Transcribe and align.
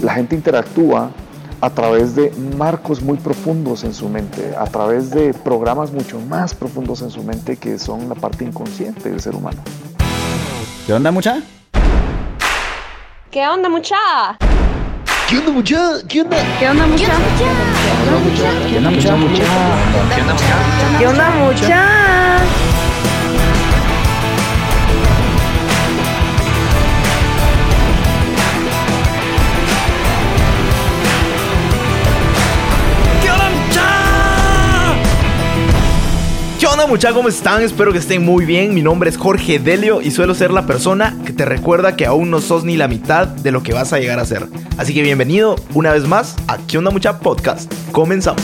La 0.00 0.14
gente 0.14 0.34
interactúa 0.34 1.10
a 1.60 1.70
través 1.70 2.14
de 2.14 2.30
marcos 2.56 3.02
muy 3.02 3.16
profundos 3.18 3.84
en 3.84 3.94
su 3.94 4.08
mente, 4.08 4.54
a 4.58 4.64
través 4.66 5.10
de 5.10 5.32
programas 5.32 5.90
mucho 5.90 6.20
más 6.20 6.54
profundos 6.54 7.02
en 7.02 7.10
su 7.10 7.22
mente 7.22 7.56
que 7.56 7.78
son 7.78 8.08
la 8.08 8.14
parte 8.14 8.44
inconsciente 8.44 9.10
del 9.10 9.20
ser 9.20 9.34
humano. 9.34 9.62
¿Qué 10.86 10.92
onda, 10.92 11.10
mucha? 11.10 11.42
¿Qué 13.30 13.46
onda, 13.48 13.68
mucha? 13.68 13.96
¿Qué 15.28 15.38
onda, 15.38 15.50
mucha? 15.50 15.76
¿Qué 16.06 16.20
onda? 16.20 16.36
¿Qué 16.58 16.68
onda, 16.68 16.86
mucha? 16.86 17.06
¿Qué 17.36 17.44
onda, 18.06 18.20
mucha? 18.20 18.46
¿Qué 18.68 18.76
onda, 18.78 18.90
mucha? 18.90 19.44
¿Qué 20.98 21.06
onda, 21.06 21.30
mucha? 21.30 21.66
¿Qué 21.66 22.65
¿Qué 36.86 36.88
onda, 36.88 36.98
mucha? 36.98 37.12
¿Cómo 37.12 37.28
están? 37.28 37.62
Espero 37.62 37.90
que 37.90 37.98
estén 37.98 38.24
muy 38.24 38.44
bien. 38.44 38.72
Mi 38.72 38.80
nombre 38.80 39.10
es 39.10 39.16
Jorge 39.16 39.58
Delio 39.58 40.00
y 40.02 40.12
suelo 40.12 40.36
ser 40.36 40.52
la 40.52 40.66
persona 40.66 41.18
que 41.26 41.32
te 41.32 41.44
recuerda 41.44 41.96
que 41.96 42.06
aún 42.06 42.30
no 42.30 42.40
sos 42.40 42.62
ni 42.62 42.76
la 42.76 42.86
mitad 42.86 43.26
de 43.26 43.50
lo 43.50 43.64
que 43.64 43.72
vas 43.72 43.92
a 43.92 43.98
llegar 43.98 44.20
a 44.20 44.24
ser. 44.24 44.46
Así 44.78 44.94
que 44.94 45.02
bienvenido 45.02 45.56
una 45.74 45.90
vez 45.90 46.06
más 46.06 46.36
a 46.46 46.58
¿Qué 46.58 46.78
onda, 46.78 46.92
mucha? 46.92 47.18
Podcast. 47.18 47.72
Comenzamos. 47.90 48.40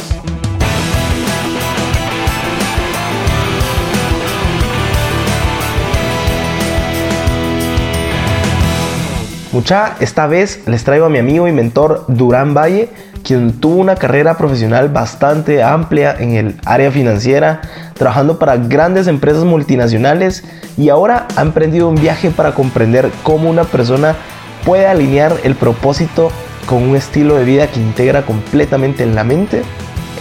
Mucha, 9.53 9.97
esta 10.01 10.27
vez 10.27 10.63
les 10.67 10.83
traigo 10.83 11.07
a 11.07 11.11
mi 11.11 11.19
amigo 11.19 11.47
y 11.47 11.53
mentor 11.53 12.07
Durán 12.09 12.55
Valle, 12.55 12.89
quien 13.23 13.53
tuvo 13.53 13.77
una 13.77 13.97
carrera 13.97 14.37
profesional 14.37 14.89
bastante 14.89 15.63
amplia 15.63 16.17
en 16.19 16.35
el 16.35 16.57
área 16.65 16.91
financiera, 16.91 17.61
trabajando 17.95 18.39
para 18.39 18.57
grandes 18.57 19.07
empresas 19.07 19.45
multinacionales 19.45 20.45
y 20.77 20.89
ahora 20.89 21.27
ha 21.37 21.43
emprendido 21.43 21.89
un 21.89 21.95
viaje 21.95 22.31
para 22.31 22.53
comprender 22.55 23.11
cómo 23.23 23.49
una 23.49 23.65
persona 23.65 24.17
puede 24.65 24.87
alinear 24.87 25.35
el 25.45 25.55
propósito 25.55 26.31
con 26.67 26.83
un 26.83 26.97
estilo 26.97 27.37
de 27.37 27.45
vida 27.45 27.67
que 27.67 27.81
integra 27.81 28.23
completamente 28.23 29.07
la 29.07 29.25
mente, 29.25 29.63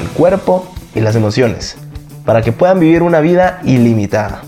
el 0.01 0.07
cuerpo 0.09 0.71
y 0.95 0.99
las 0.99 1.15
emociones, 1.15 1.77
para 2.25 2.41
que 2.41 2.51
puedan 2.51 2.79
vivir 2.79 3.03
una 3.03 3.19
vida 3.19 3.59
ilimitada. 3.63 4.41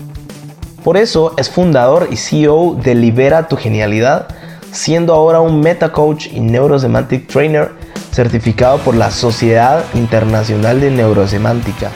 Por 0.82 0.96
eso 0.96 1.32
es 1.38 1.48
fundador 1.48 2.08
y 2.10 2.16
CEO 2.16 2.74
de 2.74 2.94
Libera 2.94 3.48
tu 3.48 3.56
Genialidad, 3.56 4.28
siendo 4.70 5.14
ahora 5.14 5.40
un 5.40 5.60
Meta 5.60 5.92
Coach 5.92 6.26
y 6.32 6.40
Neurosemantic 6.40 7.26
Trainer 7.28 7.70
certificado 8.14 8.78
por 8.78 8.94
la 8.94 9.10
Sociedad 9.10 9.84
Internacional 9.94 10.80
de 10.80 10.90
Neurosemántica. 10.90 11.90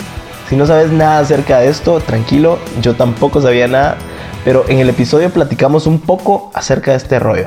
Si 0.48 0.56
no 0.56 0.66
sabes 0.66 0.90
nada 0.90 1.20
acerca 1.20 1.60
de 1.60 1.68
esto, 1.68 2.00
tranquilo, 2.00 2.58
yo 2.82 2.96
tampoco 2.96 3.40
sabía 3.40 3.68
nada, 3.68 3.96
pero 4.44 4.64
en 4.68 4.80
el 4.80 4.88
episodio 4.88 5.30
platicamos 5.30 5.86
un 5.86 6.00
poco 6.00 6.50
acerca 6.54 6.90
de 6.90 6.96
este 6.96 7.18
rollo. 7.18 7.46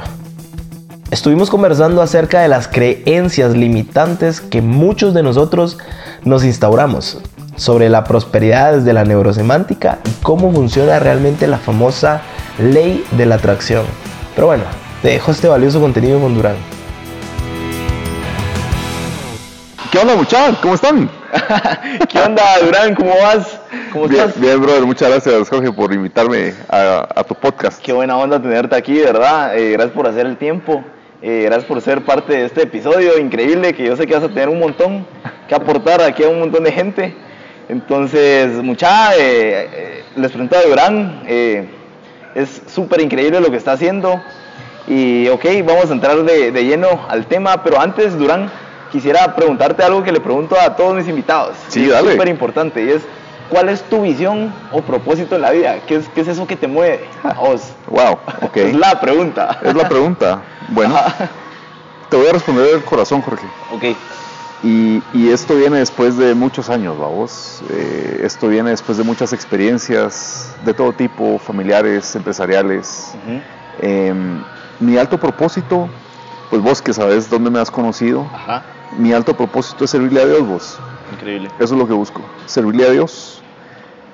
Estuvimos 1.09 1.49
conversando 1.49 2.01
acerca 2.01 2.39
de 2.41 2.47
las 2.47 2.69
creencias 2.69 3.53
limitantes 3.53 4.39
que 4.39 4.61
muchos 4.61 5.13
de 5.13 5.23
nosotros 5.23 5.77
nos 6.23 6.45
instauramos, 6.45 7.17
sobre 7.57 7.89
la 7.89 8.05
prosperidad 8.05 8.73
desde 8.73 8.93
la 8.93 9.03
neurosemántica 9.03 9.99
y 10.05 10.11
cómo 10.23 10.51
funciona 10.53 10.99
realmente 10.99 11.47
la 11.47 11.57
famosa 11.57 12.21
ley 12.57 13.03
de 13.11 13.25
la 13.25 13.35
atracción. 13.35 13.83
Pero 14.35 14.47
bueno, 14.47 14.63
te 15.01 15.09
dejo 15.09 15.31
este 15.31 15.49
valioso 15.49 15.81
contenido 15.81 16.21
con 16.21 16.33
Durán. 16.33 16.55
¿Qué 19.91 19.99
onda, 19.99 20.15
muchachos? 20.15 20.57
¿Cómo 20.61 20.75
están? 20.75 21.09
¿Qué 22.09 22.19
onda, 22.19 22.43
Durán? 22.63 22.95
¿Cómo 22.95 23.13
vas? 23.13 23.59
¿Cómo 23.91 24.07
Bien, 24.07 24.31
bien, 24.37 24.61
brother. 24.61 24.85
Muchas 24.85 25.09
gracias, 25.09 25.49
Jorge, 25.49 25.69
por 25.73 25.91
invitarme 25.91 26.53
a, 26.69 27.09
a 27.13 27.23
tu 27.25 27.35
podcast. 27.35 27.83
Qué 27.83 27.91
buena 27.91 28.17
onda 28.17 28.41
tenerte 28.41 28.73
aquí, 28.73 28.97
¿verdad? 29.01 29.57
Eh, 29.57 29.73
gracias 29.73 29.93
por 29.93 30.07
hacer 30.07 30.27
el 30.27 30.37
tiempo. 30.37 30.81
Eh, 31.21 31.41
gracias 31.43 31.65
por 31.65 31.81
ser 31.81 32.05
parte 32.05 32.31
de 32.31 32.45
este 32.45 32.61
episodio 32.63 33.17
increíble 33.19 33.73
que 33.73 33.83
yo 33.83 33.97
sé 33.97 34.07
que 34.07 34.13
vas 34.13 34.23
a 34.23 34.29
tener 34.29 34.47
un 34.47 34.59
montón 34.59 35.05
que 35.49 35.55
aportar 35.55 36.01
aquí 36.01 36.23
a 36.23 36.29
un 36.29 36.39
montón 36.39 36.63
de 36.63 36.71
gente. 36.71 37.13
Entonces, 37.67 38.63
mucha, 38.63 39.13
eh, 39.17 40.05
les 40.15 40.31
pregunto 40.31 40.55
a 40.55 40.61
Durán, 40.61 41.23
es 41.27 42.61
súper 42.65 43.01
increíble 43.01 43.41
lo 43.41 43.51
que 43.51 43.57
está 43.57 43.73
haciendo. 43.73 44.21
Y 44.87 45.27
ok, 45.27 45.45
vamos 45.65 45.89
a 45.89 45.93
entrar 45.93 46.23
de, 46.23 46.53
de 46.53 46.63
lleno 46.63 46.87
al 47.09 47.25
tema, 47.25 47.61
pero 47.61 47.81
antes, 47.81 48.17
Durán, 48.17 48.49
quisiera 48.91 49.35
preguntarte 49.35 49.83
algo 49.83 50.03
que 50.03 50.11
le 50.11 50.19
pregunto 50.19 50.55
a 50.59 50.75
todos 50.75 50.95
mis 50.95 51.07
invitados. 51.07 51.55
Sí, 51.69 51.81
Y 51.81 51.83
es 51.85 51.91
dale. 51.91 52.11
súper 52.11 52.27
importante 52.27 52.83
y 52.83 52.89
es, 52.89 53.01
¿cuál 53.49 53.69
es 53.69 53.81
tu 53.83 54.01
visión 54.01 54.53
o 54.71 54.81
propósito 54.81 55.35
en 55.35 55.41
la 55.41 55.51
vida? 55.51 55.79
¿Qué 55.87 55.95
es, 55.95 56.09
qué 56.09 56.21
es 56.21 56.27
eso 56.27 56.45
que 56.45 56.55
te 56.55 56.67
mueve 56.67 57.07
a 57.23 57.33
vos? 57.33 57.61
Wow, 57.87 58.19
ok. 58.43 58.57
Es 58.57 58.75
la 58.75 58.99
pregunta. 58.99 59.57
Es 59.61 59.73
la 59.75 59.87
pregunta. 59.89 60.41
Bueno, 60.69 60.95
te 62.09 62.17
voy 62.17 62.27
a 62.27 62.33
responder 62.33 62.65
del 62.67 62.83
corazón, 62.83 63.21
Jorge. 63.21 63.47
Ok, 63.69 63.83
Y, 64.63 65.01
y 65.13 65.29
esto 65.31 65.55
viene 65.55 65.79
después 65.79 66.17
de 66.17 66.35
muchos 66.35 66.69
años, 66.69 66.97
vamos. 66.99 67.63
Eh, 67.69 68.21
esto 68.23 68.47
viene 68.47 68.69
después 68.69 68.97
de 68.97 69.03
muchas 69.03 69.33
experiencias 69.33 70.53
de 70.63 70.73
todo 70.73 70.91
tipo, 70.93 71.39
familiares, 71.39 72.15
empresariales. 72.15 73.11
ujú, 73.15 73.41
Em, 73.81 74.43
mi 74.79 74.97
alto 74.97 75.17
propósito, 75.17 75.89
pues 76.49 76.61
vos 76.61 76.81
que 76.81 76.93
sabes 76.93 77.29
dónde 77.29 77.49
me 77.49 77.59
has 77.59 77.71
conocido, 77.71 78.29
ajá, 78.33 78.63
mi 78.97 79.13
alto 79.13 79.35
propósito 79.35 79.85
es 79.85 79.91
servirle 79.91 80.21
a 80.21 80.25
Dios, 80.25 80.47
vos. 80.47 80.79
increíble. 81.13 81.49
Eso 81.59 81.73
es 81.73 81.79
lo 81.79 81.87
que 81.87 81.93
busco, 81.93 82.21
servirle 82.45 82.87
a 82.87 82.91
Dios. 82.91 83.41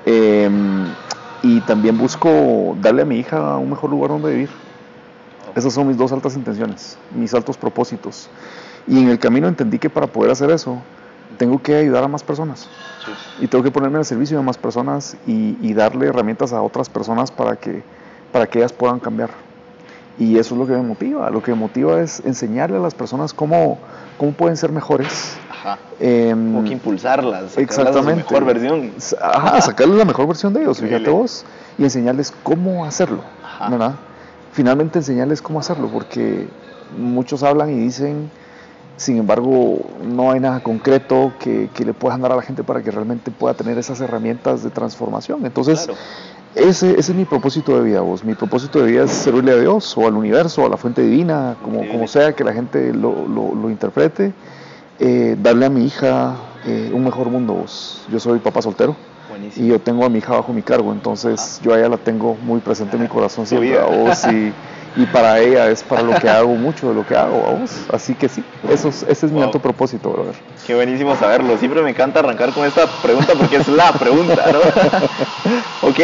Em, 0.05 0.85
y 1.43 1.59
también 1.61 1.97
busco 1.97 2.75
darle 2.81 3.01
a 3.01 3.05
mi 3.05 3.17
hija 3.17 3.57
un 3.57 3.69
mejor 3.69 3.89
lugar 3.89 4.09
donde 4.09 4.31
vivir. 4.31 4.49
Esas 5.55 5.73
son 5.73 5.87
mis 5.87 5.97
dos 5.97 6.11
altas 6.11 6.35
intenciones, 6.35 6.97
mis 7.15 7.33
altos 7.33 7.57
propósitos. 7.57 8.29
Y 8.87 8.99
en 8.99 9.09
el 9.09 9.19
camino 9.19 9.47
entendí 9.47 9.79
que 9.79 9.89
para 9.89 10.07
poder 10.07 10.31
hacer 10.31 10.49
eso, 10.51 10.81
tengo 11.37 11.61
que 11.61 11.75
ayudar 11.75 12.03
a 12.03 12.07
más 12.07 12.23
personas. 12.23 12.69
Sí. 13.05 13.43
Y 13.43 13.47
tengo 13.47 13.63
que 13.63 13.71
ponerme 13.71 13.97
al 13.97 14.05
servicio 14.05 14.37
de 14.37 14.43
más 14.43 14.57
personas 14.57 15.17
y, 15.25 15.57
y 15.61 15.73
darle 15.73 16.07
herramientas 16.07 16.53
a 16.53 16.61
otras 16.61 16.89
personas 16.89 17.31
para 17.31 17.55
que, 17.55 17.83
para 18.31 18.47
que 18.47 18.59
ellas 18.59 18.71
puedan 18.71 18.99
cambiar. 18.99 19.31
Y 20.19 20.37
eso 20.37 20.55
es 20.55 20.59
lo 20.59 20.65
que 20.65 20.73
me 20.73 20.81
motiva. 20.81 21.29
Lo 21.29 21.41
que 21.43 21.51
me 21.51 21.57
motiva 21.57 22.01
es 22.01 22.21
enseñarle 22.25 22.77
a 22.77 22.79
las 22.79 22.95
personas 22.95 23.33
cómo, 23.33 23.77
cómo 24.17 24.31
pueden 24.31 24.57
ser 24.57 24.71
mejores. 24.71 25.37
Ajá. 25.51 25.77
Em, 25.99 26.53
Como 26.53 26.63
que 26.67 26.73
impulsarlas, 26.73 27.43
a 27.43 27.49
su 27.49 27.59
Exactamente. 27.59 28.15
mejor 28.15 28.45
versión. 28.45 28.91
Ajá, 29.21 29.61
sacarles 29.61 29.97
la 29.97 30.05
mejor 30.05 30.27
versión 30.27 30.53
de 30.53 30.61
ellos, 30.61 30.79
fíjate 30.79 31.09
vos, 31.09 31.45
y 31.77 31.83
enseñarles 31.83 32.33
cómo 32.43 32.85
hacerlo, 32.85 33.21
Ajá. 33.43 33.69
¿verdad? 33.69 33.95
Finalmente 34.53 34.99
enseñarles 34.99 35.41
cómo 35.41 35.59
hacerlo, 35.59 35.87
porque 35.87 36.47
muchos 36.97 37.43
hablan 37.43 37.69
y 37.71 37.75
dicen, 37.79 38.31
sin 38.95 39.17
embargo, 39.17 39.79
no 40.03 40.31
hay 40.31 40.39
nada 40.39 40.61
concreto 40.61 41.33
que, 41.39 41.69
que 41.75 41.85
le 41.85 41.93
puedan 41.93 42.21
dar 42.21 42.31
a 42.31 42.35
la 42.35 42.41
gente 42.41 42.63
para 42.63 42.81
que 42.81 42.89
realmente 42.89 43.29
pueda 43.29 43.53
tener 43.53 43.77
esas 43.77 44.01
herramientas 44.01 44.63
de 44.63 44.71
transformación. 44.71 45.45
Entonces, 45.45 45.85
Claro. 45.85 45.99
Ese, 46.57 46.91
ese 46.91 47.11
es 47.11 47.15
mi 47.15 47.25
propósito 47.25 47.75
de 47.77 47.83
vida, 47.83 48.01
vos. 48.01 48.23
Mi 48.23 48.33
propósito 48.35 48.79
de 48.83 48.91
vida 48.91 49.03
es 49.03 49.11
servirle 49.11 49.51
a 49.53 49.57
Dios 49.57 49.97
o 49.97 50.07
al 50.07 50.15
universo, 50.15 50.65
a 50.65 50.69
la 50.69 50.77
fuente 50.77 51.01
divina, 51.01 51.55
como, 51.61 51.87
como 51.87 52.07
sea 52.07 52.33
que 52.33 52.43
la 52.43 52.53
gente 52.53 52.93
lo, 52.93 53.27
lo- 53.27 53.53
lo 53.55 53.69
interprete. 53.69 54.33
Eh, 54.99 55.35
darle 55.41 55.65
a 55.67 55.69
mi 55.69 55.85
hija 55.85 56.35
eh, 56.65 56.89
un 56.93 57.03
mejor 57.03 57.29
mundo, 57.29 57.53
vos. 57.53 58.01
Yo 58.11 58.19
soy 58.19 58.39
papá 58.39 58.61
soltero 58.63 58.95
Buenísimo. 59.29 59.65
y 59.65 59.69
yo 59.69 59.79
tengo 59.79 60.03
a 60.05 60.09
mi 60.09 60.17
hija 60.19 60.33
bajo 60.33 60.51
mi 60.53 60.63
cargo, 60.63 60.91
entonces 60.91 61.59
yo 61.63 61.73
a 61.73 61.77
ella 61.79 61.89
la 61.89 61.97
tengo 61.97 62.35
muy 62.41 62.59
presente 62.61 62.95
en 62.97 63.03
mi 63.03 63.07
corazón 63.07 63.45
siempre, 63.47 63.77
a 63.79 63.85
vos, 63.85 64.25
y, 64.25 64.51
y 64.99 65.05
para 65.05 65.39
ella 65.39 65.69
es 65.69 65.83
para 65.83 66.01
lo 66.01 66.15
que 66.19 66.27
hago 66.27 66.55
mucho 66.55 66.89
de 66.89 66.95
lo 66.95 67.05
que 67.05 67.15
hago, 67.15 67.45
a 67.45 67.51
vos. 67.51 67.85
Así 67.93 68.15
que 68.15 68.27
sí, 68.27 68.43
eso 68.69 68.89
es- 68.89 69.03
ese 69.07 69.27
es 69.27 69.31
mi 69.31 69.39
alto 69.43 69.59
propósito, 69.59 70.09
brother. 70.09 70.33
Qué 70.67 70.75
buenísimo 70.75 71.15
saberlo. 71.15 71.57
Siempre 71.57 71.81
me 71.81 71.91
encanta 71.91 72.19
arrancar 72.19 72.51
con 72.51 72.65
esta 72.65 72.87
pregunta 73.01 73.35
porque 73.39 73.55
es 73.55 73.69
la 73.69 73.93
pregunta, 73.93 74.51
¿no? 74.51 74.59
ok, 75.87 75.99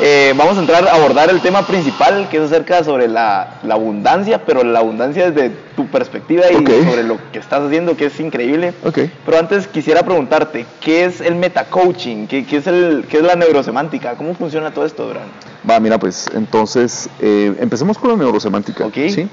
eh, 0.00 0.34
vamos 0.36 0.56
a 0.56 0.60
entrar 0.60 0.88
a 0.88 0.96
abordar 0.96 1.30
el 1.30 1.40
tema 1.40 1.64
principal 1.64 2.28
que 2.28 2.38
es 2.38 2.42
acerca 2.42 2.82
sobre 2.82 3.06
la, 3.06 3.60
la 3.62 3.74
abundancia, 3.74 4.44
pero 4.44 4.64
la 4.64 4.80
abundancia 4.80 5.30
desde 5.30 5.54
tu 5.76 5.86
perspectiva 5.86 6.50
y 6.50 6.56
sobre 6.56 7.04
lo 7.04 7.16
que 7.30 7.38
estás 7.38 7.62
haciendo, 7.62 7.96
que 7.96 8.06
es 8.06 8.18
increíble. 8.18 8.74
Ok. 8.84 8.98
Pero 9.24 9.38
antes 9.38 9.68
quisiera 9.68 10.02
preguntarte, 10.02 10.66
¿qué 10.80 11.04
es 11.04 11.20
el 11.20 11.36
metacoaching? 11.36 12.26
¿Qué, 12.26 12.44
qué 12.44 12.56
es, 12.56 12.66
el, 12.66 13.04
¿Qué 13.08 13.18
es 13.18 13.22
la 13.22 13.36
neurosemántica? 13.36 14.16
¿Cómo 14.16 14.34
funciona 14.34 14.72
todo 14.72 14.84
esto, 14.84 15.06
Durán? 15.06 15.28
Va, 15.68 15.78
mira, 15.78 15.96
pues 15.96 16.28
entonces 16.34 17.08
eh, 17.20 17.54
empecemos 17.60 17.96
con 17.96 18.10
la 18.10 18.16
neurosemántica. 18.16 18.84
Ok. 18.84 18.96
¿sí? 19.10 19.28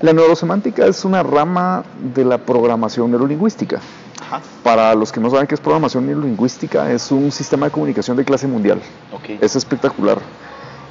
La 0.00 0.12
neurosemántica 0.12 0.86
es 0.86 1.04
una 1.04 1.24
rama 1.24 1.82
de 2.14 2.24
la 2.24 2.38
programación 2.38 3.10
neurolingüística. 3.10 3.80
Ajá. 4.22 4.40
Para 4.62 4.94
los 4.94 5.12
que 5.12 5.20
no 5.20 5.30
saben 5.30 5.46
qué 5.46 5.54
es 5.54 5.60
programación 5.60 6.06
neurolingüística, 6.06 6.90
es 6.90 7.10
un 7.10 7.30
sistema 7.30 7.66
de 7.66 7.72
comunicación 7.72 8.16
de 8.16 8.24
clase 8.24 8.46
mundial. 8.46 8.80
Es 9.40 9.56
espectacular. 9.56 10.18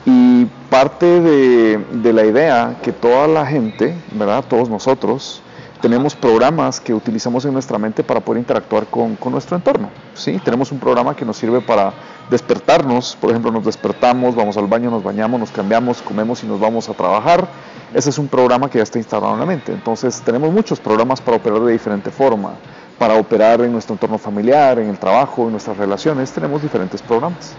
Y 0.05 0.45
parte 0.69 1.05
de, 1.05 1.77
de 1.77 2.13
la 2.13 2.25
idea 2.25 2.77
que 2.81 2.91
toda 2.91 3.27
la 3.27 3.45
gente, 3.45 3.95
¿verdad? 4.13 4.43
Todos 4.47 4.69
nosotros, 4.69 5.41
tenemos 5.81 6.15
programas 6.15 6.79
que 6.79 6.93
utilizamos 6.93 7.43
en 7.45 7.53
nuestra 7.53 7.79
mente 7.79 8.03
para 8.03 8.19
poder 8.19 8.39
interactuar 8.39 8.85
con, 8.85 9.15
con, 9.15 9.31
nuestro 9.31 9.57
entorno. 9.57 9.89
¿sí? 10.13 10.39
Tenemos 10.45 10.71
un 10.71 10.79
programa 10.79 11.15
que 11.15 11.25
nos 11.25 11.37
sirve 11.37 11.59
para 11.59 11.91
despertarnos, 12.29 13.17
por 13.19 13.31
ejemplo, 13.31 13.51
nos 13.51 13.65
despertamos, 13.65 14.35
vamos 14.35 14.55
al 14.57 14.67
baño, 14.67 14.91
nos 14.91 15.03
bañamos, 15.03 15.39
nos 15.39 15.51
cambiamos, 15.51 16.01
comemos 16.01 16.43
y 16.43 16.47
nos 16.47 16.59
vamos 16.59 16.87
a 16.87 16.93
trabajar. 16.93 17.47
Ese 17.93 18.11
es 18.11 18.17
un 18.19 18.27
programa 18.27 18.69
que 18.69 18.77
ya 18.77 18.83
está 18.83 18.99
instalado 18.99 19.33
en 19.33 19.39
la 19.39 19.45
mente. 19.45 19.73
Entonces, 19.73 20.21
tenemos 20.21 20.53
muchos 20.53 20.79
programas 20.79 21.19
para 21.19 21.37
operar 21.37 21.59
de 21.61 21.73
diferente 21.73 22.11
forma, 22.11 22.53
para 23.01 23.15
operar 23.15 23.59
en 23.61 23.71
nuestro 23.71 23.95
entorno 23.95 24.19
familiar, 24.19 24.77
en 24.77 24.87
el 24.87 24.99
trabajo, 24.99 25.45
en 25.45 25.53
nuestras 25.53 25.75
relaciones, 25.75 26.31
tenemos 26.31 26.61
diferentes 26.61 27.01
programas. 27.01 27.53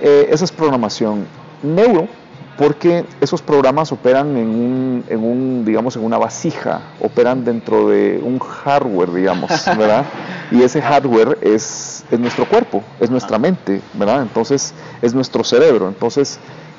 Eh, 0.00 0.28
esa 0.30 0.46
es 0.46 0.50
programación 0.50 1.26
neuro 1.62 2.08
porque 2.56 3.04
esos 3.20 3.42
programas 3.42 3.92
operan 3.92 4.38
en 4.38 4.48
un, 4.48 5.04
en 5.10 5.22
un, 5.22 5.62
digamos, 5.66 5.94
en 5.96 6.04
una 6.04 6.16
vasija, 6.16 6.80
operan 7.02 7.44
dentro 7.44 7.90
de 7.90 8.18
un 8.24 8.38
hardware, 8.38 9.12
digamos, 9.12 9.50
¿verdad? 9.76 10.06
y 10.50 10.62
ese 10.62 10.80
hardware 10.80 11.36
es, 11.42 12.06
es 12.10 12.18
nuestro 12.18 12.48
cuerpo, 12.48 12.82
es 12.98 13.10
nuestra 13.10 13.38
mente, 13.38 13.82
¿verdad? 13.92 14.22
Entonces, 14.22 14.72
es 15.02 15.12
nuestro 15.12 15.44
cerebro. 15.44 15.86
Entonces, 15.86 16.38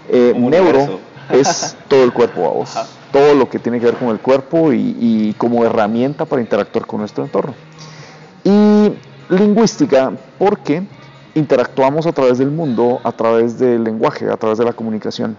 eh, 0.09 0.33
neuro 0.35 0.99
es 1.29 1.77
todo 1.87 2.03
el 2.03 2.11
cuerpo, 2.11 2.43
a 2.43 2.49
vos. 2.53 3.00
Todo 3.11 3.35
lo 3.35 3.49
que 3.49 3.59
tiene 3.59 3.79
que 3.79 3.85
ver 3.85 3.95
con 3.95 4.09
el 4.09 4.19
cuerpo 4.19 4.71
y, 4.71 4.95
y 4.99 5.33
como 5.37 5.65
herramienta 5.65 6.25
para 6.25 6.41
interactuar 6.41 6.85
con 6.85 6.99
nuestro 6.99 7.23
entorno. 7.23 7.53
Y 8.43 8.93
lingüística, 9.29 10.11
porque 10.37 10.83
interactuamos 11.35 12.05
a 12.05 12.11
través 12.11 12.37
del 12.37 12.51
mundo, 12.51 12.99
a 13.03 13.11
través 13.11 13.57
del 13.57 13.83
lenguaje, 13.83 14.29
a 14.29 14.37
través 14.37 14.57
de 14.57 14.65
la 14.65 14.73
comunicación. 14.73 15.37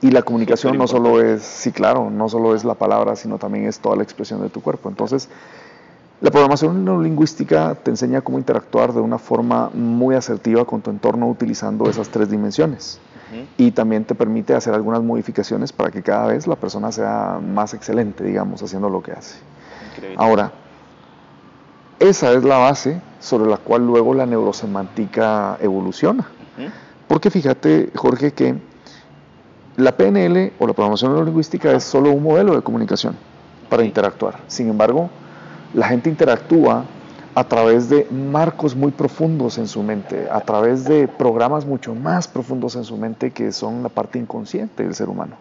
Y 0.00 0.10
la 0.10 0.22
comunicación 0.22 0.76
no 0.76 0.88
solo 0.88 1.20
es, 1.20 1.42
sí, 1.42 1.70
claro, 1.70 2.10
no 2.10 2.28
solo 2.28 2.56
es 2.56 2.64
la 2.64 2.74
palabra, 2.74 3.14
sino 3.14 3.38
también 3.38 3.66
es 3.66 3.78
toda 3.78 3.94
la 3.94 4.02
expresión 4.02 4.42
de 4.42 4.48
tu 4.48 4.60
cuerpo. 4.60 4.88
Entonces, 4.88 5.28
la 6.20 6.30
programación 6.32 6.84
neurolingüística 6.84 7.76
te 7.76 7.90
enseña 7.92 8.20
cómo 8.20 8.38
interactuar 8.38 8.92
de 8.92 9.00
una 9.00 9.18
forma 9.18 9.70
muy 9.74 10.16
asertiva 10.16 10.64
con 10.64 10.80
tu 10.80 10.90
entorno 10.90 11.28
utilizando 11.28 11.88
esas 11.88 12.08
tres 12.08 12.30
dimensiones. 12.30 12.98
Y 13.56 13.70
también 13.70 14.04
te 14.04 14.14
permite 14.14 14.54
hacer 14.54 14.74
algunas 14.74 15.02
modificaciones 15.02 15.72
para 15.72 15.90
que 15.90 16.02
cada 16.02 16.26
vez 16.26 16.46
la 16.46 16.56
persona 16.56 16.92
sea 16.92 17.40
más 17.42 17.74
excelente, 17.74 18.24
digamos, 18.24 18.62
haciendo 18.62 18.90
lo 18.90 19.02
que 19.02 19.12
hace. 19.12 19.38
Increíble. 19.90 20.16
Ahora, 20.18 20.52
esa 21.98 22.32
es 22.32 22.42
la 22.42 22.58
base 22.58 23.00
sobre 23.20 23.48
la 23.48 23.58
cual 23.58 23.86
luego 23.86 24.12
la 24.12 24.26
neurosemántica 24.26 25.56
evoluciona. 25.60 26.26
Porque 27.06 27.30
fíjate, 27.30 27.90
Jorge, 27.94 28.32
que 28.32 28.56
la 29.76 29.96
PNL 29.96 30.52
o 30.58 30.66
la 30.66 30.72
programación 30.72 31.12
neurolingüística 31.12 31.72
es 31.72 31.84
solo 31.84 32.10
un 32.10 32.22
modelo 32.22 32.56
de 32.56 32.62
comunicación 32.62 33.16
para 33.68 33.84
interactuar. 33.84 34.40
Sin 34.48 34.68
embargo, 34.68 35.10
la 35.74 35.88
gente 35.88 36.10
interactúa 36.10 36.84
a 37.34 37.44
través 37.44 37.88
de 37.88 38.06
marcos 38.10 38.76
muy 38.76 38.92
profundos 38.92 39.58
en 39.58 39.66
su 39.66 39.82
mente, 39.82 40.28
a 40.30 40.40
través 40.40 40.84
de 40.84 41.08
programas 41.08 41.64
mucho 41.64 41.94
más 41.94 42.28
profundos 42.28 42.76
en 42.76 42.84
su 42.84 42.96
mente 42.96 43.30
que 43.30 43.52
son 43.52 43.82
la 43.82 43.88
parte 43.88 44.18
inconsciente 44.18 44.82
del 44.82 44.94
ser 44.94 45.08
humano. 45.08 45.36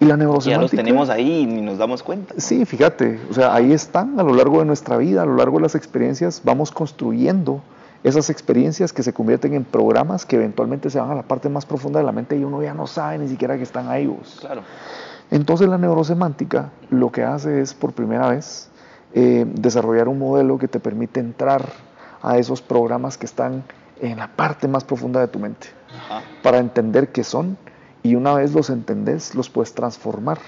Y 0.00 0.06
la 0.06 0.16
neurosemántica. 0.16 0.56
Ya 0.56 0.62
los 0.62 0.70
tenemos 0.70 1.10
ahí 1.10 1.40
y 1.40 1.46
ni 1.46 1.60
nos 1.60 1.76
damos 1.76 2.02
cuenta. 2.02 2.34
Sí, 2.38 2.64
fíjate, 2.64 3.20
o 3.30 3.34
sea, 3.34 3.54
ahí 3.54 3.72
están 3.72 4.18
a 4.18 4.22
lo 4.22 4.34
largo 4.34 4.58
de 4.60 4.64
nuestra 4.64 4.96
vida, 4.96 5.22
a 5.22 5.26
lo 5.26 5.36
largo 5.36 5.58
de 5.58 5.62
las 5.62 5.74
experiencias, 5.74 6.40
vamos 6.42 6.70
construyendo 6.72 7.60
esas 8.02 8.30
experiencias 8.30 8.94
que 8.94 9.02
se 9.02 9.12
convierten 9.12 9.52
en 9.52 9.64
programas 9.64 10.24
que 10.24 10.36
eventualmente 10.36 10.88
se 10.88 10.98
van 10.98 11.10
a 11.10 11.14
la 11.14 11.22
parte 11.22 11.50
más 11.50 11.66
profunda 11.66 12.00
de 12.00 12.06
la 12.06 12.12
mente 12.12 12.36
y 12.36 12.44
uno 12.44 12.62
ya 12.62 12.72
no 12.72 12.86
sabe 12.86 13.18
ni 13.18 13.28
siquiera 13.28 13.58
que 13.58 13.62
están 13.62 13.88
ahí. 13.88 14.06
Vos. 14.06 14.38
Claro. 14.40 14.62
Entonces 15.30 15.68
la 15.68 15.76
neurosemántica 15.76 16.70
lo 16.88 17.12
que 17.12 17.22
hace 17.22 17.60
es 17.60 17.74
por 17.74 17.92
primera 17.92 18.28
vez 18.30 18.69
eh, 19.14 19.44
desarrollar 19.46 20.08
un 20.08 20.18
modelo 20.18 20.58
que 20.58 20.68
te 20.68 20.80
permite 20.80 21.20
entrar 21.20 21.64
a 22.22 22.38
esos 22.38 22.62
programas 22.62 23.18
que 23.18 23.26
están 23.26 23.64
en 24.00 24.18
la 24.18 24.28
parte 24.28 24.68
más 24.68 24.84
profunda 24.84 25.20
de 25.20 25.28
tu 25.28 25.38
mente 25.38 25.68
Ajá. 25.96 26.22
para 26.42 26.58
entender 26.58 27.12
qué 27.12 27.24
son 27.24 27.56
y 28.02 28.14
una 28.14 28.34
vez 28.34 28.54
los 28.54 28.70
entendés 28.70 29.34
los 29.34 29.50
puedes 29.50 29.74
transformar 29.74 30.38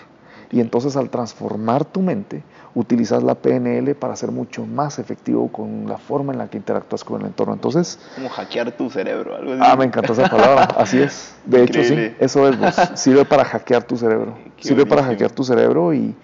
y 0.53 0.61
entonces 0.61 0.97
al 0.99 1.09
transformar 1.09 1.87
tu 1.87 2.03
mente, 2.03 2.43
utilizas 2.75 3.23
la 3.23 3.35
PNL 3.35 3.95
para 3.95 4.15
ser 4.17 4.31
mucho 4.31 4.67
más 4.67 4.99
efectivo 4.99 5.49
con 5.51 5.89
la 5.89 5.97
forma 5.97 6.35
en 6.35 6.39
la 6.39 6.49
que 6.49 6.59
interactúas 6.59 7.03
con 7.05 7.23
el 7.23 7.29
entorno. 7.29 7.55
Entonces... 7.55 7.99
Como 8.15 8.29
hackear 8.29 8.71
tu 8.73 8.91
cerebro, 8.91 9.35
algo 9.35 9.53
así. 9.53 9.63
Ah, 9.65 9.77
me 9.77 9.87
encantó 9.87 10.13
esa 10.13 10.29
palabra, 10.29 10.65
así 10.77 11.01
es. 11.01 11.35
De 11.47 11.63
Increíble. 11.63 12.07
hecho, 12.07 12.13
sí, 12.13 12.17
eso 12.23 12.49
es, 12.49 12.59
vos. 12.59 12.75
sirve 12.95 13.25
para 13.25 13.47
hackear 13.47 13.83
tu 13.85 13.97
cerebro. 13.97 14.35
Qué 14.59 14.65
sirve 14.65 14.83
buenísimo. 14.83 14.89
para 14.97 15.03
hackear 15.05 15.31
tu 15.31 15.43
cerebro 15.43 15.95
y, 15.95 16.15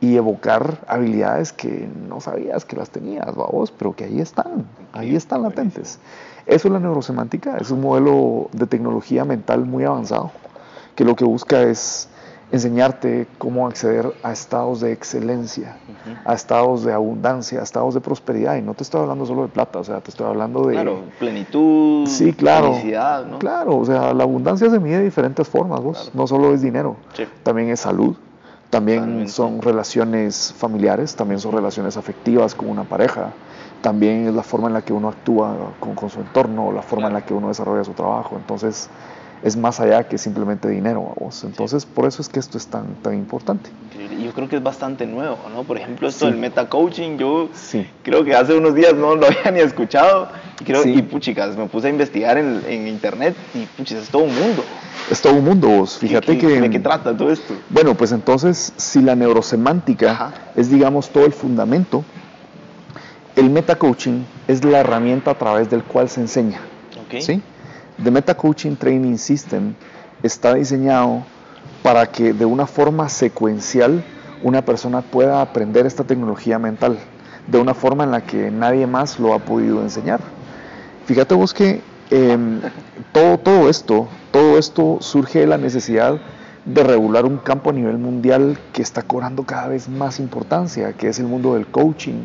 y, 0.00 0.16
evocar 0.16 0.78
habilidades 0.86 1.52
que 1.52 1.88
no 2.08 2.20
sabías 2.20 2.64
que 2.64 2.76
las 2.76 2.90
tenías, 2.90 3.34
vos, 3.34 3.70
pero 3.70 3.94
que 3.94 4.04
ahí 4.04 4.20
están, 4.20 4.66
ahí 4.92 5.16
están 5.16 5.42
latentes. 5.42 5.98
Eso 6.46 6.68
es 6.68 6.72
la 6.72 6.80
neurosemántica, 6.80 7.56
es 7.56 7.70
un 7.70 7.80
modelo 7.80 8.48
de 8.52 8.66
tecnología 8.66 9.24
mental 9.24 9.64
muy 9.64 9.84
avanzado, 9.84 10.30
que 10.94 11.04
lo 11.04 11.16
que 11.16 11.24
busca 11.24 11.62
es 11.62 12.08
enseñarte 12.52 13.26
cómo 13.38 13.66
acceder 13.66 14.12
a 14.22 14.32
estados 14.32 14.80
de 14.80 14.92
excelencia, 14.92 15.78
uh 15.88 16.10
-huh. 16.10 16.18
a 16.24 16.34
estados 16.34 16.84
de 16.84 16.92
abundancia, 16.92 17.60
a 17.60 17.62
estados 17.62 17.94
de 17.94 18.00
prosperidad. 18.00 18.56
Y 18.56 18.62
no 18.62 18.74
te 18.74 18.84
estoy 18.84 19.00
hablando 19.02 19.26
solo 19.26 19.42
de 19.42 19.48
plata, 19.48 19.80
o 19.80 19.84
sea, 19.84 20.00
te 20.00 20.10
estoy 20.10 20.26
hablando 20.26 20.66
de... 20.66 20.74
Claro, 20.74 21.00
plenitud, 21.18 22.06
sí, 22.06 22.32
claro, 22.32 22.74
felicidad, 22.74 23.26
¿no? 23.26 23.38
Claro, 23.38 23.76
o 23.76 23.84
sea, 23.84 24.14
la 24.14 24.22
abundancia 24.22 24.70
se 24.70 24.78
mide 24.78 24.98
de 24.98 25.04
diferentes 25.04 25.48
formas, 25.48 25.80
vos. 25.82 25.98
Claro. 25.98 26.10
No 26.14 26.26
solo 26.26 26.54
es 26.54 26.62
dinero, 26.62 26.96
sí. 27.14 27.26
también 27.42 27.70
es 27.70 27.80
salud, 27.80 28.16
también 28.76 28.98
Totalmente. 28.98 29.32
son 29.32 29.62
relaciones 29.62 30.54
familiares, 30.58 31.16
también 31.16 31.40
son 31.40 31.52
relaciones 31.52 31.96
afectivas 31.96 32.54
con 32.54 32.68
una 32.68 32.84
pareja, 32.84 33.32
también 33.80 34.28
es 34.28 34.34
la 34.34 34.42
forma 34.42 34.68
en 34.68 34.74
la 34.74 34.82
que 34.82 34.92
uno 34.92 35.08
actúa 35.08 35.72
con, 35.80 35.94
con 35.94 36.10
su 36.10 36.20
entorno, 36.20 36.70
la 36.72 36.82
forma 36.82 37.06
claro. 37.06 37.16
en 37.16 37.22
la 37.22 37.26
que 37.26 37.32
uno 37.32 37.48
desarrolla 37.48 37.84
su 37.84 37.94
trabajo. 37.94 38.36
Entonces, 38.36 38.90
es 39.42 39.56
más 39.56 39.80
allá 39.80 40.04
que 40.04 40.18
simplemente 40.18 40.68
dinero, 40.68 41.14
vamos. 41.16 41.42
Entonces, 41.44 41.84
sí. 41.84 41.88
por 41.94 42.04
eso 42.04 42.20
es 42.20 42.28
que 42.28 42.38
esto 42.38 42.58
es 42.58 42.66
tan, 42.66 42.96
tan 42.96 43.14
importante. 43.14 43.70
Yo 44.22 44.32
creo 44.34 44.46
que 44.46 44.56
es 44.56 44.62
bastante 44.62 45.06
nuevo, 45.06 45.38
¿no? 45.54 45.62
Por 45.64 45.78
ejemplo, 45.78 46.06
esto 46.08 46.26
sí. 46.26 46.30
del 46.30 46.38
meta 46.38 46.68
coaching, 46.68 47.16
yo 47.16 47.48
sí. 47.54 47.86
creo 48.02 48.24
que 48.24 48.34
hace 48.34 48.54
unos 48.54 48.74
días 48.74 48.92
no 48.92 49.14
lo 49.14 49.26
había 49.26 49.50
ni 49.52 49.60
escuchado. 49.60 50.28
Y, 50.60 50.64
creo, 50.64 50.86
y 50.86 51.00
puchicas, 51.00 51.56
me 51.56 51.64
puse 51.66 51.86
a 51.86 51.90
investigar 51.90 52.36
en, 52.36 52.62
en, 52.68 52.88
internet 52.88 53.34
y 53.54 53.64
puchicas, 53.64 54.04
es 54.04 54.10
todo 54.10 54.24
un 54.24 54.34
mundo. 54.34 54.62
Es 55.10 55.22
todo 55.22 55.34
un 55.34 55.44
mundo, 55.44 55.68
vos. 55.68 55.98
Fíjate 55.98 56.36
¿Qué, 56.38 56.46
que. 56.46 56.60
¿De 56.60 56.70
qué 56.70 56.80
trata 56.80 57.16
todo 57.16 57.30
esto? 57.30 57.54
Bueno, 57.70 57.94
pues 57.94 58.12
entonces, 58.12 58.72
si 58.76 59.00
la 59.02 59.14
neurosemántica 59.14 60.10
Ajá. 60.10 60.34
es, 60.56 60.70
digamos, 60.70 61.10
todo 61.10 61.26
el 61.26 61.32
fundamento, 61.32 62.04
el 63.36 63.50
meta 63.50 63.76
coaching 63.76 64.24
es 64.48 64.64
la 64.64 64.80
herramienta 64.80 65.32
a 65.32 65.34
través 65.38 65.70
del 65.70 65.84
cual 65.84 66.08
se 66.08 66.20
enseña. 66.20 66.60
Okay. 67.06 67.22
¿Sí? 67.22 67.42
The 68.02 68.10
Meta 68.10 68.34
Coaching 68.34 68.76
Training 68.76 69.16
System 69.16 69.74
está 70.22 70.54
diseñado 70.54 71.22
para 71.82 72.06
que 72.06 72.32
de 72.32 72.44
una 72.44 72.66
forma 72.66 73.08
secuencial 73.08 74.04
una 74.42 74.62
persona 74.62 75.00
pueda 75.02 75.40
aprender 75.40 75.86
esta 75.86 76.04
tecnología 76.04 76.58
mental 76.58 76.98
de 77.46 77.58
una 77.58 77.74
forma 77.74 78.04
en 78.04 78.10
la 78.10 78.22
que 78.22 78.50
nadie 78.50 78.86
más 78.86 79.18
lo 79.18 79.32
ha 79.32 79.38
podido 79.38 79.80
enseñar. 79.82 80.20
Fíjate 81.06 81.34
vos 81.34 81.54
que 81.54 81.80
eh, 82.10 82.38
todo, 83.12 83.38
todo 83.38 83.68
esto, 83.68 84.08
todo 84.30 84.58
esto 84.58 84.98
surge 85.00 85.40
de 85.40 85.46
la 85.46 85.58
necesidad 85.58 86.18
de 86.64 86.82
regular 86.82 87.24
un 87.24 87.38
campo 87.38 87.70
a 87.70 87.72
nivel 87.72 87.98
mundial 87.98 88.58
que 88.72 88.82
está 88.82 89.02
cobrando 89.02 89.44
cada 89.44 89.68
vez 89.68 89.88
más 89.88 90.18
importancia, 90.18 90.92
que 90.92 91.08
es 91.08 91.18
el 91.18 91.26
mundo 91.26 91.54
del 91.54 91.66
coaching. 91.66 92.24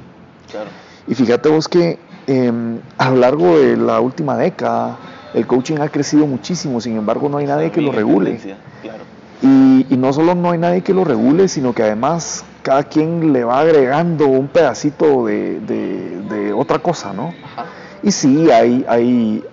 Claro. 0.50 0.70
Y 1.08 1.16
fíjate 1.16 1.50
vos 1.50 1.68
que 1.68 2.00
eh, 2.28 2.80
a 2.98 3.10
lo 3.10 3.18
largo 3.18 3.60
de 3.60 3.78
la 3.78 4.00
última 4.00 4.38
década, 4.38 4.98
el 5.34 5.48
coaching 5.48 5.78
ha 5.78 5.90
crecido 5.90 6.28
muchísimo, 6.28 6.82
sin 6.82 6.98
embargo 6.98 7.30
no 7.30 7.38
hay 7.38 7.46
nadie 7.46 7.72
que 7.72 7.82
lo 7.82 7.92
regule. 7.92 8.38
Claro. 8.82 9.04
Y, 9.44 9.88
y, 9.90 9.98
no 9.98 10.14
solo 10.14 10.36
no 10.36 10.52
hay 10.52 10.60
nadie 10.60 10.82
que 10.82 10.94
lo 10.94 11.04
regule, 11.04 11.48
sino 11.48 11.74
que 11.74 11.82
además 11.82 12.46
cada 12.62 12.84
quien 12.84 13.34
le 13.34 13.44
va 13.44 13.60
agregando 13.62 14.28
un 14.28 14.48
pedacito 14.48 15.26
de, 15.26 15.60
de, 15.62 16.22
de 16.30 16.54
otra 16.54 16.78
cosa, 16.78 17.12
¿no? 17.12 17.34
Ajá. 17.44 17.66
Y 18.04 18.12
sí, 18.12 18.50
hay, 18.50 18.84
hay, 18.88 19.44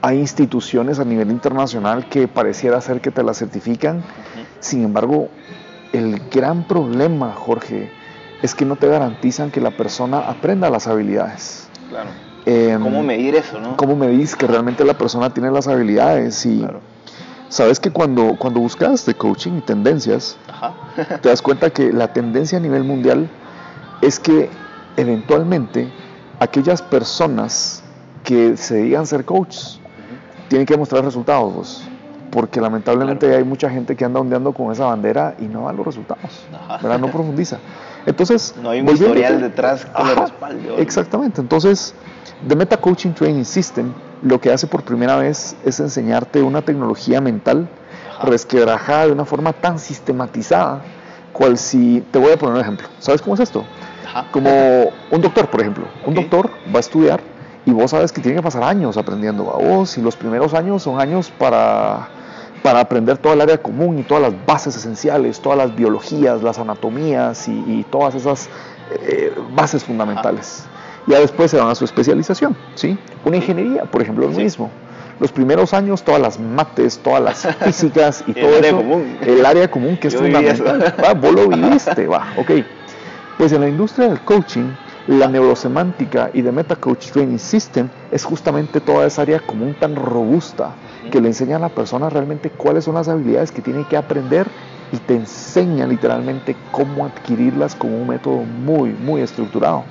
hay 0.00 0.18
instituciones 0.18 0.98
a 0.98 1.04
nivel 1.04 1.30
internacional 1.30 2.08
que 2.08 2.28
pareciera 2.28 2.80
ser 2.80 3.00
que 3.00 3.10
te 3.10 3.22
la 3.22 3.34
certifican, 3.34 3.98
uh 3.98 4.00
-huh. 4.00 4.46
sin 4.60 4.84
embargo, 4.84 5.28
el 5.92 6.20
gran 6.30 6.66
problema, 6.66 7.32
Jorge, 7.32 7.90
es 8.42 8.54
que 8.54 8.64
no 8.64 8.76
te 8.76 8.88
garantizan 8.88 9.50
que 9.50 9.60
la 9.60 9.70
persona 9.70 10.18
aprenda 10.20 10.70
las 10.70 10.86
habilidades. 10.86 11.68
Claro. 11.88 12.10
Eh, 12.46 12.78
¿Cómo 12.80 13.02
medir 13.02 13.34
eso, 13.34 13.60
no? 13.60 13.76
¿Cómo 13.76 13.96
medís 13.96 14.36
que 14.36 14.46
realmente 14.46 14.84
la 14.84 14.96
persona 14.96 15.34
tiene 15.34 15.50
las 15.50 15.66
habilidades? 15.66 16.46
Y 16.46 16.60
claro. 16.60 16.80
sabes 17.48 17.80
que 17.80 17.90
cuando, 17.90 18.36
cuando 18.38 18.60
buscas 18.60 19.04
de 19.04 19.14
coaching 19.14 19.58
y 19.58 19.60
tendencias, 19.62 20.36
te 21.20 21.28
das 21.28 21.42
cuenta 21.42 21.70
que 21.70 21.92
la 21.92 22.12
tendencia 22.12 22.58
a 22.58 22.60
nivel 22.60 22.84
mundial 22.84 23.28
es 24.00 24.18
que 24.18 24.48
eventualmente 24.96 25.92
aquellas 26.38 26.80
personas 26.80 27.82
que 28.24 28.56
se 28.56 28.76
digan 28.76 29.06
ser 29.06 29.24
coaches. 29.24 29.80
Tienen 30.48 30.66
que 30.66 30.76
mostrar 30.76 31.04
resultados. 31.04 31.84
porque 32.30 32.60
lamentablemente 32.60 33.34
hay 33.34 33.42
mucha 33.42 33.70
gente 33.70 33.96
que 33.96 34.04
anda 34.04 34.20
ondeando 34.20 34.52
con 34.52 34.70
esa 34.70 34.84
bandera 34.84 35.34
y 35.38 35.44
no 35.44 35.64
da 35.64 35.72
los 35.72 35.86
resultados. 35.86 36.46
¿verdad? 36.82 36.98
No 36.98 37.06
profundiza. 37.10 37.58
Entonces, 38.04 38.54
No 38.62 38.68
hay 38.70 38.80
un 38.82 38.88
historial 38.90 39.40
detrás 39.40 39.86
que 39.86 40.04
lo 40.04 40.14
respalde. 40.14 40.74
Exactamente. 40.82 41.40
Entonces, 41.40 41.94
The 42.46 42.54
Meta 42.54 42.76
Coaching 42.76 43.12
Training 43.12 43.44
System 43.44 43.92
lo 44.22 44.38
que 44.40 44.52
hace 44.52 44.66
por 44.66 44.82
primera 44.82 45.16
vez 45.16 45.56
es 45.64 45.80
enseñarte 45.80 46.42
una 46.42 46.60
tecnología 46.62 47.20
mental 47.22 47.66
Ajá. 48.18 48.26
resquebrajada 48.26 49.06
de 49.06 49.12
una 49.12 49.24
forma 49.24 49.52
tan 49.54 49.78
sistematizada, 49.78 50.82
cual 51.32 51.56
si 51.56 52.04
te 52.10 52.18
voy 52.18 52.32
a 52.32 52.36
poner 52.36 52.56
un 52.56 52.60
ejemplo. 52.60 52.88
¿Sabes 52.98 53.22
cómo 53.22 53.34
es 53.34 53.40
esto? 53.40 53.64
Ajá. 54.06 54.26
Como 54.32 54.50
un 55.10 55.20
doctor, 55.22 55.48
por 55.48 55.60
ejemplo. 55.62 55.84
Un 56.04 56.14
doctor 56.14 56.50
va 56.74 56.76
a 56.76 56.80
estudiar 56.80 57.20
y 57.68 57.72
vos 57.72 57.90
sabes 57.90 58.12
que 58.12 58.20
tiene 58.22 58.36
que 58.36 58.42
pasar 58.42 58.62
años 58.62 58.96
aprendiendo 58.96 59.50
a 59.54 59.58
vos 59.58 59.98
y 59.98 60.00
los 60.02 60.16
primeros 60.16 60.54
años 60.54 60.82
son 60.82 61.00
años 61.00 61.30
para, 61.38 62.08
para 62.62 62.80
aprender 62.80 63.18
toda 63.18 63.34
el 63.34 63.40
área 63.42 63.58
común 63.58 63.98
y 63.98 64.02
todas 64.04 64.22
las 64.22 64.46
bases 64.46 64.74
esenciales, 64.76 65.40
todas 65.40 65.58
las 65.58 65.74
biologías, 65.76 66.42
las 66.42 66.58
anatomías 66.58 67.46
y, 67.48 67.52
y 67.66 67.86
todas 67.90 68.14
esas 68.14 68.48
eh, 69.02 69.34
bases 69.54 69.84
fundamentales. 69.84 70.64
Ya 71.06 71.18
después 71.20 71.50
se 71.50 71.58
van 71.58 71.68
a 71.68 71.74
su 71.74 71.84
especialización, 71.84 72.56
¿sí? 72.74 72.96
Una 73.24 73.36
ingeniería, 73.36 73.84
por 73.84 74.00
ejemplo, 74.02 74.26
lo 74.28 74.34
Sí. 74.34 74.42
mismo. 74.42 74.70
Los 75.20 75.32
primeros 75.32 75.74
años, 75.74 76.02
todas 76.04 76.20
las 76.22 76.38
mates, 76.38 76.98
todas 77.02 77.20
las 77.22 77.46
físicas 77.64 78.22
y 78.26 78.30
El 78.30 78.36
todo 78.46 78.56
área 78.56 78.68
eso, 78.68 78.76
común. 78.78 79.18
el 79.20 79.44
área 79.44 79.70
común 79.70 79.96
que 79.96 80.08
es 80.08 80.14
Yo 80.14 80.20
fundamental. 80.20 80.94
Va, 81.04 81.12
vos 81.14 81.32
lo 81.34 81.48
viviste, 81.48 82.06
va, 82.06 82.28
ok. 82.38 82.50
Pues 83.36 83.52
en 83.52 83.60
la 83.60 83.68
industria 83.68 84.08
del 84.08 84.20
coaching, 84.20 84.70
la 85.08 85.26
neurosemántica 85.26 86.30
y 86.34 86.42
de 86.42 86.52
Meta 86.52 86.76
Coach 86.76 87.10
Training 87.12 87.38
System 87.38 87.88
es 88.12 88.24
justamente 88.24 88.78
toda 88.78 89.06
esa 89.06 89.22
área 89.22 89.40
común 89.40 89.74
tan 89.80 89.96
robusta 89.96 90.74
que 91.10 91.20
le 91.22 91.28
enseña 91.28 91.56
a 91.56 91.60
la 91.60 91.70
persona 91.70 92.10
realmente 92.10 92.50
cuáles 92.50 92.84
son 92.84 92.94
las 92.94 93.08
habilidades 93.08 93.50
que 93.50 93.62
tiene 93.62 93.86
que 93.88 93.96
aprender 93.96 94.46
y 94.92 94.98
te 94.98 95.14
enseña 95.14 95.86
literalmente 95.86 96.54
cómo 96.70 97.06
adquirirlas 97.06 97.74
con 97.74 97.90
un 97.90 98.06
método 98.06 98.42
muy, 98.44 98.90
muy 98.90 99.22
estructurado. 99.22 99.84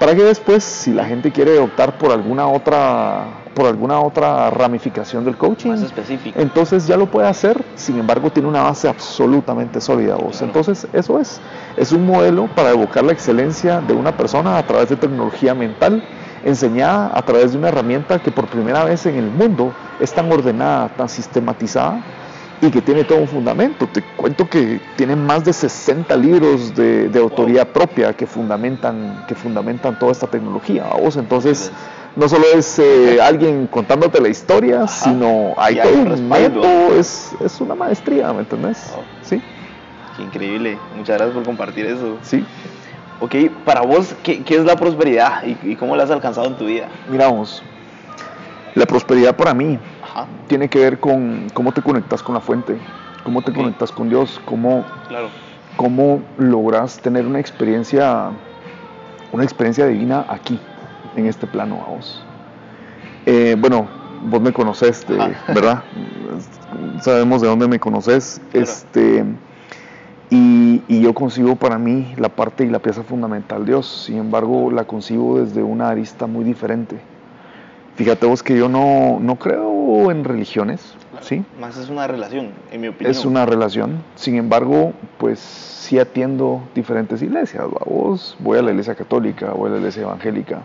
Para 0.00 0.16
que 0.16 0.24
después, 0.24 0.64
si 0.64 0.92
la 0.92 1.04
gente 1.04 1.30
quiere 1.30 1.58
optar 1.60 1.96
por 1.96 2.10
alguna 2.10 2.48
otra, 2.48 3.26
por 3.58 3.66
alguna 3.66 3.98
otra 3.98 4.50
ramificación 4.50 5.24
del 5.24 5.36
coaching, 5.36 5.70
Más 5.70 5.82
específico. 5.82 6.38
entonces 6.40 6.86
ya 6.86 6.96
lo 6.96 7.06
puede 7.06 7.26
hacer, 7.26 7.60
sin 7.74 7.98
embargo 7.98 8.30
tiene 8.30 8.48
una 8.48 8.62
base 8.62 8.88
absolutamente 8.88 9.80
sólida 9.80 10.14
vos. 10.14 10.36
Claro. 10.36 10.46
Entonces 10.46 10.86
eso 10.92 11.18
es, 11.18 11.40
es 11.76 11.90
un 11.90 12.06
modelo 12.06 12.46
para 12.54 12.70
evocar 12.70 13.02
la 13.02 13.10
excelencia 13.12 13.80
de 13.80 13.94
una 13.94 14.16
persona 14.16 14.58
a 14.58 14.62
través 14.62 14.90
de 14.90 14.94
tecnología 14.96 15.56
mental, 15.56 16.04
enseñada 16.44 17.10
a 17.12 17.20
través 17.22 17.50
de 17.50 17.58
una 17.58 17.66
herramienta 17.70 18.20
que 18.20 18.30
por 18.30 18.46
primera 18.46 18.84
vez 18.84 19.04
en 19.06 19.16
el 19.16 19.28
mundo 19.28 19.72
es 19.98 20.12
tan 20.12 20.30
ordenada, 20.30 20.90
tan 20.90 21.08
sistematizada 21.08 22.00
y 22.60 22.70
que 22.70 22.80
tiene 22.80 23.02
todo 23.02 23.18
un 23.18 23.26
fundamento. 23.26 23.88
Te 23.92 24.02
cuento 24.16 24.48
que 24.48 24.80
tiene 24.96 25.16
más 25.16 25.44
de 25.44 25.52
60 25.52 26.16
libros 26.16 26.76
de, 26.76 27.08
de 27.08 27.18
autoría 27.18 27.72
propia 27.72 28.12
que 28.12 28.24
fundamentan, 28.24 29.24
que 29.26 29.34
fundamentan 29.34 29.98
toda 29.98 30.12
esta 30.12 30.28
tecnología. 30.28 30.84
¿vos? 31.02 31.16
Entonces, 31.16 31.72
no 32.16 32.28
solo 32.28 32.44
es 32.54 32.78
eh, 32.78 33.18
alguien 33.22 33.66
contándote 33.68 34.20
la 34.20 34.28
historia, 34.28 34.86
sino 34.88 35.54
hay 35.56 35.78
hay 35.78 35.88
todo 35.88 36.14
un 36.14 36.28
método, 36.28 36.94
es, 36.98 37.34
es 37.44 37.60
una 37.60 37.74
maestría, 37.74 38.32
¿me 38.32 38.40
entendés? 38.40 38.92
Oh. 38.96 39.02
Sí, 39.22 39.40
Qué 40.16 40.22
increíble. 40.24 40.78
Muchas 40.96 41.16
gracias 41.16 41.34
por 41.34 41.44
compartir 41.44 41.86
eso. 41.86 42.16
sí. 42.22 42.44
Ok, 43.20 43.34
para 43.64 43.80
vos, 43.80 44.14
¿qué, 44.22 44.44
qué 44.44 44.54
es 44.54 44.64
la 44.64 44.76
prosperidad 44.76 45.42
y, 45.44 45.58
y 45.72 45.74
cómo 45.74 45.96
la 45.96 46.04
has 46.04 46.10
alcanzado 46.12 46.46
en 46.46 46.54
tu 46.56 46.66
vida? 46.66 46.86
Miramos, 47.10 47.64
la 48.76 48.86
prosperidad 48.86 49.34
para 49.34 49.52
mí 49.54 49.76
Ajá, 50.04 50.26
tiene 50.46 50.68
que 50.68 50.78
ver 50.78 51.00
con 51.00 51.48
cómo 51.52 51.72
te 51.72 51.82
conectas 51.82 52.22
con 52.22 52.36
la 52.36 52.40
fuente, 52.40 52.78
cómo 53.24 53.42
te 53.42 53.52
conectas 53.52 53.90
con 53.90 54.08
Dios, 54.08 54.40
cómo 54.44 54.84
claro. 55.08 55.30
cómo 55.76 56.22
logras 56.36 56.98
tener 57.00 57.26
una 57.26 57.40
experiencia, 57.40 58.30
una 59.32 59.42
experiencia 59.42 59.86
divina 59.86 60.24
aquí, 60.28 60.60
en 61.20 61.26
este 61.26 61.46
plano, 61.46 61.78
vamos. 61.86 62.22
Eh, 63.26 63.56
bueno, 63.58 63.88
vos 64.24 64.40
me 64.40 64.52
conoces, 64.52 65.06
Ajá. 65.10 65.30
¿verdad? 65.54 65.82
Sabemos 67.00 67.42
de 67.42 67.48
dónde 67.48 67.68
me 67.68 67.78
conoces. 67.78 68.40
Claro. 68.50 68.64
Este, 68.64 69.24
y, 70.30 70.82
y 70.88 71.00
yo 71.00 71.14
concibo 71.14 71.56
para 71.56 71.78
mí 71.78 72.14
la 72.16 72.28
parte 72.28 72.64
y 72.64 72.68
la 72.68 72.78
pieza 72.80 73.02
fundamental 73.02 73.64
Dios. 73.64 74.04
Sin 74.06 74.18
embargo, 74.18 74.70
la 74.70 74.84
concibo 74.84 75.40
desde 75.40 75.62
una 75.62 75.88
arista 75.88 76.26
muy 76.26 76.44
diferente. 76.44 76.98
Fíjate 77.98 78.26
vos 78.26 78.44
que 78.44 78.56
yo 78.56 78.68
no, 78.68 79.18
no 79.20 79.36
creo 79.36 80.12
en 80.12 80.22
religiones, 80.22 80.94
¿sí? 81.20 81.44
Más 81.60 81.76
es 81.76 81.88
una 81.88 82.06
relación, 82.06 82.50
en 82.70 82.80
mi 82.80 82.86
opinión. 82.86 83.10
Es 83.10 83.24
una 83.24 83.44
relación. 83.44 84.04
Sin 84.14 84.36
embargo, 84.36 84.92
pues 85.18 85.40
sí 85.40 85.98
atiendo 85.98 86.62
diferentes 86.76 87.20
iglesias. 87.22 87.64
¿va? 87.64 87.80
Vos, 87.86 88.36
voy 88.38 88.58
a 88.58 88.62
la 88.62 88.70
iglesia 88.70 88.94
católica, 88.94 89.50
voy 89.50 89.70
a 89.70 89.72
la 89.72 89.78
iglesia 89.78 90.02
evangélica, 90.02 90.62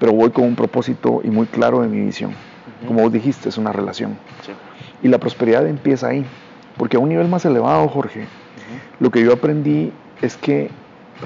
pero 0.00 0.12
voy 0.12 0.30
con 0.30 0.44
un 0.44 0.56
propósito 0.56 1.20
y 1.22 1.28
muy 1.28 1.46
claro 1.46 1.82
de 1.82 1.88
mi 1.88 2.00
visión. 2.00 2.32
Como 2.88 3.02
vos 3.02 3.12
dijiste, 3.12 3.50
es 3.50 3.58
una 3.58 3.72
relación. 3.72 4.16
Sí. 4.44 4.52
Y 5.02 5.08
la 5.08 5.18
prosperidad 5.18 5.66
empieza 5.66 6.08
ahí. 6.08 6.24
Porque 6.78 6.96
a 6.96 7.00
un 7.00 7.10
nivel 7.10 7.28
más 7.28 7.44
elevado, 7.44 7.86
Jorge, 7.88 8.26
lo 8.98 9.10
que 9.10 9.22
yo 9.22 9.34
aprendí 9.34 9.92
es 10.22 10.36
que 10.36 10.70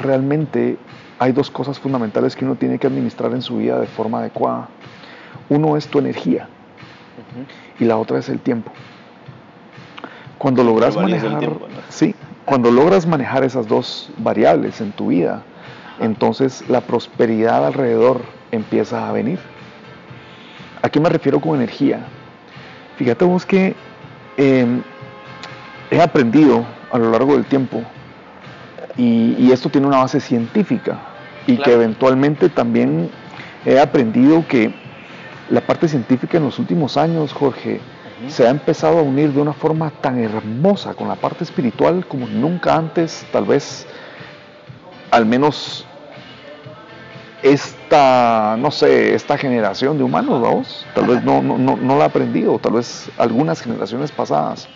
realmente 0.03 0.77
hay 1.21 1.31
dos 1.31 1.51
cosas 1.51 1.79
fundamentales 1.79 2.35
que 2.35 2.45
uno 2.45 2.57
tiene 2.57 2.79
que 2.79 2.89
administrar 2.89 3.33
en 3.33 3.43
su 3.43 3.59
vida 3.59 3.79
de 3.79 3.87
forma 3.87 4.19
adecuada. 4.19 4.69
Uno 5.49 5.77
es 5.77 5.87
tu 5.87 6.01
energía 6.01 6.49
y 7.79 7.85
la 7.85 7.97
otra 7.97 8.19
es 8.19 8.29
el 8.29 8.41
tiempo. 8.41 8.73
Cuando 10.39 10.65
logras 10.65 10.97
manejar, 10.97 11.39
tiempo, 11.39 11.69
¿no? 11.69 11.77
sí, 11.89 12.15
cuando 12.45 12.71
logras 12.71 13.07
manejar 13.07 13.45
esas 13.45 13.69
dos 13.69 14.11
variables 14.19 14.81
en 14.81 14.93
tu 14.93 15.09
vida, 15.09 15.43
entonces 16.01 16.69
la 16.69 16.81
prosperidad 16.81 17.65
alrededor 17.65 18.23
empieza 18.55 19.09
a 19.09 19.13
venir. 19.13 19.39
¿A 20.83 20.89
qué 20.89 21.01
me 21.01 21.09
refiero 21.09 21.41
con 21.41 21.57
energía? 21.57 22.01
Fíjate 22.97 23.25
vos 23.25 23.45
que 23.47 23.75
eh, 24.37 24.67
he 25.91 26.01
aprendido 26.01 26.65
a 26.93 26.99
lo 26.99 27.11
largo 27.11 27.35
del 27.35 27.45
tiempo 27.45 27.83
y, 28.97 29.35
y 29.39 29.51
esto 29.53 29.69
tiene 29.69 29.87
una 29.87 29.99
base 29.99 30.21
científica 30.21 30.99
y 31.47 31.57
Claro. 31.57 31.65
que 31.65 31.73
eventualmente 31.75 32.49
también 32.49 33.11
he 33.67 33.79
aprendido 33.81 34.47
que 34.47 34.75
la 35.51 35.61
parte 35.61 35.89
científica 35.89 36.39
en 36.39 36.45
los 36.45 36.59
últimos 36.59 36.97
años, 36.97 37.33
Jorge, 37.33 37.81
se 38.29 38.47
ha 38.47 38.51
empezado 38.51 38.99
a 38.99 39.03
unir 39.03 39.33
de 39.33 39.41
una 39.43 39.53
forma 39.53 39.91
tan 39.91 40.19
hermosa 40.23 40.95
con 40.95 41.09
la 41.09 41.17
parte 41.17 41.45
espiritual 41.45 42.07
como 42.07 42.27
nunca 42.27 42.77
antes, 42.77 43.27
tal 43.33 43.45
vez, 43.45 43.87
al 45.11 45.27
menos 45.27 45.87
esta, 47.45 48.57
no 48.59 48.71
sé, 48.71 49.15
esta 49.15 49.37
generación 49.37 49.99
de 49.99 50.05
humanos, 50.05 50.41
vamos, 50.41 50.87
tal 50.95 51.07
vez 51.07 51.23
no, 51.23 51.43
no, 51.43 51.59
no, 51.59 51.77
no 51.77 51.99
la 51.99 52.05
ha 52.05 52.07
aprendido, 52.07 52.59
tal 52.59 52.73
vez 52.73 53.11
algunas 53.19 53.61
generaciones 53.61 54.11
pasadas, 54.11 54.67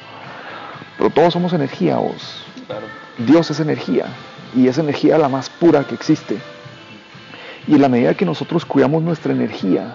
pero 0.98 1.08
todos 1.08 1.32
somos 1.32 1.54
energía, 1.54 1.96
vos. 1.96 2.44
Claro. 2.66 2.84
Dios 3.16 3.50
es 3.50 3.60
energía 3.60 4.04
y 4.54 4.68
es 4.68 4.76
energía 4.76 5.16
la 5.16 5.30
más 5.30 5.48
pura 5.48 5.84
que 5.84 5.94
existe. 5.94 6.37
Y 7.66 7.76
en 7.76 7.80
la 7.80 7.88
medida 7.88 8.12
que 8.12 8.26
nosotros 8.26 8.66
cuidamos 8.66 9.02
nuestra 9.02 9.32
energía 9.32 9.94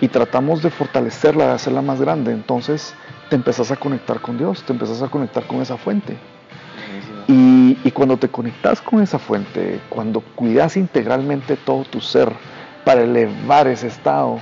y 0.00 0.08
tratamos 0.08 0.62
de 0.62 0.70
fortalecerla, 0.70 1.48
de 1.48 1.52
hacerla 1.52 1.82
más 1.82 2.00
grande, 2.00 2.32
entonces 2.32 2.94
te 3.28 3.36
empezás 3.36 3.70
a 3.70 3.76
conectar 3.76 4.22
con 4.22 4.38
Dios, 4.38 4.62
te 4.62 4.72
empezás 4.72 5.02
a 5.02 5.08
conectar 5.08 5.46
con 5.46 5.60
esa 5.60 5.76
fuente. 5.76 6.16
Y, 7.26 7.78
y 7.84 7.90
cuando 7.90 8.16
te 8.18 8.28
conectas 8.28 8.80
con 8.82 9.02
esa 9.02 9.18
fuente, 9.18 9.80
cuando 9.88 10.20
cuidas 10.34 10.76
integralmente 10.76 11.56
todo 11.56 11.84
tu 11.84 12.00
ser 12.00 12.30
para 12.84 13.02
elevar 13.02 13.66
ese 13.66 13.86
estado, 13.86 14.38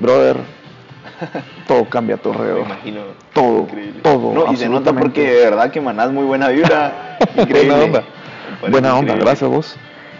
brother, 0.00 0.36
todo 1.68 1.84
cambia 1.88 2.16
a 2.16 2.18
tu 2.18 2.30
Me 2.30 2.34
alrededor. 2.36 2.66
imagino. 2.66 3.00
Todo, 3.32 3.60
Increíble. 3.60 4.00
todo, 4.02 4.32
No, 4.32 4.52
y 4.52 4.56
se 4.56 4.68
nota 4.68 4.92
porque 4.92 5.22
de 5.30 5.44
verdad 5.44 5.70
que 5.70 5.80
manás 5.80 6.10
muy 6.10 6.24
buena 6.24 6.48
vibra. 6.48 7.18
Increíble. 7.36 7.68
Buena 7.70 7.84
onda. 7.84 8.04
Buena 8.60 8.88
onda, 8.94 9.00
increíble. 9.12 9.24
gracias 9.24 9.50
vos. 9.50 9.76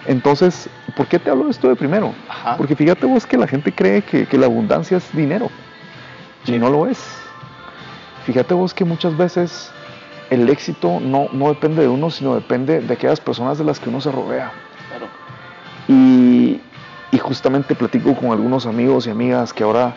Entonces, 0.06 0.68
¿por 0.96 1.06
qué 1.08 1.18
te 1.18 1.30
hablo 1.30 1.46
de 1.46 1.50
esto 1.50 1.68
de 1.68 1.75
primero? 1.75 2.14
Ajá. 2.28 2.56
Porque 2.56 2.76
fíjate 2.76 3.06
vos 3.06 3.26
que 3.26 3.36
la 3.36 3.48
gente 3.48 3.72
cree 3.72 4.02
que, 4.02 4.26
que 4.26 4.38
la 4.38 4.46
abundancia 4.46 4.98
es 4.98 5.16
dinero. 5.16 5.50
Y 6.46 6.52
no 6.52 6.70
lo 6.70 6.86
es. 6.86 7.02
Fíjate 8.25 8.54
vos 8.54 8.72
que 8.72 8.84
muchas 8.84 9.16
veces 9.16 9.72
el 10.30 10.49
éxito 10.49 11.00
no, 11.00 11.28
no 11.33 11.49
depende 11.49 11.83
de 11.83 11.88
uno, 11.88 12.11
sino 12.11 12.35
depende 12.35 12.80
de 12.80 12.95
aquellas 12.95 13.21
personas 13.21 13.59
de 13.59 13.64
las 13.64 13.78
que 13.80 13.88
uno 13.88 14.00
se 14.00 14.11
rodea. 14.11 14.52
Claro. 14.88 15.06
Y, 15.88 16.61
y 17.12 17.18
justamente 17.18 17.75
platico 17.75 18.14
con 18.14 18.30
algunos 18.30 18.66
amigos 18.66 19.06
y 19.06 19.11
amigas 19.11 19.52
que 19.52 19.62
ahora 19.64 19.95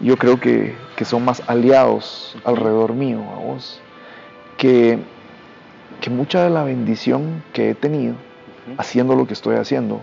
yo 0.00 0.16
creo 0.16 0.38
que, 0.38 0.74
que 0.96 1.04
son 1.04 1.24
más 1.24 1.42
aliados 1.48 2.36
alrededor 2.44 2.92
mío, 2.94 3.20
a 3.34 3.38
vos, 3.38 3.80
que, 4.56 4.98
que 6.00 6.10
mucha 6.10 6.44
de 6.44 6.50
la 6.50 6.62
bendición 6.64 7.42
que 7.52 7.70
he 7.70 7.74
tenido 7.74 8.14
haciendo 8.78 9.14
lo 9.14 9.26
que 9.26 9.34
estoy 9.34 9.56
haciendo 9.56 10.00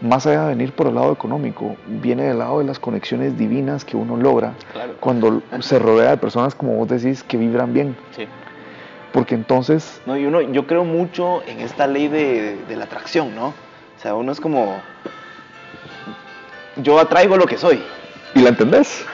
más 0.00 0.26
allá 0.26 0.42
de 0.42 0.48
venir 0.48 0.72
por 0.72 0.88
el 0.88 0.96
lado 0.96 1.12
económico, 1.12 1.76
viene 1.86 2.24
del 2.24 2.38
lado 2.40 2.58
de 2.58 2.64
las 2.64 2.78
conexiones 2.78 3.38
divinas 3.38 3.84
que 3.84 3.96
uno 3.96 4.16
logra 4.16 4.52
Claro. 4.72 4.94
cuando 5.00 5.40
se 5.60 5.78
rodea 5.78 6.10
de 6.10 6.16
personas, 6.18 6.54
como 6.54 6.74
vos 6.74 6.88
decís, 6.88 7.22
que 7.22 7.36
vibran 7.38 7.72
bien. 7.72 7.96
Sí. 8.10 8.26
Porque 9.14 9.36
entonces, 9.36 10.02
No, 10.06 10.16
y 10.16 10.26
uno, 10.26 10.40
yo 10.40 10.66
creo 10.66 10.84
mucho 10.84 11.40
en 11.46 11.60
esta 11.60 11.86
ley 11.86 12.08
de, 12.08 12.58
de 12.68 12.74
la 12.76 12.86
atracción, 12.86 13.32
¿no? 13.36 13.46
O 13.46 14.02
sea, 14.02 14.16
uno 14.16 14.32
es 14.32 14.40
como. 14.40 14.82
Yo 16.76 16.98
atraigo 16.98 17.36
lo 17.36 17.46
que 17.46 17.56
soy. 17.56 17.80
¿y 18.34 18.40
la 18.40 18.48
entendés? 18.48 19.06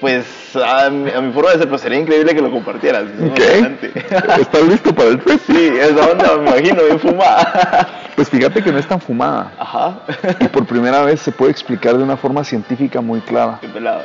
Pues 0.00 0.56
a 0.56 0.88
mi, 0.88 1.10
a 1.10 1.20
mi 1.20 1.32
forma 1.34 1.50
de 1.50 1.58
ser, 1.58 1.66
pero 1.66 1.76
sería 1.76 1.98
increíble 1.98 2.34
que 2.34 2.40
lo 2.40 2.50
compartieras. 2.50 3.02
emocionante. 3.02 3.92
¿Estás 4.40 4.62
listo 4.66 4.94
para 4.94 5.10
el 5.10 5.20
trip? 5.20 5.38
Sí, 5.46 5.72
esa 5.78 6.06
onda 6.06 6.38
me 6.38 6.48
imagino, 6.48 6.82
bien 6.84 6.98
fumada. 6.98 7.98
Pues 8.14 8.28
fíjate 8.28 8.62
que 8.62 8.70
no 8.70 8.78
es 8.78 8.86
tan 8.86 9.00
fumada. 9.00 9.52
Ajá. 9.58 10.00
Y 10.38 10.46
por 10.48 10.66
primera 10.66 11.02
vez 11.02 11.20
se 11.20 11.32
puede 11.32 11.50
explicar 11.50 11.96
de 11.96 12.02
una 12.02 12.16
forma 12.16 12.44
científica 12.44 13.00
muy 13.00 13.20
clara. 13.20 13.58
Qué 13.60 13.68
pelado. 13.68 14.02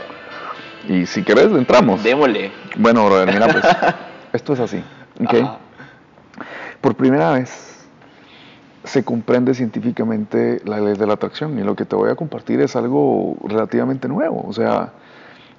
Y 0.88 1.06
si 1.06 1.24
querés, 1.24 1.48
entramos. 1.48 2.02
Démosle. 2.04 2.52
Bueno, 2.78 3.06
brother, 3.06 3.34
mira 3.34 3.48
pues. 3.50 3.66
esto 4.34 4.54
es 4.54 4.60
así. 4.62 4.82
Por 6.82 6.96
primera 6.96 7.32
vez 7.32 7.74
se 8.84 9.04
comprende 9.04 9.54
científicamente 9.54 10.62
la 10.66 10.80
ley 10.80 10.94
de 10.96 11.06
la 11.08 11.14
atracción 11.14 11.58
y 11.60 11.64
lo 11.64 11.76
que 11.76 11.84
te 11.86 11.96
voy 11.96 12.10
a 12.10 12.16
compartir 12.16 12.62
es 12.62 12.76
algo 12.76 13.36
relativamente 13.44 14.08
nuevo. 14.08 14.46
O 14.48 14.54
sea, 14.54 14.92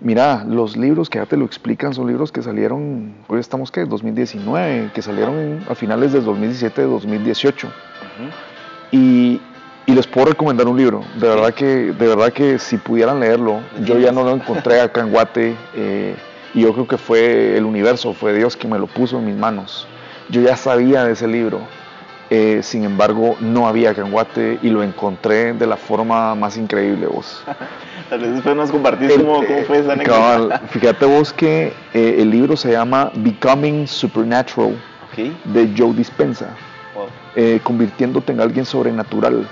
mira, 0.01 0.45
los 0.45 0.77
libros 0.77 1.11
que 1.11 1.19
ya 1.19 1.27
te 1.27 1.37
lo 1.37 1.45
explican 1.45 1.93
son 1.93 2.07
libros 2.07 2.33
que 2.33 2.41
salieron, 2.43 3.13
hoy 3.27 3.41
estamos 3.41 3.71
que 3.71 3.85
2019, 3.85 4.91
que 4.95 5.03
salieron 5.03 5.39
en- 5.39 5.65
a 5.69 5.75
finales 5.75 6.13
del 6.13 6.25
2017, 6.25 6.83
2018. 6.83 7.67
Ujú. 7.67 8.31
Y, 8.93 9.41
y 9.85 9.93
les 9.93 10.07
puedo 10.07 10.29
recomendar 10.29 10.67
un 10.67 10.77
libro. 10.79 11.03
De 11.21 11.29
verdad 11.29 11.53
que, 11.53 11.67
de 11.67 12.07
verdad 12.09 12.33
que 12.33 12.59
si 12.59 12.79
pudieran 12.79 13.21
leerlo, 13.21 13.61
yo 13.85 13.99
ya 13.99 14.13
no 14.13 14.23
lo 14.23 14.31
encontré 14.31 14.81
acá 14.81 15.01
en 15.03 15.11
Guate 15.11 15.55
eh, 15.75 16.17
y 16.55 16.63
yo 16.63 16.73
creo 16.73 16.87
que 16.87 16.99
fue 16.99 17.57
el 17.57 17.65
universo, 17.65 18.13
fue 18.15 18.33
Dios 18.35 18.57
que 18.57 18.67
me 18.69 18.79
lo 18.79 18.87
puso 18.87 19.19
en 19.19 19.27
mis 19.27 19.37
manos. 19.37 19.87
Yo 20.31 20.41
ya 20.43 20.57
sabía 20.57 21.05
de 21.05 21.13
ese 21.13 21.27
libro. 21.27 21.61
eh, 22.31 22.61
sin 22.63 22.85
embargo, 22.85 23.37
no 23.41 23.67
había 23.67 23.91
acá 23.91 24.03
en 24.03 24.11
Guate 24.11 24.59
y 24.63 24.69
lo 24.69 24.83
encontré 24.83 25.55
de 25.55 25.67
la 25.67 25.79
forma 25.79 26.35
más 26.35 26.59
increíble, 26.59 27.07
vos. 27.07 27.43
Tal 28.11 28.21
vez 28.21 28.35
después 28.35 28.55
nos 28.55 28.71
compartís 28.71 29.13
cómo, 29.15 29.43
cómo 29.47 29.63
fue 29.65 29.79
esa 29.79 29.91
Eh, 29.91 29.93
anécdota. 29.95 30.59
fíjate 30.69 31.07
vos 31.07 31.33
que 31.33 31.73
eh, 31.95 32.17
el 32.19 32.29
libro 32.31 32.55
se 32.57 32.71
llama 32.73 33.11
Becoming 33.15 33.87
Supernatural 33.89 34.75
de 35.45 35.71
Joe 35.77 35.95
Dispensa 35.95 36.51
Wow. 36.95 37.07
eh, 37.35 37.61
convirtiéndote 37.63 38.33
en 38.33 38.41
alguien 38.43 38.65
sobrenatural. 38.67 39.47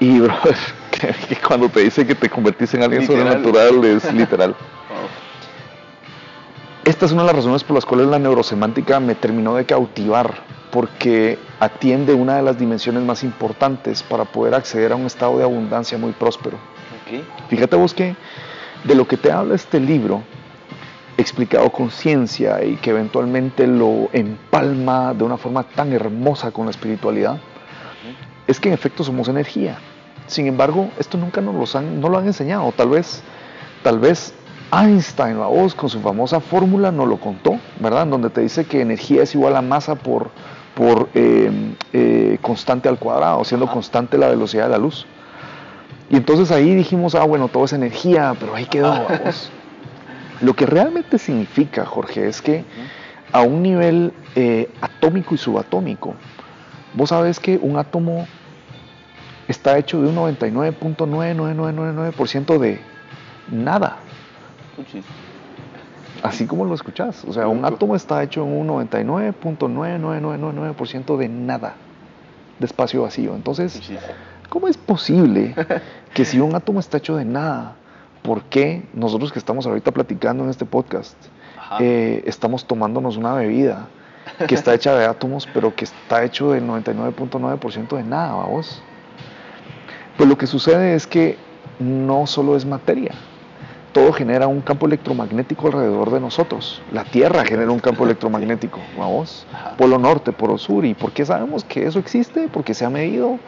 Y, 0.00 0.18
brother, 0.18 0.56
que, 0.90 1.08
que 1.28 1.36
cuando 1.46 1.68
te 1.68 1.80
dice 1.80 2.06
que 2.06 2.14
te 2.14 2.28
convertís 2.30 2.72
en 2.74 2.82
alguien 2.84 3.02
Literal. 3.02 3.42
sobrenatural 3.42 3.84
es 3.84 4.12
literal. 4.14 4.54
Esta 6.84 7.06
es 7.06 7.12
una 7.12 7.22
de 7.22 7.26
las 7.28 7.36
razones 7.36 7.62
por 7.62 7.76
las 7.76 7.86
cuales 7.86 8.08
la 8.08 8.18
neurosemántica 8.18 8.98
me 8.98 9.14
terminó 9.14 9.54
de 9.54 9.64
cautivar, 9.64 10.34
porque 10.72 11.38
atiende 11.60 12.12
una 12.12 12.34
de 12.34 12.42
las 12.42 12.58
dimensiones 12.58 13.04
más 13.04 13.22
importantes 13.22 14.02
para 14.02 14.24
poder 14.24 14.54
acceder 14.54 14.90
a 14.90 14.96
un 14.96 15.06
estado 15.06 15.38
de 15.38 15.44
abundancia 15.44 15.96
muy 15.96 16.10
próspero. 16.10 16.56
Ok. 16.56 17.22
Fíjate 17.48 17.76
vos 17.76 17.94
que 17.94 18.16
de 18.82 18.94
lo 18.96 19.06
que 19.06 19.16
te 19.16 19.30
habla 19.30 19.54
este 19.54 19.78
libro, 19.78 20.24
explicado 21.16 21.70
con 21.70 21.92
ciencia 21.92 22.64
y 22.64 22.74
que 22.78 22.90
eventualmente 22.90 23.68
lo 23.68 24.08
empalma 24.12 25.14
de 25.14 25.22
una 25.22 25.36
forma 25.36 25.62
tan 25.62 25.92
hermosa 25.92 26.50
con 26.50 26.64
la 26.64 26.72
espiritualidad, 26.72 27.38
es 28.48 28.58
que 28.58 28.70
en 28.70 28.74
efecto 28.74 29.04
somos 29.04 29.28
energía. 29.28 29.78
Sin 30.26 30.48
embargo, 30.48 30.90
esto 30.98 31.16
nunca 31.16 31.40
nos 31.40 31.54
los 31.54 31.76
han, 31.76 32.00
no 32.00 32.08
lo 32.08 32.18
han 32.18 32.26
enseñado. 32.26 32.72
Tal 32.72 32.88
vez, 32.88 33.22
tal 33.84 34.00
vez 34.00 34.34
Einstein, 34.72 35.36
voz, 35.36 35.74
con 35.74 35.90
su 35.90 36.00
famosa 36.00 36.40
fórmula, 36.40 36.90
nos 36.90 37.06
lo 37.06 37.18
contó, 37.18 37.58
¿verdad? 37.78 38.04
En 38.04 38.10
donde 38.10 38.30
te 38.30 38.40
dice 38.40 38.64
que 38.64 38.80
energía 38.80 39.22
es 39.22 39.34
igual 39.34 39.54
a 39.56 39.62
masa 39.62 39.96
por, 39.96 40.30
por 40.74 41.10
eh, 41.12 41.74
eh, 41.92 42.38
constante 42.40 42.88
al 42.88 42.98
cuadrado, 42.98 43.44
siendo 43.44 43.66
constante 43.66 44.16
la 44.16 44.28
velocidad 44.28 44.64
de 44.64 44.70
la 44.70 44.78
luz. 44.78 45.06
Y 46.08 46.16
entonces 46.16 46.50
ahí 46.50 46.74
dijimos, 46.74 47.14
ah, 47.14 47.24
bueno, 47.24 47.48
todo 47.48 47.66
es 47.66 47.74
energía, 47.74 48.34
pero 48.40 48.54
ahí 48.54 48.64
quedó, 48.64 48.88
vamos. 48.88 49.52
Lo 50.40 50.54
que 50.54 50.64
realmente 50.66 51.18
significa, 51.18 51.84
Jorge, 51.84 52.26
es 52.26 52.40
que 52.40 52.64
a 53.30 53.42
un 53.42 53.62
nivel 53.62 54.14
eh, 54.34 54.70
atómico 54.80 55.34
y 55.34 55.38
subatómico, 55.38 56.14
vos 56.94 57.10
sabes 57.10 57.38
que 57.38 57.58
un 57.58 57.76
átomo 57.76 58.26
está 59.48 59.76
hecho 59.78 60.00
de 60.00 60.08
un 60.08 60.16
99.9999% 60.16 62.58
de 62.58 62.80
nada. 63.50 63.98
Así 66.22 66.46
como 66.46 66.64
lo 66.64 66.74
escuchás. 66.74 67.24
O 67.24 67.32
sea, 67.32 67.48
un 67.48 67.64
átomo 67.64 67.96
está 67.96 68.22
hecho 68.22 68.44
en 68.44 68.52
un 68.52 68.68
99.99999% 68.68 71.16
de 71.16 71.28
nada, 71.28 71.74
de 72.58 72.66
espacio 72.66 73.02
vacío. 73.02 73.34
Entonces. 73.34 73.80
¿Cómo 74.48 74.68
es 74.68 74.76
posible 74.76 75.56
que 76.12 76.24
si 76.26 76.38
un 76.38 76.54
átomo 76.54 76.78
está 76.78 76.98
hecho 76.98 77.16
de 77.16 77.24
nada, 77.24 77.74
¿por 78.20 78.42
qué 78.42 78.82
nosotros 78.92 79.32
que 79.32 79.38
estamos 79.38 79.66
ahorita 79.66 79.92
platicando 79.92 80.44
en 80.44 80.50
este 80.50 80.66
podcast, 80.66 81.16
eh, 81.80 82.22
estamos 82.26 82.66
tomándonos 82.66 83.16
una 83.16 83.32
bebida 83.32 83.88
que 84.46 84.54
está 84.54 84.74
hecha 84.74 84.94
de 84.94 85.06
átomos, 85.06 85.48
pero 85.54 85.74
que 85.74 85.86
está 85.86 86.22
hecho 86.22 86.52
del 86.52 86.66
99.9% 86.66 87.96
de 87.96 88.02
nada, 88.02 88.34
vamos? 88.34 88.82
Pues 90.18 90.28
lo 90.28 90.36
que 90.36 90.46
sucede 90.46 90.96
es 90.96 91.06
que 91.06 91.38
no 91.78 92.26
solo 92.26 92.54
es 92.54 92.66
materia, 92.66 93.14
todo 93.92 94.12
genera 94.12 94.46
un 94.46 94.60
campo 94.62 94.86
electromagnético 94.86 95.66
alrededor 95.66 96.10
de 96.10 96.20
nosotros. 96.20 96.80
La 96.92 97.04
Tierra 97.04 97.44
genera 97.44 97.70
un 97.70 97.78
campo 97.78 98.04
electromagnético, 98.04 98.78
vamos, 98.98 99.46
polo 99.76 99.98
norte, 99.98 100.32
polo 100.32 100.56
sur. 100.58 100.84
¿Y 100.84 100.94
por 100.94 101.12
qué 101.12 101.24
sabemos 101.26 101.64
que 101.64 101.86
eso 101.86 101.98
existe? 101.98 102.48
Porque 102.52 102.72
se 102.74 102.84
ha 102.86 102.90
medido, 102.90 103.38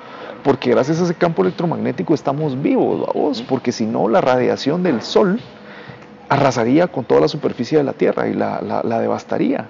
porque 0.42 0.70
gracias 0.70 1.00
a 1.00 1.04
ese 1.04 1.14
campo 1.14 1.42
electromagnético 1.42 2.12
estamos 2.14 2.60
vivos, 2.60 3.06
vamos, 3.14 3.42
porque 3.42 3.72
si 3.72 3.86
no 3.86 4.08
la 4.08 4.20
radiación 4.20 4.82
del 4.82 5.00
Sol 5.02 5.40
arrasaría 6.28 6.86
con 6.88 7.04
toda 7.04 7.20
la 7.22 7.28
superficie 7.28 7.78
de 7.78 7.84
la 7.84 7.92
Tierra 7.92 8.28
y 8.28 8.34
la, 8.34 8.60
la- 8.62 8.82
la 8.82 9.00
devastaría. 9.00 9.66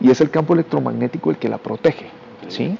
Y 0.00 0.10
es 0.10 0.20
el 0.20 0.30
campo 0.30 0.54
electromagnético 0.54 1.30
el 1.30 1.36
que 1.36 1.48
la 1.48 1.58
protege, 1.58 2.06
¿sí? 2.48 2.76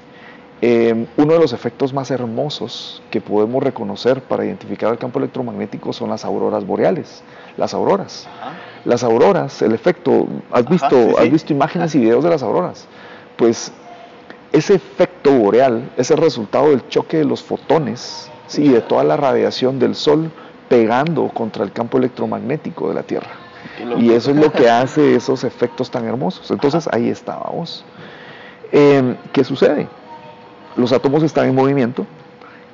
Eh, 0.66 1.06
uno 1.18 1.34
de 1.34 1.38
los 1.40 1.52
efectos 1.52 1.92
más 1.92 2.10
hermosos 2.10 3.02
que 3.10 3.20
podemos 3.20 3.62
reconocer 3.62 4.22
para 4.22 4.46
identificar 4.46 4.90
el 4.90 4.96
campo 4.96 5.18
electromagnético 5.18 5.92
son 5.92 6.08
las 6.08 6.24
auroras 6.24 6.66
boreales, 6.66 7.22
las 7.58 7.74
auroras. 7.74 8.26
Ajá. 8.40 8.54
Las 8.86 9.04
auroras, 9.04 9.60
el 9.60 9.72
efecto, 9.72 10.26
¿has 10.50 10.66
visto, 10.66 10.88
sí. 10.88 11.14
has 11.18 11.30
visto 11.30 11.52
imágenes 11.52 11.94
y 11.94 11.98
videos 11.98 12.24
de 12.24 12.30
las 12.30 12.42
auroras? 12.42 12.86
Pues 13.36 13.72
ese 14.52 14.76
efecto 14.76 15.32
boreal 15.32 15.90
es 15.98 16.10
el 16.10 16.16
resultado 16.16 16.70
del 16.70 16.88
choque 16.88 17.18
de 17.18 17.26
los 17.26 17.42
fotones, 17.42 18.30
sí, 18.46 18.66
de 18.66 18.80
toda 18.80 19.04
la 19.04 19.18
radiación 19.18 19.78
del 19.78 19.94
Sol 19.94 20.30
pegando 20.70 21.28
contra 21.28 21.62
el 21.62 21.72
campo 21.72 21.98
electromagnético 21.98 22.88
de 22.88 22.94
la 22.94 23.02
Tierra. 23.02 23.32
Y 23.98 24.12
eso 24.12 24.30
es 24.30 24.38
lo 24.38 24.50
que 24.50 24.70
hace 24.70 25.14
esos 25.14 25.44
efectos 25.44 25.90
tan 25.90 26.06
hermosos. 26.06 26.50
Entonces 26.50 26.88
ahí 26.90 27.10
estábamos. 27.10 27.84
Eh, 28.72 29.14
¿Qué 29.30 29.44
sucede? 29.44 29.88
Los 30.76 30.92
átomos 30.92 31.22
están 31.22 31.48
en 31.48 31.54
movimiento 31.54 32.06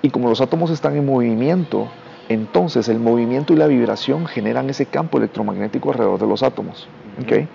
y 0.02 0.10
como 0.10 0.28
los 0.28 0.40
átomos 0.40 0.70
están 0.70 0.96
en 0.96 1.04
movimiento, 1.04 1.88
entonces 2.28 2.88
el 2.88 2.98
movimiento 2.98 3.52
y 3.52 3.56
la 3.56 3.66
vibración 3.66 4.26
generan 4.26 4.70
ese 4.70 4.86
campo 4.86 5.18
electromagnético 5.18 5.90
alrededor 5.90 6.20
de 6.20 6.26
los 6.26 6.42
átomos. 6.42 6.88
¿ok? 7.22 7.46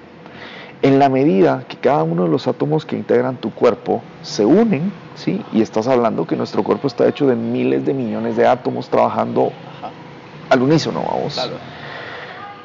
En 0.81 0.99
la 0.99 1.09
medida 1.09 1.63
que 1.67 1.77
cada 1.77 2.03
uno 2.03 2.23
de 2.23 2.29
los 2.29 2.47
átomos 2.47 2.85
que 2.85 2.95
integran 2.95 3.37
tu 3.37 3.51
cuerpo 3.51 4.03
se 4.21 4.45
unen, 4.45 4.91
¿sí? 5.15 5.41
y 5.51 5.61
estás 5.61 5.87
hablando 5.87 6.27
que 6.27 6.35
nuestro 6.35 6.61
cuerpo 6.63 6.87
está 6.87 7.07
hecho 7.07 7.25
de 7.25 7.35
miles 7.35 7.85
de 7.85 7.93
millones 7.93 8.35
de 8.35 8.45
átomos 8.45 8.89
trabajando 8.89 9.51
Ajá. 9.79 9.91
al 10.49 10.61
unísono, 10.61 11.01
vamos. 11.01 11.33
Claro. 11.33 11.55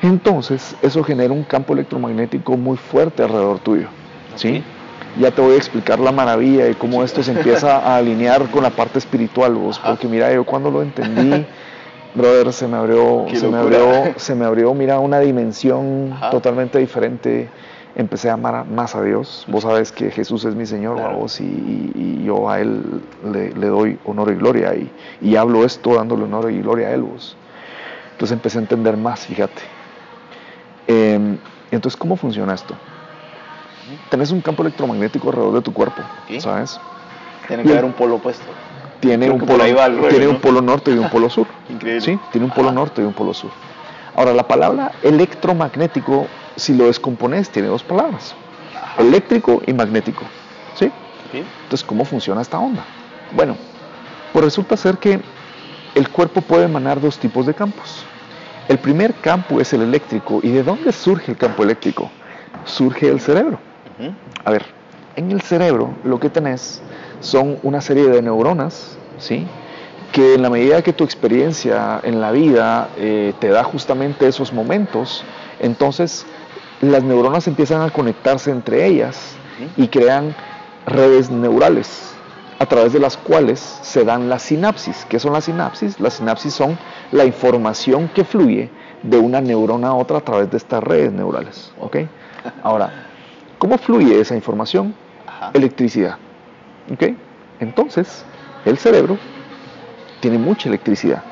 Entonces, 0.03 0.77
eso 0.83 1.03
genera 1.05 1.33
un 1.33 1.45
campo 1.45 1.73
electromagnético 1.73 2.57
muy 2.57 2.77
fuerte 2.77 3.23
alrededor 3.23 3.59
tuyo. 3.61 3.89
¿sí? 4.35 4.63
Ya 5.17 5.31
te 5.31 5.43
voy 5.43 5.55
a 5.55 5.57
explicar 5.57 5.99
la 5.99 6.13
maravilla 6.13 6.69
y 6.69 6.75
cómo 6.75 7.03
esto 7.03 7.23
se 7.23 7.33
empieza 7.33 7.79
a 7.79 7.97
alinear 7.97 8.51
con 8.51 8.63
la 8.63 8.71
parte 8.71 8.99
espiritual, 8.99 9.55
vos, 9.55 9.79
Ajá. 9.79 9.89
porque 9.91 10.09
mira, 10.09 10.33
yo 10.33 10.45
cuando 10.45 10.71
lo 10.71 10.83
entendí, 10.83 11.45
brother, 12.15 12.53
se 12.53 12.69
me 12.69 12.77
abrió, 12.77 13.27
se 13.35 13.49
me 13.49 13.59
abrió, 13.59 14.15
se 14.17 14.35
me 14.35 14.45
abrió, 14.45 14.73
mira, 14.75 14.99
una 15.01 15.19
dimensión 15.19 16.13
Ajá. 16.15 16.31
totalmente 16.31 16.79
diferente. 16.79 17.51
Empecé 17.97 18.31
a 18.31 18.35
amar 18.35 18.67
más 18.67 18.95
a 18.95 19.03
Dios. 19.03 19.45
Vos 19.49 19.65
sabes 19.65 19.91
que 19.91 20.13
Jesús 20.13 20.45
es 20.45 20.55
mi 20.55 20.65
Señor, 20.65 20.97
Claro. 20.97 21.17
vos, 21.17 21.41
y, 21.41 21.45
y- 21.45 21.93
y 21.95 22.25
yo 22.25 22.49
a 22.49 22.61
Él 22.61 23.03
le, 23.25 23.51
le 23.53 23.67
doy 23.67 23.99
honor 24.05 24.31
y 24.31 24.37
gloria, 24.37 24.75
y, 24.77 24.93
y 25.21 25.35
hablo 25.35 25.65
esto 25.65 25.97
dándole 25.97 26.23
honor 26.23 26.53
y 26.53 26.61
gloria 26.61 26.87
a 26.89 26.93
Él, 26.93 27.03
vos. 27.03 27.37
Entonces 28.13 28.37
empecé 28.37 28.59
a 28.59 28.61
entender 28.61 28.97
más, 28.97 29.27
fíjate. 29.27 29.63
Eh, 30.87 31.19
entonces, 31.73 31.97
¿cómo 31.99 32.17
funciona 32.17 32.55
esto? 32.55 32.77
Tenés 34.11 34.31
un 34.31 34.41
campo 34.41 34.63
electromagnético 34.63 35.29
alrededor 35.29 35.55
de 35.55 35.63
tu 35.63 35.73
cuerpo. 35.73 36.03
¿sabes? 36.39 36.81
Tiene 37.47 37.63
que 37.63 37.73
haber 37.73 37.85
un 37.85 37.93
polo 37.93 38.17
opuesto. 38.17 38.45
tiene, 39.01 39.27
Creo 39.27 39.37
un 39.37 39.47
polo, 39.47 39.65
el 39.65 40.09
tiene 40.09 40.29
un 40.29 40.41
polo 40.41 40.61
norte 40.61 40.93
y 40.93 40.99
un 40.99 41.11
polo 41.11 41.29
sur. 41.29 41.47
Increíble. 41.69 42.01
Sí, 42.01 42.19
tiene 42.31 42.47
un 42.47 42.53
polo 42.53 42.71
norte 42.71 43.03
y 43.03 43.05
un 43.05 43.13
polo 43.13 43.35
sur. 43.35 43.51
Ahora, 44.15 44.33
la 44.35 44.47
palabra 44.47 44.93
electromagnético, 45.03 46.27
si 46.57 46.75
lo 46.75 46.87
descompones, 46.87 47.51
tiene 47.51 47.69
dos 47.69 47.83
palabras. 47.83 48.35
Eléctrico 48.99 49.63
y 49.67 49.73
magnético. 49.73 50.23
¿Sí? 50.75 50.91
Sí. 51.33 51.45
Entonces, 51.63 51.85
¿cómo 51.85 52.05
funciona 52.05 52.43
esta 52.43 52.59
onda? 52.59 52.85
Bueno, 53.33 53.57
pues 54.33 54.45
resulta 54.45 54.77
ser 54.77 54.99
que 54.99 55.21
el 55.95 56.09
cuerpo 56.09 56.41
puede 56.41 56.65
emanar 56.65 57.01
dos 57.01 57.19
tipos 57.19 57.47
de 57.47 57.55
campos. 57.55 58.05
El 58.69 58.79
primer 58.79 59.15
campo 59.15 59.61
es 59.61 59.73
el 59.73 59.83
eléctrico. 59.83 60.41
¿Y 60.43 60.51
de 60.51 60.63
dónde 60.63 60.93
surge 60.93 61.33
el 61.33 61.37
campo 61.37 61.65
eléctrico? 61.65 62.11
Surge 62.65 63.09
del 63.09 63.21
cerebro. 63.21 63.59
A 64.45 64.51
ver, 64.51 64.65
en 65.17 65.31
el 65.31 65.41
cerebro 65.41 65.95
lo 66.05 66.19
que 66.21 66.31
tenés 66.31 66.83
son 67.21 67.59
una 67.63 67.81
serie 67.81 68.09
de 68.09 68.23
neuronas, 68.23 68.97
¿sí? 69.19 69.47
Que 70.13 70.35
en 70.35 70.43
la 70.43 70.51
medida 70.51 70.83
que 70.83 70.93
tu 70.93 71.05
experiencia 71.05 72.01
en 72.03 72.21
la 72.21 72.33
vida 72.33 72.89
eh, 72.97 73.35
te 73.39 73.49
da 73.49 73.63
justamente 73.63 74.27
esos 74.27 74.53
momentos, 74.53 75.25
entonces 75.61 76.27
las 76.81 77.03
neuronas 77.03 77.47
empiezan 77.47 77.83
a 77.83 77.91
conectarse 77.91 78.51
entre 78.51 78.87
ellas 78.87 79.37
y 79.77 79.89
crean 79.89 80.35
redes 80.87 81.31
neurales 81.31 82.15
a 82.59 82.67
través 82.67 82.93
de 82.93 82.99
las 82.99 83.17
cuales 83.17 83.61
se 83.61 84.05
dan 84.05 84.29
las 84.29 84.43
sinapsis. 84.43 85.07
¿Qué 85.09 85.19
son 85.19 85.33
las 85.33 85.45
sinapsis? 85.45 86.01
Las 86.01 86.15
sinapsis 86.15 86.55
son 86.55 86.79
la 87.13 87.25
información 87.25 88.09
que 88.09 88.25
fluye 88.25 88.71
de 89.03 89.19
una 89.19 89.41
neurona 89.41 89.89
a 89.89 89.95
otra 89.95 90.19
a 90.19 90.21
través 90.21 90.51
de 90.51 90.57
estas 90.57 90.83
redes 90.83 91.13
neurales. 91.13 91.73
¿ok? 91.81 91.97
Ahora, 92.63 93.10
¿cómo 93.61 93.77
fluye 93.79 94.19
esa 94.19 94.35
información? 94.35 94.95
Ajá. 95.27 95.51
Electricidad. 95.55 96.17
¿ok? 96.93 97.05
Entonces, 97.61 98.25
el 98.65 98.79
cerebro 98.79 99.19
tiene 100.21 100.39
mucha 100.39 100.69
electricidad. 100.69 101.23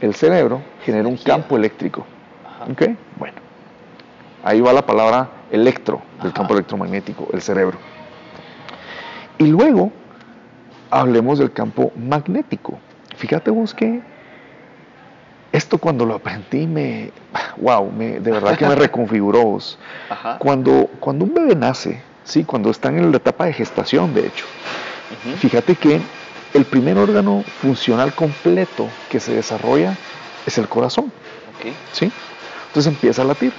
El 0.00 0.14
cerebro 0.14 0.62
genera 0.84 1.06
un 1.08 1.16
campo 1.16 1.56
eléctrico. 1.56 2.06
Ajá. 2.46 2.70
¿ok? 2.72 2.82
Bueno, 3.18 3.34
ahí 4.44 4.60
va 4.60 4.72
la 4.72 4.86
palabra 4.86 5.28
electro 5.50 6.00
del 6.18 6.28
Ajá. 6.28 6.34
campo 6.38 6.54
electromagnético, 6.54 7.28
el 7.32 7.42
cerebro. 7.42 7.76
Y 9.38 9.46
luego 9.46 9.90
hablemos 10.90 11.40
del 11.40 11.52
campo 11.52 11.92
magnético. 11.96 12.78
Fíjate 13.16 13.50
vos 13.50 13.74
que 13.74 14.00
esto 15.52 15.78
cuando 15.78 16.06
lo 16.06 16.14
aprendí 16.14 16.66
me, 16.66 17.10
wow, 17.58 17.90
me, 17.90 18.20
de 18.20 18.30
verdad 18.30 18.56
que 18.56 18.66
me 18.66 18.74
reconfiguró 18.74 19.42
vos. 19.44 19.78
Ajá. 20.10 20.38
Cuando, 20.38 20.88
cuando 21.00 21.24
un 21.24 21.34
bebé 21.34 21.54
nace, 21.54 22.02
sí, 22.24 22.44
cuando 22.44 22.70
están 22.70 22.98
en 22.98 23.10
la 23.10 23.18
etapa 23.18 23.44
de 23.44 23.52
gestación, 23.52 24.14
de 24.14 24.26
hecho, 24.26 24.46
fíjate 25.38 25.76
que 25.76 26.00
el 26.54 26.64
primer 26.64 26.98
órgano 26.98 27.44
funcional 27.60 28.14
completo 28.14 28.88
que 29.08 29.20
se 29.20 29.34
desarrolla 29.34 29.96
es 30.46 30.58
el 30.58 30.68
corazón. 30.68 31.12
¿sí? 31.92 32.10
Entonces 32.68 32.92
empieza 32.92 33.22
a 33.22 33.24
latir. 33.26 33.52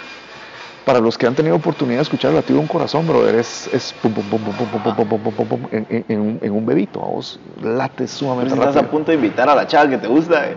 Para 0.86 1.00
los 1.00 1.18
que 1.18 1.26
han 1.26 1.34
tenido 1.34 1.56
oportunidad 1.56 2.00
de 2.00 2.04
escuchar 2.04 2.32
el 2.32 2.36
latido 2.36 2.58
de 2.58 2.62
un 2.64 2.68
corazón, 2.68 3.08
brother, 3.08 3.36
es, 3.36 3.70
es 3.72 3.94
pum, 4.02 4.12
pum, 4.14 4.26
pum, 4.26 4.42
pum, 4.44 4.54
pum, 4.54 4.82
pum, 4.84 4.96
pum, 5.08 5.08
pum, 5.22 5.34
pum, 5.34 5.48
pum, 5.48 5.60
en, 5.72 5.88
en- 5.90 6.06
en 6.10 6.20
un, 6.20 6.40
en 6.42 6.52
un 6.52 6.66
bebito, 6.66 7.02
a 7.02 7.06
vos 7.08 7.40
late 7.62 7.94
Pues 8.00 8.12
sumamente 8.12 8.54
estás 8.54 8.68
a 8.68 8.72
rápido. 8.82 8.92
punto 8.92 9.12
de 9.12 9.16
invitar 9.16 9.48
a 9.48 9.56
la 9.56 9.66
chava 9.66 9.90
que 9.90 9.98
te 9.98 10.08
gusta. 10.08 10.46
eh. 10.50 10.56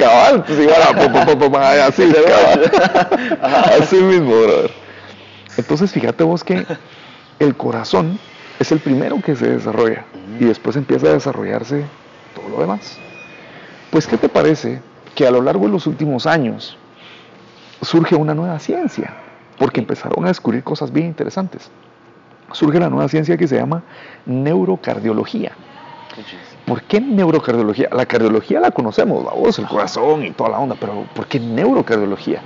cabal, 0.00 0.42
pues 0.44 0.58
igual, 0.58 0.80
pum, 0.96 1.12
pum, 1.12 1.24
pum, 1.38 1.38
pum, 1.52 1.54
así, 1.60 2.12
cabal. 2.12 2.70
así 3.80 3.96
mismo, 3.96 4.30
brother. 4.32 4.70
Entonces 5.56 5.92
fíjate 5.92 6.24
vos 6.24 6.42
que 6.42 6.66
el 7.38 7.56
corazón 7.56 8.18
es 8.58 8.72
el 8.72 8.80
primero 8.80 9.20
que 9.22 9.36
se 9.36 9.48
desarrolla 9.48 10.04
y 10.40 10.44
después 10.44 10.74
empieza 10.74 11.06
a 11.06 11.10
desarrollarse 11.12 11.84
todo 12.34 12.48
lo 12.48 12.60
demás. 12.60 12.98
Pues, 13.90 14.08
¿qué 14.08 14.16
te 14.18 14.28
parece 14.28 14.80
que 15.14 15.24
a 15.26 15.30
lo 15.30 15.40
largo 15.40 15.66
de 15.66 15.72
los 15.72 15.86
últimos 15.86 16.26
años 16.26 16.76
surge 17.80 18.16
una 18.16 18.34
nueva 18.34 18.58
ciencia? 18.58 19.14
Porque 19.58 19.80
empezaron 19.80 20.24
a 20.24 20.28
descubrir 20.28 20.62
cosas 20.62 20.92
bien 20.92 21.06
interesantes. 21.06 21.70
Surge 22.52 22.78
la 22.78 22.90
nueva 22.90 23.08
ciencia 23.08 23.36
que 23.36 23.48
se 23.48 23.56
llama 23.56 23.82
neurocardiología. 24.26 25.52
¿Por 26.64 26.82
qué 26.82 27.00
neurocardiología? 27.00 27.88
La 27.92 28.06
cardiología 28.06 28.60
la 28.60 28.70
conocemos, 28.70 29.24
la 29.24 29.32
voz, 29.32 29.58
el 29.58 29.66
corazón 29.66 30.24
y 30.24 30.30
toda 30.30 30.50
la 30.50 30.58
onda, 30.58 30.76
pero 30.78 31.06
¿por 31.14 31.26
qué 31.26 31.38
neurocardiología? 31.38 32.40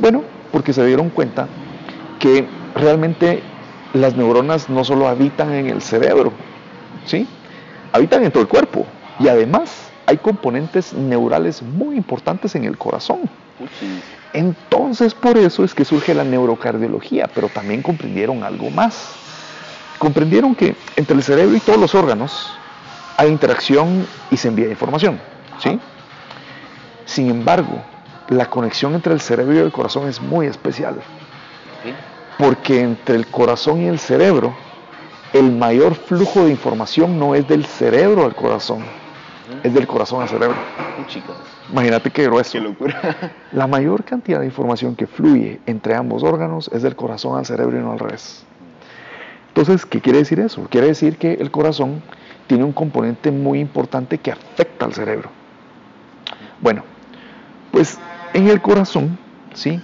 Bueno, 0.00 0.22
porque 0.52 0.72
se 0.72 0.84
dieron 0.84 1.10
cuenta 1.10 1.48
que 2.18 2.46
realmente 2.74 3.42
las 3.92 4.16
neuronas 4.16 4.68
no 4.68 4.84
solo 4.84 5.08
habitan 5.08 5.52
en 5.52 5.68
el 5.68 5.80
cerebro, 5.80 6.32
¿sí? 7.06 7.26
Habitan 7.92 8.24
en 8.24 8.32
todo 8.32 8.42
el 8.42 8.48
cuerpo 8.48 8.86
y 9.20 9.28
además 9.28 9.90
hay 10.06 10.18
componentes 10.18 10.92
neurales 10.92 11.62
muy 11.62 11.96
importantes 11.96 12.54
en 12.56 12.64
el 12.64 12.76
corazón. 12.76 13.20
Entonces, 14.34 15.14
por 15.14 15.38
eso 15.38 15.62
es 15.62 15.74
que 15.74 15.84
surge 15.84 16.12
la 16.12 16.24
neurocardiología, 16.24 17.30
pero 17.32 17.48
también 17.48 17.82
comprendieron 17.82 18.42
algo 18.42 18.68
más. 18.68 19.14
Comprendieron 19.98 20.56
que 20.56 20.76
entre 20.96 21.16
el 21.16 21.22
cerebro 21.22 21.56
y 21.56 21.60
todos 21.60 21.78
los 21.78 21.94
órganos 21.94 22.52
hay 23.16 23.28
interacción 23.28 24.06
y 24.32 24.36
se 24.36 24.48
envía 24.48 24.68
información, 24.68 25.20
¿sí? 25.62 25.78
Sin 27.06 27.30
embargo, 27.30 27.80
la 28.28 28.46
conexión 28.46 28.94
entre 28.94 29.14
el 29.14 29.20
cerebro 29.20 29.54
y 29.54 29.58
el 29.58 29.70
corazón 29.70 30.08
es 30.08 30.20
muy 30.20 30.46
especial, 30.46 30.96
porque 32.36 32.80
entre 32.80 33.14
el 33.14 33.28
corazón 33.28 33.82
y 33.82 33.86
el 33.86 34.00
cerebro, 34.00 34.52
el 35.32 35.52
mayor 35.52 35.94
flujo 35.94 36.44
de 36.44 36.50
información 36.50 37.20
no 37.20 37.36
es 37.36 37.46
del 37.46 37.66
cerebro 37.66 38.24
al 38.24 38.34
corazón, 38.34 38.84
es 39.62 39.72
del 39.72 39.86
corazón 39.86 40.22
al 40.22 40.28
cerebro. 40.28 40.56
Imagínate 41.70 42.10
qué 42.10 42.24
grueso. 42.24 42.52
Qué 42.52 42.60
locura. 42.60 43.32
La 43.52 43.66
mayor 43.66 44.04
cantidad 44.04 44.40
de 44.40 44.46
información 44.46 44.96
que 44.96 45.06
fluye 45.06 45.60
entre 45.66 45.94
ambos 45.94 46.22
órganos 46.22 46.70
es 46.72 46.82
del 46.82 46.96
corazón 46.96 47.38
al 47.38 47.46
cerebro 47.46 47.78
y 47.78 47.80
no 47.80 47.92
al 47.92 47.98
revés. 47.98 48.44
Entonces, 49.48 49.86
¿qué 49.86 50.00
quiere 50.00 50.18
decir 50.18 50.40
eso? 50.40 50.66
Quiere 50.68 50.88
decir 50.88 51.16
que 51.16 51.34
el 51.34 51.50
corazón 51.50 52.02
tiene 52.46 52.64
un 52.64 52.72
componente 52.72 53.30
muy 53.30 53.60
importante 53.60 54.18
que 54.18 54.32
afecta 54.32 54.84
al 54.84 54.92
cerebro. 54.92 55.30
Bueno, 56.60 56.82
pues 57.70 57.98
en 58.32 58.48
el 58.48 58.60
corazón, 58.60 59.18
¿sí? 59.54 59.80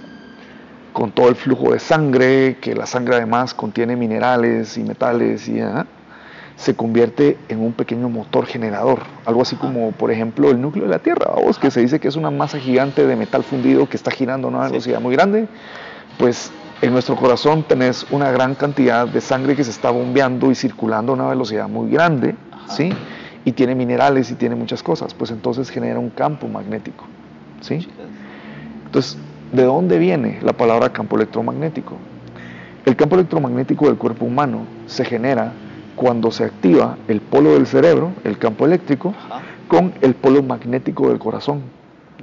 Con 0.93 1.11
todo 1.11 1.29
el 1.29 1.35
flujo 1.35 1.71
de 1.71 1.79
sangre, 1.79 2.57
que 2.59 2.75
la 2.75 2.85
sangre 2.85 3.15
además 3.15 3.53
contiene 3.53 3.95
minerales 3.95 4.77
y 4.77 4.83
metales 4.83 5.47
y 5.47 5.61
ajá, 5.61 5.85
se 6.61 6.75
convierte 6.75 7.39
en 7.49 7.59
un 7.59 7.73
pequeño 7.73 8.07
motor 8.07 8.45
generador, 8.45 8.99
algo 9.25 9.41
así 9.41 9.55
como, 9.55 9.93
por 9.93 10.11
ejemplo, 10.11 10.51
el 10.51 10.61
núcleo 10.61 10.85
de 10.85 10.91
la 10.91 10.99
Tierra, 10.99 11.31
vos, 11.43 11.57
que 11.57 11.71
se 11.71 11.81
dice 11.81 11.99
que 11.99 12.07
es 12.07 12.15
una 12.15 12.29
masa 12.29 12.59
gigante 12.59 13.07
de 13.07 13.15
metal 13.15 13.43
fundido 13.43 13.89
que 13.89 13.97
está 13.97 14.11
girando 14.11 14.47
a 14.47 14.51
una 14.51 14.65
Sí. 14.65 14.73
velocidad 14.73 15.01
muy 15.01 15.15
grande, 15.15 15.47
pues 16.19 16.51
en 16.83 16.93
nuestro 16.93 17.15
corazón 17.15 17.63
tenés 17.63 18.05
una 18.11 18.29
gran 18.29 18.53
cantidad 18.53 19.07
de 19.07 19.21
sangre 19.21 19.55
que 19.55 19.63
se 19.63 19.71
está 19.71 19.89
bombeando 19.89 20.51
y 20.51 20.55
circulando 20.55 21.13
a 21.13 21.15
una 21.15 21.29
velocidad 21.29 21.67
muy 21.67 21.89
grande, 21.89 22.35
¿sí? 22.67 22.93
Y 23.43 23.53
tiene 23.53 23.73
minerales 23.73 24.29
y 24.29 24.35
tiene 24.35 24.53
muchas 24.53 24.83
cosas, 24.83 25.15
pues 25.15 25.31
entonces 25.31 25.67
genera 25.71 25.97
un 25.97 26.11
campo 26.11 26.47
magnético, 26.47 27.05
¿sí? 27.61 27.89
Entonces, 28.85 29.17
¿de 29.51 29.63
dónde 29.63 29.97
viene 29.97 30.37
la 30.43 30.53
palabra 30.53 30.89
campo 30.89 31.15
electromagnético? 31.15 31.97
El 32.85 32.95
campo 32.95 33.15
electromagnético 33.15 33.87
del 33.87 33.97
cuerpo 33.97 34.25
humano 34.25 34.67
se 34.85 35.05
genera 35.05 35.53
cuando 35.95 36.31
se 36.31 36.45
activa 36.45 36.97
el 37.07 37.21
polo 37.21 37.53
del 37.53 37.67
cerebro, 37.67 38.11
el 38.23 38.37
campo 38.37 38.65
eléctrico, 38.65 39.13
Ajá. 39.25 39.41
con 39.67 39.93
el 40.01 40.15
polo 40.15 40.41
magnético 40.43 41.09
del 41.09 41.19
corazón. 41.19 41.61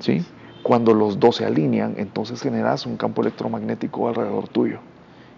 ¿sí? 0.00 0.24
Cuando 0.62 0.94
los 0.94 1.18
dos 1.20 1.36
se 1.36 1.44
alinean, 1.44 1.94
entonces 1.98 2.40
generas 2.42 2.86
un 2.86 2.96
campo 2.96 3.22
electromagnético 3.22 4.08
alrededor 4.08 4.48
tuyo. 4.48 4.78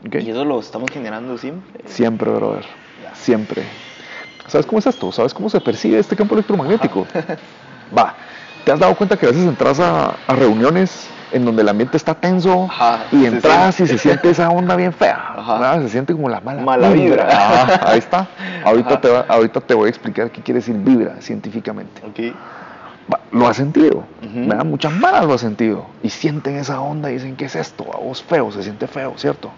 ¿ok? 0.06 0.16
Y 0.16 0.30
eso 0.30 0.44
lo 0.44 0.60
estamos 0.60 0.90
generando 0.90 1.36
siempre. 1.38 1.82
Siempre, 1.86 2.30
brother. 2.30 2.64
Ya. 3.02 3.14
Siempre. 3.14 3.62
¿Sabes 4.46 4.66
cómo 4.66 4.78
es 4.80 4.86
esto? 4.86 5.12
¿Sabes 5.12 5.32
cómo 5.34 5.48
se 5.48 5.60
percibe 5.60 5.98
este 5.98 6.16
campo 6.16 6.34
electromagnético? 6.34 7.06
Va. 7.96 8.14
¿Te 8.64 8.72
has 8.72 8.78
dado 8.78 8.94
cuenta 8.94 9.16
que 9.16 9.26
a 9.26 9.30
veces 9.30 9.46
entras 9.46 9.80
a, 9.80 10.16
a 10.26 10.34
reuniones 10.34 11.08
en 11.32 11.44
donde 11.44 11.62
el 11.62 11.68
ambiente 11.68 11.96
está 11.96 12.14
tenso 12.14 12.66
Ajá, 12.70 13.04
y 13.12 13.24
entras 13.26 13.74
y 13.80 13.86
siente. 13.86 13.92
se 13.94 13.98
siente 13.98 14.30
esa 14.30 14.48
onda 14.50 14.76
bien 14.76 14.92
fea? 14.92 15.34
Ajá. 15.36 15.80
Se 15.82 15.88
siente 15.88 16.12
como 16.12 16.28
la 16.28 16.40
mala, 16.40 16.62
Mala 16.62 16.88
vibra. 16.90 17.26
Ajá, 17.28 17.90
ahí 17.92 17.98
está. 17.98 18.26
Ahorita 18.64 19.00
te, 19.00 19.08
va- 19.08 19.26
ahorita 19.28 19.60
te 19.60 19.74
voy 19.74 19.86
a 19.86 19.90
explicar 19.90 20.30
qué 20.30 20.42
quiere 20.42 20.60
decir 20.60 20.76
vibra 20.76 21.20
científicamente. 21.20 22.02
Ok. 22.06 22.34
Va, 23.12 23.20
Lo 23.32 23.46
has 23.48 23.56
sentido, 23.56 24.04
Ujú. 24.22 24.48
¿verdad? 24.48 24.64
Muchas 24.64 24.92
malas 24.92 25.24
lo 25.24 25.34
has 25.34 25.40
sentido. 25.40 25.86
Y 26.02 26.10
sienten 26.10 26.56
esa 26.56 26.80
onda 26.80 27.10
y 27.10 27.14
dicen, 27.14 27.36
¿qué 27.36 27.46
es 27.46 27.56
esto? 27.56 27.86
A 27.94 27.98
vos 27.98 28.22
feo, 28.22 28.50
se 28.52 28.62
siente 28.62 28.86
feo, 28.86 29.14
¿cierto? 29.16 29.50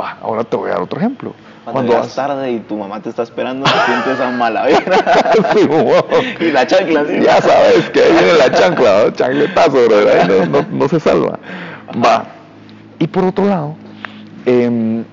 Va, 0.00 0.16
ahora 0.22 0.44
te 0.44 0.56
voy 0.56 0.70
a 0.70 0.74
dar 0.74 0.82
otro 0.82 0.98
ejemplo. 0.98 1.32
Cuando, 1.72 1.94
vas- 1.94 2.14
tarde 2.14 2.52
y 2.52 2.58
tu 2.60 2.76
mamá 2.76 3.00
te 3.00 3.08
está 3.08 3.22
esperando, 3.22 3.64
te 3.64 3.70
sientes 3.86 4.14
esa 4.14 4.30
mala. 4.30 4.66
Sí, 5.54 5.64
wow. 5.66 6.04
y 6.40 6.50
la 6.50 6.66
chancla 6.66 7.00
así. 7.00 7.20
Ya 7.20 7.40
sabes 7.40 7.88
que 7.90 8.00
ahí 8.02 8.12
viene 8.12 8.32
la 8.38 8.50
chancla, 8.52 9.04
¿no? 9.04 9.10
chancletazo, 9.10 9.72
bro, 9.86 9.96
no, 10.28 10.46
no- 10.46 10.66
no 10.70 10.88
se 10.88 11.00
salva. 11.00 11.38
Va. 12.04 12.24
Y 12.98 13.06
por 13.06 13.24
otro 13.24 13.46
lado, 13.46 13.76
em, 14.46 15.04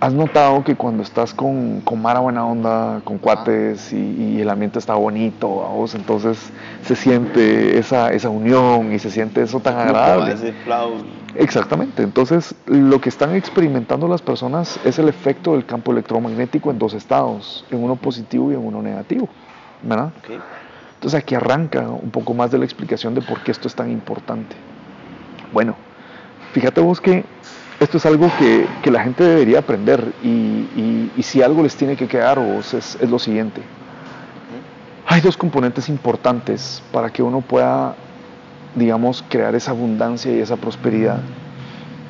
¿Has 0.00 0.12
notado 0.12 0.62
que 0.62 0.76
cuando 0.76 1.02
estás 1.02 1.34
con, 1.34 1.80
con 1.80 2.00
Mara 2.00 2.20
buena 2.20 2.46
onda, 2.46 3.00
con 3.02 3.18
cuates 3.18 3.92
y, 3.92 3.96
y 3.96 4.40
el 4.40 4.48
ambiente 4.48 4.78
está 4.78 4.94
bonito, 4.94 5.66
a 5.66 5.70
vos, 5.70 5.96
entonces 5.96 6.52
se 6.84 6.94
siente 6.94 7.78
esa, 7.78 8.12
esa 8.12 8.28
unión 8.28 8.92
y 8.92 9.00
se 9.00 9.10
siente 9.10 9.42
eso 9.42 9.58
tan 9.58 9.76
agradable? 9.76 10.36
Exactamente, 11.34 12.04
entonces 12.04 12.54
lo 12.66 13.00
que 13.00 13.08
están 13.08 13.34
experimentando 13.34 14.06
las 14.06 14.22
personas 14.22 14.78
es 14.84 15.00
el 15.00 15.08
efecto 15.08 15.52
del 15.52 15.66
campo 15.66 15.90
electromagnético 15.90 16.70
en 16.70 16.78
dos 16.78 16.94
estados, 16.94 17.64
en 17.70 17.82
uno 17.82 17.96
positivo 17.96 18.52
y 18.52 18.54
en 18.54 18.64
uno 18.64 18.80
negativo, 18.80 19.28
¿verdad? 19.82 20.12
Ok. 20.18 20.40
Entonces 20.94 21.20
aquí 21.20 21.34
arranca 21.34 21.88
un 21.88 22.10
poco 22.10 22.34
más 22.34 22.52
de 22.52 22.58
la 22.58 22.64
explicación 22.64 23.14
de 23.14 23.22
por 23.22 23.40
qué 23.42 23.50
esto 23.50 23.66
es 23.66 23.74
tan 23.74 23.90
importante. 23.90 24.54
Bueno, 25.52 25.74
fíjate 26.52 26.80
vos 26.80 27.00
que 27.00 27.24
esto 27.80 27.96
es 27.98 28.06
algo 28.06 28.30
que, 28.38 28.66
que 28.82 28.90
la 28.90 29.02
gente 29.02 29.22
debería 29.24 29.60
aprender 29.60 30.12
y, 30.22 30.28
y- 30.28 31.12
y 31.16 31.22
si 31.22 31.42
algo 31.42 31.62
les 31.62 31.76
tiene 31.76 31.96
que 31.96 32.06
quedar 32.08 32.38
vos 32.38 32.74
es, 32.74 32.98
es 33.00 33.08
lo 33.10 33.18
siguiente. 33.18 33.60
Hay 35.06 35.20
dos 35.20 35.36
componentes 35.36 35.88
importantes 35.88 36.82
para 36.92 37.10
que 37.10 37.22
uno 37.22 37.40
pueda, 37.40 37.94
digamos, 38.74 39.24
crear 39.28 39.54
esa 39.54 39.70
abundancia 39.70 40.34
y 40.34 40.40
esa 40.40 40.56
prosperidad 40.56 41.20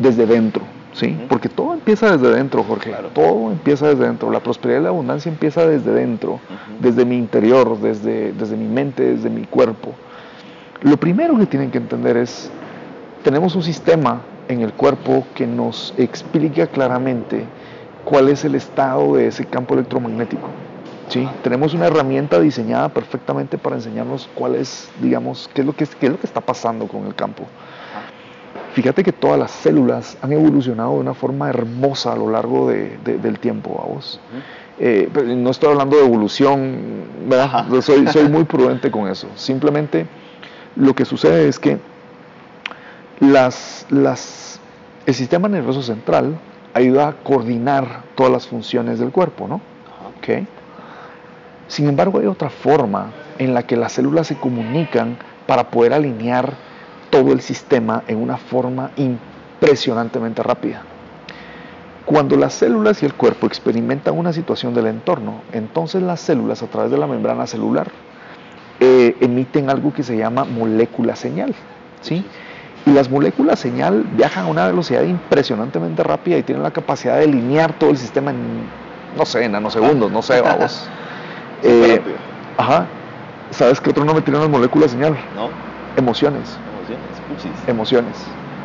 desde 0.01 0.27
dentro, 0.27 0.63
¿sí? 0.95 1.17
Porque 1.29 1.49
todo 1.49 1.75
empieza 1.75 2.17
desde 2.17 2.35
dentro, 2.35 2.65
Jorge. 2.65 2.91
Claro. 2.91 3.09
Todo 3.15 3.53
empieza 3.53 3.89
desde 3.89 4.05
dentro. 4.07 4.31
La 4.33 4.41
prosperidad 4.41 4.81
y 4.81 4.83
la 4.85 4.89
abundancia 4.89 5.31
empieza 5.31 5.65
desde 5.67 5.93
dentro, 5.93 6.41
desde 6.81 7.05
mi 7.05 7.17
interior, 7.17 7.79
desde, 7.81 8.33
desde 8.33 8.57
mi 8.57 8.67
mente, 8.67 9.03
desde 9.15 9.31
mi 9.31 9.45
cuerpo. 9.45 9.93
Lo 10.83 10.97
primero 10.97 11.37
que 11.39 11.47
tienen 11.47 11.71
que 11.71 11.79
entender 11.79 12.17
es, 12.17 12.51
tenemos 13.23 13.55
un 13.55 13.63
sistema 13.63 14.23
en 14.49 14.63
el 14.63 14.73
cuerpo 14.73 15.25
que 15.35 15.47
nos 15.47 15.95
explica 15.99 16.67
claramente 16.67 17.45
cuál 18.05 18.29
es 18.29 18.45
el 18.45 18.55
estado 18.55 19.15
de 19.17 19.27
ese 19.29 19.45
campo 19.45 19.75
electromagnético. 19.75 20.49
¿sí? 21.09 21.29
Tenemos 21.43 21.75
una 21.75 21.87
herramienta 21.87 22.41
diseñada 22.41 22.89
perfectamente 22.89 23.59
para 23.59 23.77
enseñarnos 23.77 24.29
cuál 24.35 24.55
es, 24.55 24.91
digamos, 25.01 25.49
qué 25.55 25.61
es 25.61 25.67
lo 25.67 25.75
que, 25.75 25.87
qué 25.87 26.07
es 26.07 26.13
lo 26.13 26.19
que 26.19 26.27
está 26.27 26.41
pasando 26.41 26.87
con 26.87 27.07
el 27.07 27.15
campo. 27.15 27.45
Fíjate 28.75 29.03
que 29.03 29.13
todas 29.13 29.39
las 29.39 29.51
células 29.51 30.17
han 30.23 30.33
evolucionado 30.33 30.95
de 30.95 31.01
una 31.01 31.15
forma 31.15 31.49
hermosa 31.49 32.13
a 32.13 32.17
lo 32.17 32.31
largo 32.31 32.69
de- 32.69 32.97
de- 33.05 33.19
del 33.19 33.39
tiempo, 33.39 33.83
vamos. 33.85 34.21
Eh, 34.79 35.09
pero 35.13 35.27
no 35.35 35.51
estoy 35.51 35.71
hablando 35.73 35.97
de 35.97 36.05
evolución, 36.05 36.79
¿verdad? 37.29 37.67
Soy, 37.83 38.07
soy 38.09 38.29
muy 38.29 38.45
prudente 38.45 38.91
con 38.91 39.09
eso. 39.09 39.27
Simplemente 39.35 40.07
lo 40.77 40.95
que 40.95 41.05
sucede 41.05 41.49
es 41.49 41.59
que 41.59 41.79
las, 43.21 43.87
las, 43.91 44.61
el 45.07 45.15
sistema 45.15 45.49
nervioso 45.49 45.83
central 45.83 46.39
ayuda 46.75 47.09
a 47.09 47.13
coordinar 47.13 48.03
todas 48.15 48.33
las 48.33 48.47
funciones 48.47 48.99
del 48.99 49.11
cuerpo, 49.11 49.49
¿no? 49.49 49.57
¿Ok? 50.17 50.47
Sin 51.67 51.89
embargo, 51.89 52.19
hay 52.19 52.27
otra 52.27 52.51
forma 52.51 53.11
en 53.39 53.55
la 53.55 53.65
que 53.65 53.77
las 53.77 53.93
células 53.93 54.27
se 54.27 54.37
comunican 54.37 55.19
para 55.47 55.71
poder 55.71 55.93
alinear 55.93 56.55
todo 57.11 57.33
el 57.33 57.41
sistema 57.41 58.03
en 58.07 58.19
una 58.19 58.37
forma 58.37 58.91
impresionantemente 58.97 60.43
rápida. 60.43 60.83
Cuando 62.05 62.37
las 62.37 62.55
células 62.55 63.03
y 63.03 63.07
el 63.07 63.15
cuerpo 63.15 63.47
experimentan 63.47 64.17
una 64.17 64.33
situación 64.33 64.73
del 64.73 64.87
entorno, 64.87 65.43
entonces 65.53 66.03
las 66.03 66.21
células 66.21 66.63
a 66.63 66.67
través 66.67 66.91
de 66.91 66.97
la 66.97 67.07
membrana 67.07 67.47
celular 67.47 67.91
eh, 68.81 69.17
emiten 69.21 69.69
algo 69.69 69.93
que 69.93 70.03
se 70.03 70.17
llama 70.17 70.45
molécula 70.45 71.17
señal. 71.17 71.55
¿sí? 72.01 72.25
Y 72.89 72.93
las 72.93 73.11
moléculas 73.11 73.59
señal 73.59 74.05
viajan 74.17 74.47
a 74.47 74.49
una 74.49 74.67
velocidad 74.67 75.03
impresionantemente 75.03 76.03
rápida 76.03 76.39
y 76.39 76.43
tienen 76.43 76.63
la 76.63 76.71
capacidad 76.71 77.19
de 77.19 77.25
alinear 77.25 77.75
todo 77.75 77.91
el 77.91 77.99
sistema 77.99 78.31
en, 78.31 78.63
no 79.15 79.27
sé, 79.27 79.45
en 79.45 79.53
nanosegundos, 79.53 80.11
no 80.11 80.23
sé, 80.23 80.41
vamos. 80.43 80.89
Eh, 81.63 81.97
rápido. 81.99 82.17
ajá. 82.57 82.87
¿Sabes 83.51 83.81
qué 83.81 83.91
otro 83.91 84.05
nombre 84.05 84.23
tienen 84.23 84.41
las 84.41 84.51
moléculas 84.51 84.91
señal? 84.91 85.17
¿No? 85.35 85.51
Emociones. 85.97 86.57
Emociones, 86.79 87.21
puchis. 87.29 87.69
Emociones. 87.69 88.17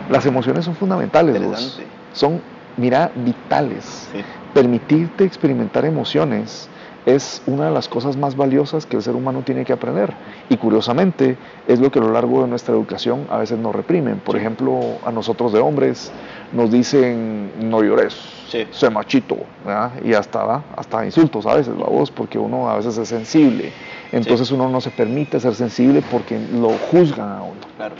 Las 0.09 0.25
emociones 0.25 0.65
son 0.65 0.75
fundamentales. 0.75 1.41
vos. 1.43 1.81
Son, 2.13 2.41
mira, 2.77 3.12
vitales. 3.15 4.09
Sí. 4.12 4.23
Permitirte 4.53 5.25
experimentar 5.25 5.83
emociones 5.83 6.69
es 7.05 7.41
una 7.47 7.65
de 7.65 7.71
las 7.71 7.87
cosas 7.89 8.15
más 8.17 8.35
valiosas 8.35 8.85
que 8.85 8.95
el 8.97 9.03
ser 9.03 9.15
humano 9.15 9.41
tiene 9.45 9.65
que 9.65 9.73
aprender. 9.73 10.13
Y 10.49 10.57
curiosamente 10.57 11.37
es 11.67 11.79
lo 11.79 11.91
que 11.91 11.99
a 11.99 12.01
lo 12.01 12.11
largo 12.11 12.41
de 12.41 12.47
nuestra 12.47 12.73
educación 12.73 13.27
a 13.29 13.37
veces 13.37 13.59
nos 13.59 13.75
reprimen. 13.75 14.19
Por 14.19 14.35
ejemplo, 14.37 14.79
a 15.05 15.11
nosotros 15.11 15.51
de 15.53 15.59
hombres 15.59 16.11
nos 16.51 16.71
dicen 16.71 17.51
no 17.69 17.83
llores, 17.83 18.13
Sí. 18.47 18.67
sé 18.69 18.89
machito, 18.89 19.37
¿verdad? 19.65 19.91
y 20.03 20.13
hasta, 20.13 20.63
hasta 20.77 21.03
insultos 21.05 21.45
a 21.47 21.55
veces, 21.55 21.75
vos, 21.75 22.11
porque 22.11 22.37
uno 22.37 22.69
a 22.69 22.77
veces 22.77 22.97
es 22.97 23.07
sensible. 23.09 23.71
Entonces 24.11 24.51
uno 24.51 24.69
no 24.69 24.79
se 24.79 24.91
permite 24.91 25.39
ser 25.39 25.55
sensible 25.55 26.03
porque 26.11 26.39
lo 26.53 26.69
juzgan 26.91 27.29
a 27.31 27.41
uno. 27.41 27.55
Claro. 27.77 27.95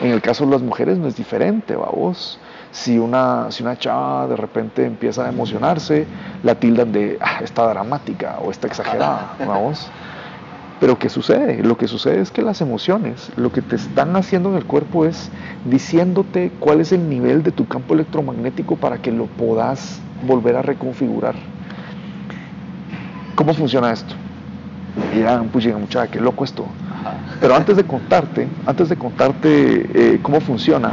En 0.00 0.10
el 0.10 0.20
caso 0.20 0.44
de 0.44 0.50
las 0.50 0.62
mujeres 0.62 0.98
no 0.98 1.06
es 1.06 1.16
diferente, 1.16 1.76
vamos. 1.76 2.40
Si 2.72 2.98
una, 2.98 3.50
si 3.50 3.62
una 3.62 3.76
chava 3.78 4.26
de 4.26 4.34
repente 4.36 4.84
empieza 4.86 5.26
a 5.26 5.28
emocionarse, 5.28 6.06
la 6.42 6.54
tildan 6.54 6.90
de 6.90 7.18
"Ah, 7.20 7.38
está 7.42 7.68
dramática 7.68 8.38
o 8.42 8.50
está 8.50 8.66
exagerada, 8.66 9.34
vamos. 9.46 9.90
Pero 10.80 10.98
¿qué 10.98 11.08
sucede? 11.08 11.62
Lo 11.62 11.76
que 11.76 11.86
sucede 11.86 12.20
es 12.20 12.30
que 12.32 12.42
las 12.42 12.60
emociones, 12.60 13.30
lo 13.36 13.52
que 13.52 13.62
te 13.62 13.76
están 13.76 14.16
haciendo 14.16 14.48
en 14.48 14.56
el 14.56 14.64
cuerpo 14.64 15.04
es 15.04 15.30
diciéndote 15.66 16.50
cuál 16.58 16.80
es 16.80 16.90
el 16.92 17.08
nivel 17.08 17.42
de 17.44 17.52
tu 17.52 17.68
campo 17.68 17.94
electromagnético 17.94 18.74
para 18.76 18.98
que 18.98 19.12
lo 19.12 19.26
puedas 19.26 20.00
volver 20.26 20.56
a 20.56 20.62
reconfigurar. 20.62 21.34
¿Cómo 23.36 23.54
funciona 23.54 23.92
esto? 23.92 24.14
Y 25.12 25.18
dirán, 25.18 25.48
pucha, 25.48 25.76
muchacha, 25.76 26.10
qué 26.10 26.20
loco 26.20 26.42
esto. 26.44 26.66
Pero 27.40 27.54
antes 27.54 27.76
de 27.76 27.84
contarte, 27.84 28.48
antes 28.66 28.88
de 28.88 28.96
contarte 28.96 29.54
eh, 30.14 30.20
cómo 30.22 30.40
funciona, 30.40 30.92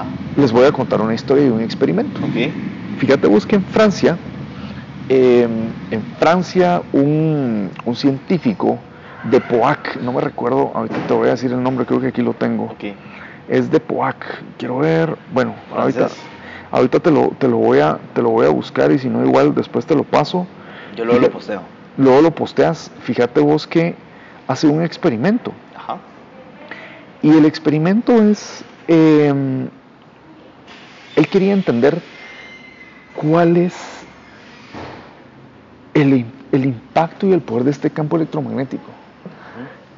Ajá. 0.00 0.06
les 0.36 0.52
voy 0.52 0.64
a 0.64 0.72
contar 0.72 1.00
una 1.00 1.14
historia 1.14 1.46
y 1.46 1.48
un 1.48 1.60
experimento. 1.60 2.20
Ok. 2.20 2.52
Fíjate 2.98 3.26
vos 3.28 3.46
que 3.46 3.56
en 3.56 3.64
Francia, 3.64 4.16
eh, 5.08 5.46
en 5.90 6.02
Francia 6.18 6.82
un, 6.92 7.70
un 7.84 7.96
científico 7.96 8.78
de 9.30 9.40
Poac, 9.40 9.96
no 10.02 10.12
me 10.12 10.20
recuerdo, 10.20 10.70
ahorita 10.74 10.96
te 11.06 11.14
voy 11.14 11.28
a 11.28 11.32
decir 11.32 11.50
el 11.52 11.62
nombre, 11.62 11.84
creo 11.86 12.00
que 12.00 12.08
aquí 12.08 12.22
lo 12.22 12.34
tengo, 12.34 12.64
Ok. 12.64 12.84
es 13.48 13.70
de 13.70 13.80
Poac, 13.80 14.16
quiero 14.56 14.78
ver, 14.78 15.16
bueno, 15.32 15.54
ahorita, 15.74 15.98
Francés. 16.08 16.18
ahorita 16.70 17.00
te, 17.00 17.10
lo, 17.10 17.28
te, 17.38 17.48
lo 17.48 17.56
voy 17.58 17.80
a, 17.80 17.98
te 18.14 18.22
lo 18.22 18.30
voy 18.30 18.46
a 18.46 18.50
buscar 18.50 18.90
y 18.92 18.98
si 18.98 19.08
no 19.08 19.24
igual 19.24 19.54
después 19.54 19.86
te 19.86 19.94
lo 19.94 20.04
paso. 20.04 20.46
Yo 20.96 21.04
luego 21.04 21.20
lo 21.20 21.30
posteo. 21.30 21.62
Luego 21.96 22.20
lo 22.22 22.30
posteas, 22.32 22.90
fíjate 23.02 23.40
vos 23.40 23.66
que 23.66 23.96
hace 24.46 24.66
un 24.68 24.82
experimento. 24.82 25.52
Ajá. 25.76 25.98
Y 27.22 27.30
el 27.36 27.44
experimento 27.44 28.22
es, 28.22 28.64
eh, 28.86 29.68
él 31.18 31.26
quería 31.26 31.52
entender 31.52 32.00
cuál 33.20 33.56
es 33.56 33.74
el, 35.92 36.24
impacto 36.52 37.26
y 37.26 37.32
el 37.32 37.40
poder 37.40 37.64
de 37.64 37.72
este 37.72 37.90
campo 37.90 38.14
electromagnético. 38.14 38.88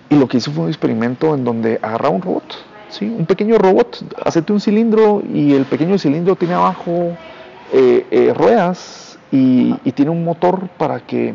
Y 0.08 0.16
lo 0.16 0.26
que 0.26 0.38
hizo 0.38 0.50
fue 0.50 0.64
un 0.64 0.70
experimento 0.70 1.34
en 1.34 1.44
donde 1.44 1.78
agarra 1.82 2.08
un 2.08 2.22
robot, 2.22 2.64
¿sí? 2.88 3.04
un 3.04 3.26
pequeño 3.26 3.58
robot, 3.58 4.02
hacete 4.24 4.52
un 4.54 4.60
cilindro 4.60 5.22
y 5.32 5.52
el 5.52 5.66
pequeño 5.66 5.98
cilindro 5.98 6.36
tiene 6.36 6.54
abajo 6.54 7.14
eh, 7.72 8.06
eh, 8.10 8.32
ruedas 8.34 9.18
y 9.30 9.74
tiene 9.92 10.10
un 10.10 10.24
motor 10.24 10.68
para 10.78 11.00
que 11.00 11.34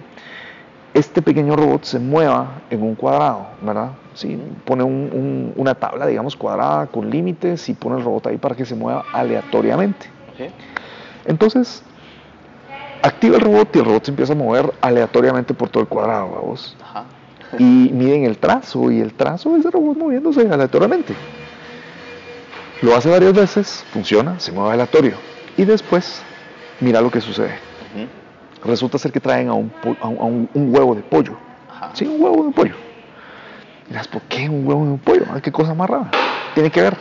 este 0.96 1.22
pequeño 1.22 1.56
robot 1.56 1.84
se 1.84 2.00
mueva 2.00 2.62
en 2.70 2.82
un 2.82 2.96
cuadrado, 2.96 3.50
¿verdad? 3.62 3.92
Sí, 4.14 4.40
pone 4.64 4.82
un- 4.84 5.10
un- 5.12 5.54
una 5.58 5.76
tabla, 5.76 6.08
digamos, 6.08 6.36
cuadrada 6.38 6.88
con 6.88 7.10
límites 7.10 7.68
y 7.70 7.74
pone 7.74 7.98
el 7.98 8.04
robot 8.04 8.28
ahí 8.28 8.38
para 8.38 8.56
que 8.56 8.66
se 8.66 8.76
mueva 8.76 9.06
aleatoriamente. 9.12 10.10
Entonces, 11.26 11.84
activa 13.02 13.36
el 13.36 13.42
robot 13.42 13.76
y 13.76 13.80
el 13.80 13.86
robot 13.86 14.06
se 14.06 14.12
empieza 14.12 14.34
a 14.34 14.36
mover 14.38 14.74
aleatoriamente 14.82 15.54
por 15.54 15.70
todo 15.70 15.82
el 15.84 15.90
cuadrado, 15.90 16.30
vamos. 16.32 16.78
Ajá. 16.82 17.06
Y 17.58 17.90
miden 17.94 18.24
el 18.24 18.38
trazo 18.38 18.90
y 18.90 19.00
el 19.02 19.14
trazo 19.14 19.56
es 19.58 19.66
el 19.66 19.72
robot 19.74 19.98
moviéndose 19.98 20.48
aleatoriamente. 20.50 21.14
Lo 22.82 22.96
hace 22.96 23.10
varias 23.10 23.34
veces, 23.34 23.84
funciona, 23.92 24.40
se 24.40 24.52
mueve 24.54 24.74
aleatorio. 24.74 25.18
Y 25.58 25.66
después, 25.66 26.22
mira 26.80 27.02
lo 27.02 27.10
que 27.12 27.20
sucede. 27.22 27.60
Resulta 28.66 28.98
ser 28.98 29.12
que 29.12 29.20
traen 29.20 29.48
a 29.50 29.54
un, 29.54 29.70
po- 29.70 29.96
a 30.02 30.08
un- 30.08 30.18
a 30.20 30.24
un- 30.24 30.50
un 30.54 30.74
huevo 30.76 30.96
de 30.96 31.02
pollo. 31.04 31.34
Ajá. 31.70 31.92
Sí, 31.94 32.06
un 32.08 32.22
huevo 32.22 32.46
de 32.46 32.52
pollo. 32.52 32.76
Dirás, 33.88 34.08
¿por 34.08 34.22
qué 34.24 34.50
un 34.50 34.66
huevo 34.68 34.84
de 34.86 34.92
un 34.92 34.98
pollo? 35.00 35.26
Ah, 35.32 35.40
¿Qué 35.42 35.52
cosa 35.52 35.74
más 35.74 35.90
rara? 35.90 36.12
Tiene 36.54 36.72
que 36.72 36.82
ver. 36.82 36.98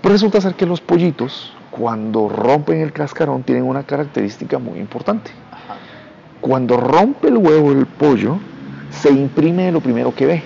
Pues 0.00 0.12
resulta 0.12 0.40
ser 0.40 0.54
que 0.54 0.64
los 0.64 0.80
pollitos, 0.80 1.52
cuando 1.70 2.28
rompen 2.28 2.80
el 2.80 2.92
cascarón, 2.92 3.42
tienen 3.42 3.64
una 3.64 3.82
característica 3.82 4.58
muy 4.58 4.78
importante. 4.78 5.30
Ajá. 5.52 5.74
Cuando 6.40 6.76
rompe 6.78 7.28
el 7.28 7.36
huevo 7.36 7.72
el 7.72 7.84
pollo, 7.86 8.38
se 8.90 9.10
imprime 9.10 9.70
lo 9.72 9.80
primero 9.80 10.14
que 10.14 10.24
ve. 10.26 10.42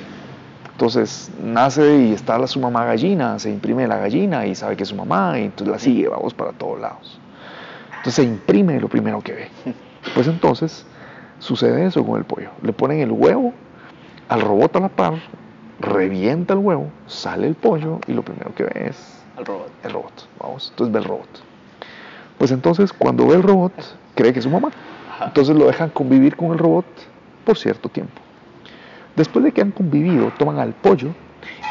Entonces 0.72 1.30
nace 1.40 1.98
y 1.98 2.12
está 2.12 2.38
la, 2.38 2.48
su 2.48 2.58
mamá 2.58 2.84
gallina, 2.86 3.38
se 3.38 3.50
imprime 3.50 3.86
la 3.86 3.98
gallina 3.98 4.46
y 4.46 4.54
sabe 4.56 4.74
que 4.76 4.82
es 4.82 4.88
su 4.88 4.96
mamá 4.96 5.38
y 5.38 5.44
entonces 5.44 5.70
la 5.72 5.78
sigue, 5.78 6.08
vamos 6.08 6.34
para 6.34 6.50
todos 6.52 6.80
lados. 6.80 7.20
Entonces 7.98 8.14
se 8.14 8.22
imprime 8.24 8.80
lo 8.80 8.88
primero 8.88 9.20
que 9.20 9.32
ve. 9.32 9.48
Pues 10.14 10.26
entonces 10.28 10.84
sucede 11.38 11.86
eso 11.86 12.04
con 12.04 12.18
el 12.18 12.24
pollo. 12.24 12.50
Le 12.62 12.72
ponen 12.72 13.00
el 13.00 13.10
huevo 13.10 13.52
al 14.28 14.40
robot 14.40 14.76
a 14.76 14.80
la 14.80 14.88
par, 14.88 15.14
revienta 15.80 16.54
el 16.54 16.60
huevo, 16.60 16.88
sale 17.06 17.46
el 17.46 17.54
pollo 17.54 17.98
y 18.06 18.12
lo 18.12 18.22
primero 18.22 18.54
que 18.54 18.64
ve 18.64 18.86
es 18.88 19.22
Al 19.36 19.44
robot. 19.46 19.70
el 19.84 19.92
robot. 19.92 20.28
Vamos, 20.40 20.68
entonces 20.70 20.92
ve 20.92 20.98
el 21.00 21.04
robot. 21.04 21.28
Pues 22.38 22.50
entonces 22.50 22.92
cuando 22.92 23.26
ve 23.26 23.36
el 23.36 23.42
robot, 23.42 23.72
cree 24.14 24.32
que 24.32 24.38
es 24.40 24.44
su 24.44 24.50
mamá. 24.50 24.70
Ajá. 25.10 25.26
Entonces 25.26 25.56
lo 25.56 25.66
dejan 25.66 25.90
convivir 25.90 26.36
con 26.36 26.52
el 26.52 26.58
robot 26.58 26.86
por 27.44 27.56
cierto 27.56 27.88
tiempo. 27.88 28.20
Después 29.16 29.44
de 29.44 29.52
que 29.52 29.60
han 29.60 29.70
convivido, 29.72 30.30
toman 30.38 30.58
al 30.58 30.72
pollo 30.72 31.08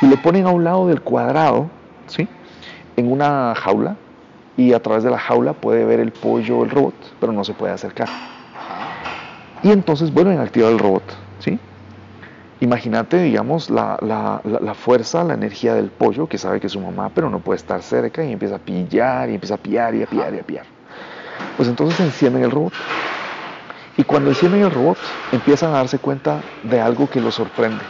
y 0.02 0.08
lo 0.08 0.15
ponen 0.22 0.46
a 0.46 0.50
un 0.50 0.63
lado 0.63 0.88
del 0.88 1.02
cuadrado, 1.02 1.70
¿sí? 2.08 2.28
En 2.98 3.12
una 3.12 3.54
jaula 3.56 3.96
y 4.58 4.74
a 4.74 4.82
través 4.82 5.04
de 5.04 5.10
la 5.12 5.20
jaula 5.20 5.54
puede 5.54 5.86
ver 5.86 6.00
el 6.00 6.12
pollo 6.14 6.64
el 6.64 6.70
robot, 6.70 7.16
pero 7.20 7.32
no 7.34 7.44
se 7.44 7.54
puede 7.54 7.74
acercar. 7.74 8.10
Y 9.62 9.72
entonces 9.72 10.12
vuelven 10.12 10.40
a 10.40 10.44
activar 10.44 10.72
el 10.72 10.80
robot, 10.80 11.16
¿sí? 11.40 11.60
Imagínate, 12.60 13.22
digamos, 13.22 13.70
la, 13.72 13.98
la- 14.02 14.42
la- 14.44 14.74
fuerza, 14.76 15.24
la 15.24 15.34
energía 15.34 15.74
del 15.74 15.92
pollo 15.92 16.28
que 16.28 16.38
sabe 16.38 16.60
que 16.60 16.68
es 16.68 16.74
su 16.74 16.80
mamá, 16.82 17.10
pero 17.14 17.30
no 17.30 17.40
puede 17.40 17.58
estar 17.58 17.82
cerca 17.82 18.24
y 18.24 18.32
empieza 18.32 18.56
a 18.56 18.60
pillar 18.60 19.30
y 19.30 19.36
empieza 19.36 19.56
a 19.56 19.58
pillar 19.58 19.96
y 19.96 20.04
a 20.04 20.08
pillar 20.08 20.34
y 20.36 20.40
a 20.40 20.44
pillar. 20.44 20.66
Pues 21.56 21.70
entonces 21.70 22.00
encienden 22.00 22.44
el 22.44 22.52
robot. 22.52 22.74
Y 23.98 24.04
cuando 24.04 24.30
encienden 24.30 24.62
el 24.62 24.72
robot, 24.72 25.08
empiezan 25.32 25.72
a 25.74 25.78
darse 25.78 26.00
cuenta 26.00 26.46
de 26.62 26.80
algo 26.80 27.10
que 27.10 27.22
los 27.22 27.36
sorprende. 27.36 27.90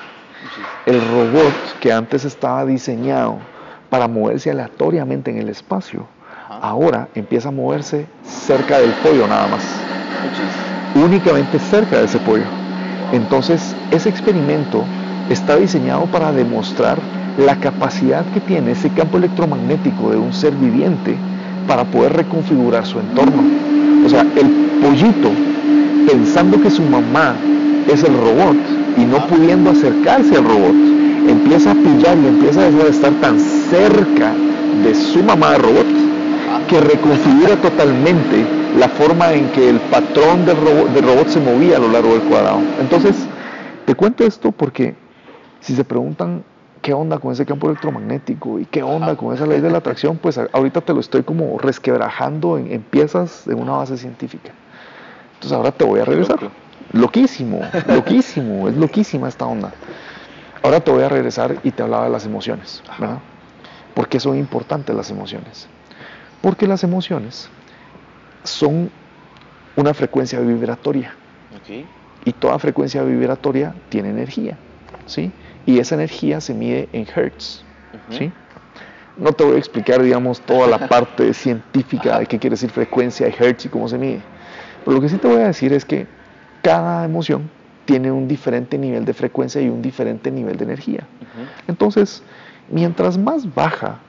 El 0.85 1.01
robot 1.01 1.77
que 1.79 1.91
antes 1.93 2.25
estaba 2.25 2.65
diseñado 2.65 3.39
para 3.89 4.07
moverse 4.07 4.51
aleatoriamente 4.51 5.31
en 5.31 5.37
el 5.39 5.49
espacio. 5.49 6.07
Ahora 6.61 7.09
empieza 7.15 7.49
a 7.49 7.51
moverse 7.51 8.05
cerca 8.23 8.77
del 8.79 8.91
pollo 9.03 9.27
nada 9.27 9.47
más 9.47 9.63
únicamente 10.95 11.59
cerca 11.59 11.99
de 11.99 12.05
ese 12.05 12.19
pollo. 12.19 12.43
Entonces, 13.11 13.75
ese 13.91 14.09
experimento 14.09 14.83
está 15.29 15.55
diseñado 15.57 16.05
para 16.05 16.31
demostrar 16.31 16.97
la 17.37 17.55
capacidad 17.55 18.25
que 18.33 18.41
tiene 18.41 18.71
ese 18.71 18.89
campo 18.89 19.17
electromagnético 19.17 20.11
de 20.11 20.17
un 20.17 20.33
ser 20.33 20.53
viviente 20.53 21.15
para 21.67 21.85
poder 21.85 22.13
reconfigurar 22.13 22.85
su 22.85 22.99
entorno. 22.99 23.43
O 24.05 24.09
sea, 24.09 24.21
el 24.21 24.49
pollito, 24.81 25.31
pensando 26.07 26.61
que 26.61 26.69
su 26.69 26.83
mamá 26.83 27.35
es 27.91 28.03
el 28.03 28.13
robot 28.13 28.57
y 28.97 29.05
no 29.05 29.25
pudiendo 29.27 29.71
acercarse 29.71 30.35
al 30.35 30.43
robot, 30.43 30.75
empieza 31.27 31.71
a 31.71 31.75
pillar 31.75 32.17
y 32.17 32.27
empieza 32.27 32.61
a 32.61 32.87
estar 32.87 33.13
tan 33.21 33.39
cerca 33.39 34.33
de 34.83 34.95
su 34.95 35.23
mamá 35.23 35.51
de 35.51 35.57
robot 35.59 36.10
que 36.67 36.79
reconfigura 36.79 37.57
totalmente 37.57 38.45
la 38.73 38.87
forma 38.87 39.33
en 39.33 39.49
que 39.49 39.69
el 39.69 39.81
patrón 39.81 40.45
del 40.45 40.57
robot, 40.57 40.89
del 40.91 41.03
robot 41.03 41.27
se 41.27 41.39
movía 41.39 41.77
a 41.77 41.79
lo 41.79 41.89
largo 41.89 42.09
del 42.09 42.23
cuadrado. 42.23 42.61
Entonces, 42.77 43.27
te 43.85 43.95
cuento 43.95 44.23
esto 44.23 44.51
porque 44.51 44.95
si 45.59 45.75
se 45.75 45.83
preguntan 45.83 46.43
qué 46.81 46.93
onda 46.93 47.19
con 47.19 47.31
ese 47.31 47.45
campo 47.45 47.67
electromagnético 47.67 48.59
y 48.59 48.65
qué 48.65 48.83
onda 48.83 49.15
con 49.15 49.33
esa 49.33 49.45
ley 49.45 49.61
de 49.61 49.69
la 49.69 49.79
atracción, 49.79 50.17
pues 50.17 50.37
ahorita 50.37 50.81
te 50.81 50.93
lo 50.93 50.99
estoy 50.99 51.23
como 51.23 51.59
resquebrajando 51.59 52.57
en, 52.57 52.71
en 52.71 52.81
piezas 52.81 53.43
de 53.45 53.53
una 53.53 53.73
base 53.73 53.97
científica. 53.97 54.51
Entonces 55.33 55.51
ahora 55.57 55.71
te 55.71 55.85
voy 55.85 55.99
a 55.99 56.05
regresar. 56.05 56.39
Loquísimo, 56.93 57.61
loquísimo, 57.87 58.67
es 58.67 58.75
loquísima 58.75 59.29
esta 59.29 59.45
onda. 59.45 59.71
Ahora 60.63 60.79
te 60.79 60.91
voy 60.91 61.03
a 61.03 61.09
regresar 61.09 61.57
y 61.63 61.71
te 61.71 61.81
hablaba 61.83 62.05
de 62.05 62.11
las 62.11 62.25
emociones, 62.25 62.83
¿verdad? 62.99 63.19
¿Por 63.93 64.07
qué 64.07 64.19
son 64.19 64.37
importantes 64.37 64.95
las 64.95 65.09
emociones? 65.09 65.67
Porque 66.41 66.67
las 66.67 66.83
emociones 66.83 67.49
son 68.43 68.89
una 69.75 69.93
frecuencia 69.93 70.39
vibratoria 70.39 71.13
y 72.25 72.31
toda 72.33 72.57
frecuencia 72.59 73.03
vibratoria 73.03 73.73
tiene 73.89 74.09
energía, 74.09 74.57
¿sí? 75.05 75.31
Y 75.65 75.79
esa 75.79 75.95
energía 75.95 76.41
se 76.41 76.53
mide 76.53 76.89
en 76.93 77.07
hertz. 77.15 77.63
¿sí? 78.09 78.31
No 79.17 79.33
te 79.33 79.43
voy 79.43 79.55
a 79.55 79.59
explicar, 79.59 80.01
digamos, 80.01 80.41
toda 80.41 80.67
la 80.67 80.87
parte 80.87 81.33
científica 81.35 82.19
de 82.19 82.25
qué 82.25 82.39
quiere 82.39 82.55
decir 82.55 82.69
frecuencia 82.71 83.27
y 83.27 83.35
hertz 83.37 83.65
y 83.65 83.69
cómo 83.69 83.87
se 83.87 83.97
mide. 83.97 84.21
Pero 84.83 84.95
lo 84.95 85.01
que 85.01 85.09
sí 85.09 85.17
te 85.17 85.27
voy 85.27 85.41
a 85.41 85.47
decir 85.47 85.73
es 85.73 85.85
que 85.85 86.07
cada 86.63 87.05
emoción 87.05 87.49
tiene 87.85 88.11
un 88.11 88.27
diferente 88.27 88.77
nivel 88.77 89.05
de 89.05 89.13
frecuencia 89.13 89.61
y 89.61 89.69
un 89.69 89.81
diferente 89.81 90.31
nivel 90.31 90.57
de 90.57 90.63
energía. 90.63 91.03
Entonces, 91.67 92.23
mientras 92.69 93.17
más 93.17 93.53
baja 93.53 93.99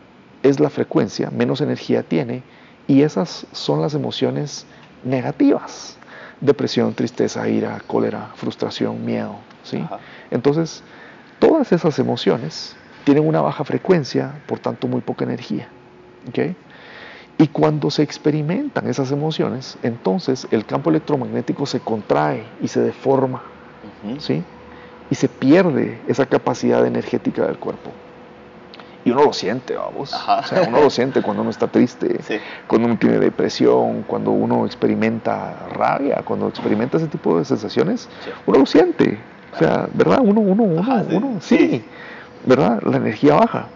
es 0.43 0.61
la 0.61 0.71
frecuencia, 0.71 1.31
menos 1.31 1.61
energía 1.61 2.03
tiene 2.03 2.43
y 2.87 3.03
esas 3.03 3.47
son 3.53 3.81
las 3.81 3.95
emociones 3.95 4.67
negativas. 5.05 5.97
Depresión, 6.41 6.95
tristeza, 6.95 7.49
ira, 7.49 7.81
cólera, 7.87 8.33
frustración, 8.35 9.05
miedo, 9.05 9.37
¿sí? 9.63 9.79
Ajá. 9.79 9.99
Entonces, 10.31 10.83
todas 11.39 11.71
esas 11.73 11.99
emociones 11.99 12.75
tienen 13.05 13.27
una 13.27 13.41
baja 13.41 13.65
frecuencia, 13.65 14.35
por 14.47 14.59
tanto 14.59 14.89
muy 14.89 15.01
poca 15.01 15.25
energía, 15.25 15.69
¿ok? 16.29 16.57
Y 17.39 17.49
cuando 17.49 17.91
se 17.91 18.03
experimentan 18.03 18.89
esas 18.89 19.11
emociones, 19.11 19.79
entonces 19.83 20.47
el 20.51 20.65
campo 20.65 20.91
electromagnético 20.91 21.67
se 21.67 21.81
contrae 21.81 22.45
y 22.61 22.69
se 22.69 22.81
deforma. 22.81 23.43
¿sí? 24.19 24.43
Y 25.11 25.15
se 25.15 25.29
pierde 25.29 26.01
esa 26.07 26.27
capacidad 26.27 26.87
energética 26.87 27.47
del 27.47 27.59
cuerpo. 27.59 27.91
Y 29.05 29.11
uno 29.11 29.25
lo 29.25 29.33
siente, 29.33 29.75
vamos. 29.75 30.15
Ajá. 30.15 30.41
O 30.41 30.45
sea, 30.47 30.63
uno 30.69 30.81
lo 30.81 30.91
siente 30.91 31.23
cuando 31.23 31.43
uno 31.43 31.51
está 31.51 31.67
triste, 31.67 32.23
Sí. 32.27 32.37
cuando 32.67 32.87
uno 32.89 32.97
tiene 32.99 33.19
depresión, 33.19 34.03
cuando 34.05 34.31
uno 34.31 34.65
experimenta 34.65 35.55
rabia, 35.75 36.23
cuando 36.25 36.49
experimenta 36.49 36.97
ese 36.99 37.09
tipo 37.09 37.39
de 37.39 37.45
sensaciones, 37.45 38.09
Sí. 38.25 38.31
uno 38.47 38.59
lo 38.61 38.67
siente. 38.67 39.19
O 39.55 39.59
sea, 39.59 39.89
¿verdad? 39.93 40.21
Uno, 40.23 40.41
uno, 40.41 40.63
uno, 40.63 40.81
Ajá, 40.81 41.05
sí. 41.09 41.15
uno, 41.17 41.41
sí. 41.41 41.85
¿Verdad? 42.47 42.81
La 42.85 42.97
energía 42.97 43.35
baja. 43.35 43.67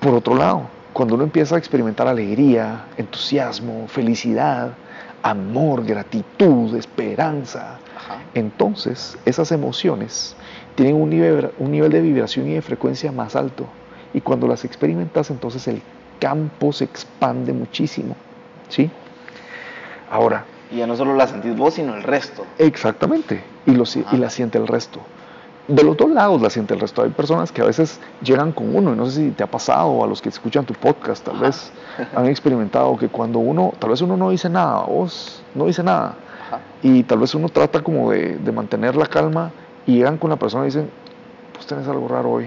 Por 0.00 0.14
otro 0.14 0.34
lado, 0.34 0.62
cuando 0.92 1.14
uno 1.14 1.24
empieza 1.24 1.54
a 1.54 1.58
experimentar 1.58 2.08
alegría, 2.08 2.84
entusiasmo, 2.96 3.86
felicidad, 3.86 4.70
amor, 5.22 5.84
gratitud, 5.84 6.74
esperanza, 6.76 7.78
Ajá. 7.96 8.22
entonces 8.34 9.16
esas 9.26 9.52
emociones 9.52 10.34
tienen 10.74 10.96
un 10.96 11.10
nivel, 11.10 11.50
un 11.58 11.70
nivel 11.70 11.92
de 11.92 12.00
vibración 12.00 12.48
y 12.48 12.54
de 12.54 12.62
frecuencia 12.62 13.12
más 13.12 13.36
alto. 13.36 13.66
Y 14.12 14.20
cuando 14.20 14.46
las 14.48 14.64
experimentas, 14.64 15.30
entonces 15.30 15.66
el 15.68 15.82
campo 16.18 16.72
se 16.72 16.84
expande 16.84 17.52
muchísimo. 17.52 18.16
¿Sí? 18.68 18.90
Ahora, 20.10 20.44
Y 20.72 20.76
ya 20.78 20.86
no 20.86 20.96
solo 20.96 21.14
la 21.14 21.26
sentís 21.26 21.56
vos, 21.56 21.74
sino 21.74 21.94
el 21.94 22.02
resto. 22.02 22.44
exactamente. 22.58 23.42
Y, 23.66 23.72
lo, 23.72 23.84
y 24.12 24.16
la 24.16 24.30
siente 24.30 24.58
el 24.58 24.66
resto. 24.66 25.00
De 25.68 25.84
los 25.84 25.96
dos 25.96 26.10
lados 26.10 26.42
la 26.42 26.50
siente 26.50 26.74
el 26.74 26.80
resto. 26.80 27.02
Hay 27.02 27.10
personas 27.10 27.52
que 27.52 27.62
a 27.62 27.64
veces 27.64 28.00
llegan 28.22 28.50
con 28.52 28.74
uno, 28.74 28.92
y 28.92 28.96
no 28.96 29.06
sé 29.06 29.12
si 29.12 29.30
te 29.30 29.44
ha 29.44 29.46
pasado, 29.46 30.02
a 30.02 30.06
los 30.06 30.20
que 30.20 30.28
escuchan 30.28 30.64
tu 30.64 30.74
podcast, 30.74 31.24
tal 31.24 31.36
Ajá. 31.36 31.44
vez 31.46 31.72
han 32.16 32.26
experimentado 32.26 32.96
que 32.96 33.08
cuando 33.08 33.38
uno, 33.38 33.72
tal 33.78 33.90
vez 33.90 34.00
uno 34.00 34.16
no 34.16 34.30
dice 34.30 34.48
nada, 34.48 34.82
vos 34.84 35.42
no 35.54 35.66
dice 35.66 35.82
nada, 35.84 36.14
Ajá. 36.48 36.60
y 36.82 37.04
tal 37.04 37.18
vez 37.18 37.34
uno 37.36 37.48
trata 37.48 37.82
como 37.82 38.10
de, 38.10 38.36
de 38.38 38.52
mantener 38.52 38.96
la 38.96 39.06
calma 39.06 39.52
y 39.86 39.96
llegan 39.96 40.16
con 40.18 40.30
la 40.30 40.36
persona 40.36 40.64
y 40.64 40.66
dicen, 40.66 40.90
pues 41.52 41.66
tenés 41.66 41.86
algo 41.86 42.08
raro 42.08 42.30
hoy, 42.32 42.46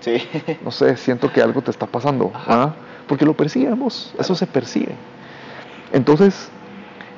Sí. 0.00 0.22
no 0.64 0.70
sé, 0.70 0.96
siento 0.96 1.32
que 1.32 1.42
algo 1.42 1.62
te 1.62 1.70
está 1.70 1.86
pasando. 1.86 2.32
¿ah? 2.34 2.72
porque 3.10 3.26
lo 3.26 3.34
percibimos, 3.34 4.14
eso 4.20 4.36
se 4.36 4.46
percibe. 4.46 4.94
Entonces, 5.92 6.48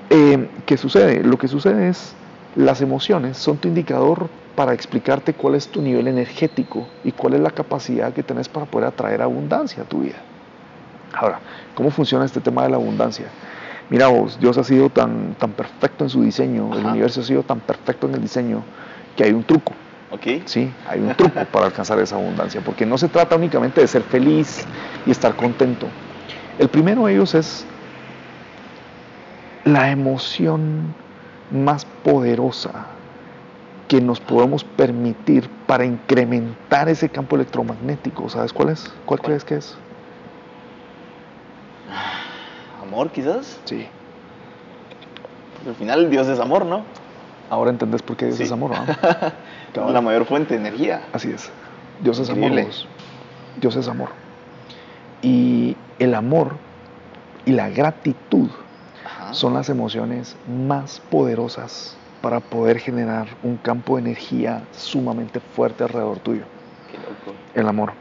eh, 0.08 0.48
¿qué 0.64 0.78
sucede? 0.78 1.22
Lo 1.22 1.36
que 1.36 1.48
sucede 1.48 1.90
es, 1.90 2.14
las 2.56 2.80
emociones 2.80 3.36
son 3.36 3.58
tu 3.58 3.68
indicador 3.68 4.30
para 4.56 4.72
explicarte 4.72 5.34
cuál 5.34 5.54
es 5.54 5.68
tu 5.68 5.82
nivel 5.82 6.08
energético 6.08 6.88
y 7.04 7.12
cuál 7.12 7.34
es 7.34 7.40
la 7.40 7.50
capacidad 7.50 8.10
que 8.14 8.22
tenés 8.22 8.48
para 8.48 8.64
poder 8.64 8.88
atraer 8.88 9.20
abundancia 9.20 9.82
a 9.82 9.86
tu 9.86 10.00
vida. 10.00 10.16
Ahora, 11.12 11.40
¿cómo 11.74 11.90
funciona 11.90 12.24
este 12.24 12.40
tema 12.40 12.62
de 12.62 12.70
la 12.70 12.76
abundancia? 12.76 13.26
Mira 13.90 14.06
vos, 14.08 14.40
Dios 14.40 14.56
ha 14.56 14.64
sido 14.64 14.88
tan, 14.88 15.34
tan 15.34 15.50
perfecto 15.50 16.04
en 16.04 16.08
su 16.08 16.22
diseño, 16.22 16.72
el 16.72 16.86
universo 16.86 17.20
ha 17.20 17.24
sido 17.24 17.42
tan 17.42 17.60
perfecto 17.60 18.06
en 18.08 18.14
el 18.14 18.22
diseño, 18.22 18.62
que 19.14 19.24
hay 19.24 19.32
un 19.32 19.44
truco. 19.44 19.74
Sí, 20.44 20.70
hay 20.88 21.00
un 21.00 21.14
truco 21.14 21.44
para 21.46 21.66
alcanzar 21.66 21.98
esa 21.98 22.16
abundancia, 22.16 22.60
porque 22.60 22.84
no 22.84 22.98
se 22.98 23.08
trata 23.08 23.36
únicamente 23.36 23.80
de 23.80 23.86
ser 23.86 24.02
feliz 24.02 24.66
y 25.06 25.10
estar 25.10 25.34
contento. 25.34 25.86
El 26.58 26.68
primero 26.68 27.06
de 27.06 27.14
ellos 27.14 27.34
es 27.34 27.64
la 29.64 29.90
emoción 29.90 30.94
más 31.50 31.84
poderosa 32.04 32.86
que 33.88 34.00
nos 34.00 34.20
podemos 34.20 34.64
permitir 34.64 35.48
para 35.66 35.84
incrementar 35.84 36.88
ese 36.88 37.08
campo 37.08 37.36
electromagnético. 37.36 38.28
¿Sabes 38.28 38.52
cuál 38.52 38.70
es? 38.70 38.92
¿Cuál 39.06 39.20
crees 39.20 39.44
que 39.44 39.56
es? 39.56 39.74
Amor, 42.82 43.10
quizás. 43.10 43.58
Sí. 43.64 43.86
Porque 45.54 45.70
al 45.70 45.76
final 45.76 46.10
Dios 46.10 46.26
es 46.28 46.38
amor, 46.40 46.66
¿no? 46.66 46.82
Ahora 47.50 47.70
entendés 47.70 48.02
por 48.02 48.16
qué 48.16 48.26
Dios 48.26 48.38
Sí. 48.38 48.44
es 48.44 48.52
amor, 48.52 48.70
¿no? 48.70 48.84
La 49.74 50.00
mayor 50.00 50.26
fuente 50.26 50.54
de 50.54 50.60
energía. 50.60 51.02
Así 51.12 51.30
es. 51.30 51.50
Dios 52.02 52.18
es 52.18 52.28
amor. 52.28 52.50
Increíble. 52.50 52.74
Dios 53.60 53.76
es 53.76 53.88
amor. 53.88 54.10
Y 55.22 55.76
el 55.98 56.14
amor 56.14 56.56
y 57.44 57.52
la 57.52 57.70
gratitud 57.70 58.50
son 59.32 59.54
las 59.54 59.68
emociones 59.68 60.36
más 60.48 61.00
poderosas 61.10 61.96
para 62.20 62.40
poder 62.40 62.78
generar 62.78 63.28
un 63.42 63.56
campo 63.56 63.96
de 63.96 64.02
energía 64.02 64.62
sumamente 64.72 65.40
fuerte 65.40 65.84
alrededor 65.84 66.18
tuyo. 66.18 66.42
Qué 66.90 66.98
loco. 66.98 67.36
El 67.54 67.68
amor. 67.68 67.92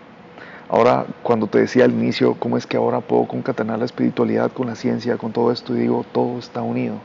Ahora, 0.70 1.06
cuando 1.24 1.48
te 1.48 1.60
decía 1.60 1.86
al 1.86 1.92
inicio, 1.92 2.36
¿cómo 2.36 2.58
es 2.58 2.66
que 2.66 2.78
ahora 2.78 3.02
puedo 3.02 3.28
concatenar 3.28 3.80
la 3.80 3.86
espiritualidad 3.86 4.52
con 4.52 4.68
la 4.68 4.76
ciencia, 4.76 5.18
con 5.18 5.32
todo 5.34 5.52
esto? 5.52 5.76
Y 5.76 5.82
digo, 5.82 6.06
todo 6.14 6.40
está 6.40 6.62
unido. 6.62 6.96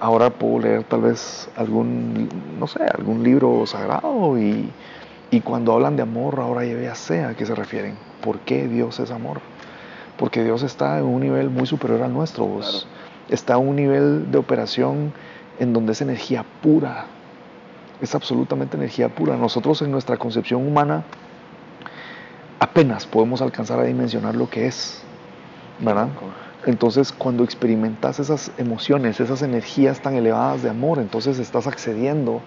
Ahora 0.00 0.30
puedo 0.30 0.58
leer 0.58 0.84
tal 0.84 1.02
vez 1.02 1.48
algún, 1.56 2.28
no 2.58 2.66
sé, 2.66 2.80
algún 2.84 3.22
libro 3.22 3.64
sagrado 3.66 4.38
y, 4.38 4.70
y 5.30 5.40
cuando 5.40 5.72
hablan 5.72 5.96
de 5.96 6.02
amor, 6.02 6.40
ahora 6.40 6.64
ya 6.64 6.94
sé 6.94 7.24
a 7.24 7.34
qué 7.34 7.46
se 7.46 7.54
refieren. 7.54 7.96
¿Por 8.22 8.40
qué 8.40 8.68
Dios 8.68 9.00
es 9.00 9.10
amor? 9.10 9.40
Porque 10.16 10.44
Dios 10.44 10.62
está 10.62 10.98
en 10.98 11.04
un 11.04 11.20
nivel 11.20 11.50
muy 11.50 11.66
superior 11.66 12.02
al 12.02 12.12
nuestro. 12.12 12.46
Claro. 12.46 12.78
Está 13.28 13.54
en 13.54 13.68
un 13.68 13.76
nivel 13.76 14.30
de 14.30 14.38
operación 14.38 15.12
en 15.58 15.72
donde 15.72 15.92
es 15.92 16.00
energía 16.00 16.44
pura. 16.62 17.06
Es 18.00 18.14
absolutamente 18.14 18.76
energía 18.76 19.08
pura. 19.08 19.36
Nosotros 19.36 19.80
en 19.82 19.90
nuestra 19.90 20.16
concepción 20.16 20.66
humana 20.66 21.04
apenas 22.58 23.06
podemos 23.06 23.40
alcanzar 23.42 23.78
a 23.78 23.84
dimensionar 23.84 24.34
lo 24.34 24.48
que 24.50 24.66
es. 24.66 25.02
¿Verdad? 25.80 26.08
Entonces, 26.66 27.12
cuando 27.12 27.44
experimentas 27.44 28.20
esas 28.20 28.50
emociones, 28.58 29.20
esas 29.20 29.42
energías 29.42 30.00
tan 30.00 30.14
elevadas 30.14 30.62
de 30.62 30.70
amor, 30.70 30.98
entonces 30.98 31.38
estás 31.38 31.66
accediendo 31.66 32.40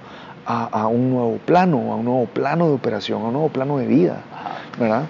a, 0.45 0.63
a 0.65 0.87
un 0.87 1.11
nuevo 1.11 1.37
plano, 1.45 1.91
a 1.91 1.95
un 1.95 2.05
nuevo 2.05 2.25
plano 2.25 2.67
de 2.67 2.73
operación, 2.73 3.21
a 3.21 3.25
un 3.25 3.33
nuevo 3.33 3.49
plano 3.49 3.77
de 3.77 3.85
vida. 3.85 4.23
¿verdad? 4.79 5.03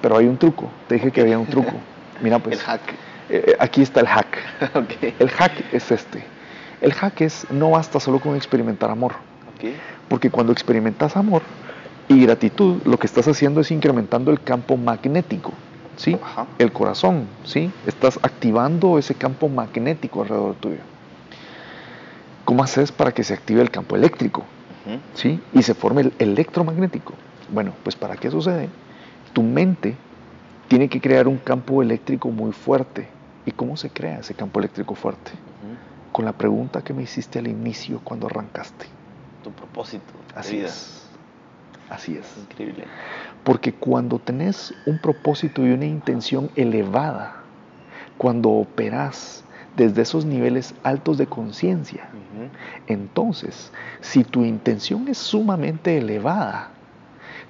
Pero 0.00 0.16
hay 0.16 0.26
un 0.26 0.36
truco, 0.36 0.70
te 0.86 0.94
dije 0.96 1.10
que 1.10 1.20
había 1.20 1.38
un 1.38 1.46
truco. 1.46 1.72
Mira, 2.22 2.38
pues, 2.38 2.58
El 2.58 2.64
hack. 2.64 2.80
eh, 3.28 3.56
aquí 3.58 3.82
está 3.82 4.00
el 4.00 4.06
hack. 4.06 4.38
El 5.18 5.28
hack 5.30 5.52
es 5.72 5.90
este. 5.90 6.24
El 6.80 6.92
hack 6.92 7.20
es, 7.22 7.46
no 7.50 7.70
basta 7.70 7.98
solo 8.00 8.20
con 8.20 8.36
experimentar 8.36 8.90
amor, 8.90 9.14
porque 10.08 10.30
cuando 10.30 10.52
experimentas 10.52 11.16
amor 11.16 11.42
y 12.06 12.22
gratitud, 12.22 12.80
lo 12.84 12.98
que 12.98 13.06
estás 13.06 13.26
haciendo 13.26 13.60
es 13.60 13.70
incrementando 13.72 14.30
el 14.30 14.40
campo 14.40 14.76
magnético, 14.76 15.52
¿sí? 15.98 16.16
Ajá. 16.22 16.46
El 16.58 16.72
corazón, 16.72 17.28
¿sí? 17.44 17.70
Estás 17.86 18.18
activando 18.22 18.98
ese 18.98 19.14
campo 19.14 19.48
magnético 19.50 20.22
alrededor 20.22 20.54
tuyo. 20.54 20.80
¿Cómo 22.46 22.64
haces 22.64 22.90
para 22.90 23.12
que 23.12 23.22
se 23.22 23.34
active 23.34 23.60
el 23.60 23.70
campo 23.70 23.94
eléctrico. 23.94 24.42
¿sí? 25.14 25.38
Y 25.52 25.62
se 25.62 25.74
forme 25.74 26.00
el 26.00 26.14
electromagnético. 26.18 27.12
Bueno, 27.52 27.74
pues 27.82 27.96
para 27.96 28.16
qué 28.16 28.30
sucede, 28.30 28.70
tu 29.32 29.42
mente 29.42 29.96
tiene 30.68 30.88
que 30.88 31.00
crear 31.00 31.28
un 31.28 31.38
campo 31.38 31.82
eléctrico 31.82 32.30
muy 32.30 32.52
fuerte. 32.52 33.08
¿Y 33.44 33.52
cómo 33.52 33.76
se 33.76 33.90
crea 33.90 34.20
ese 34.20 34.34
campo 34.34 34.60
eléctrico 34.60 34.94
fuerte? 34.94 35.32
Con 36.12 36.24
la 36.24 36.32
pregunta 36.32 36.82
que 36.82 36.94
me 36.94 37.02
hiciste 37.02 37.38
al 37.38 37.48
inicio 37.48 38.00
cuando 38.02 38.26
arrancaste. 38.26 38.86
Tu 39.44 39.50
propósito. 39.52 40.12
Así 40.34 40.56
vida. 40.56 40.68
es. 40.68 41.06
Así 41.88 42.16
es. 42.16 42.26
Increíble. 42.38 42.84
Porque 43.44 43.72
cuando 43.72 44.18
tenés 44.18 44.74
un 44.86 44.98
propósito 44.98 45.66
y 45.66 45.70
una 45.70 45.86
intención 45.86 46.50
elevada, 46.56 47.36
cuando 48.16 48.50
operás 48.50 49.44
desde 49.76 50.02
esos 50.02 50.24
niveles 50.24 50.74
altos 50.82 51.18
de 51.18 51.26
conciencia, 51.26 52.08
entonces, 52.86 53.72
si 54.00 54.24
tu 54.24 54.44
intención 54.44 55.08
es 55.08 55.18
sumamente 55.18 55.98
elevada, 55.98 56.70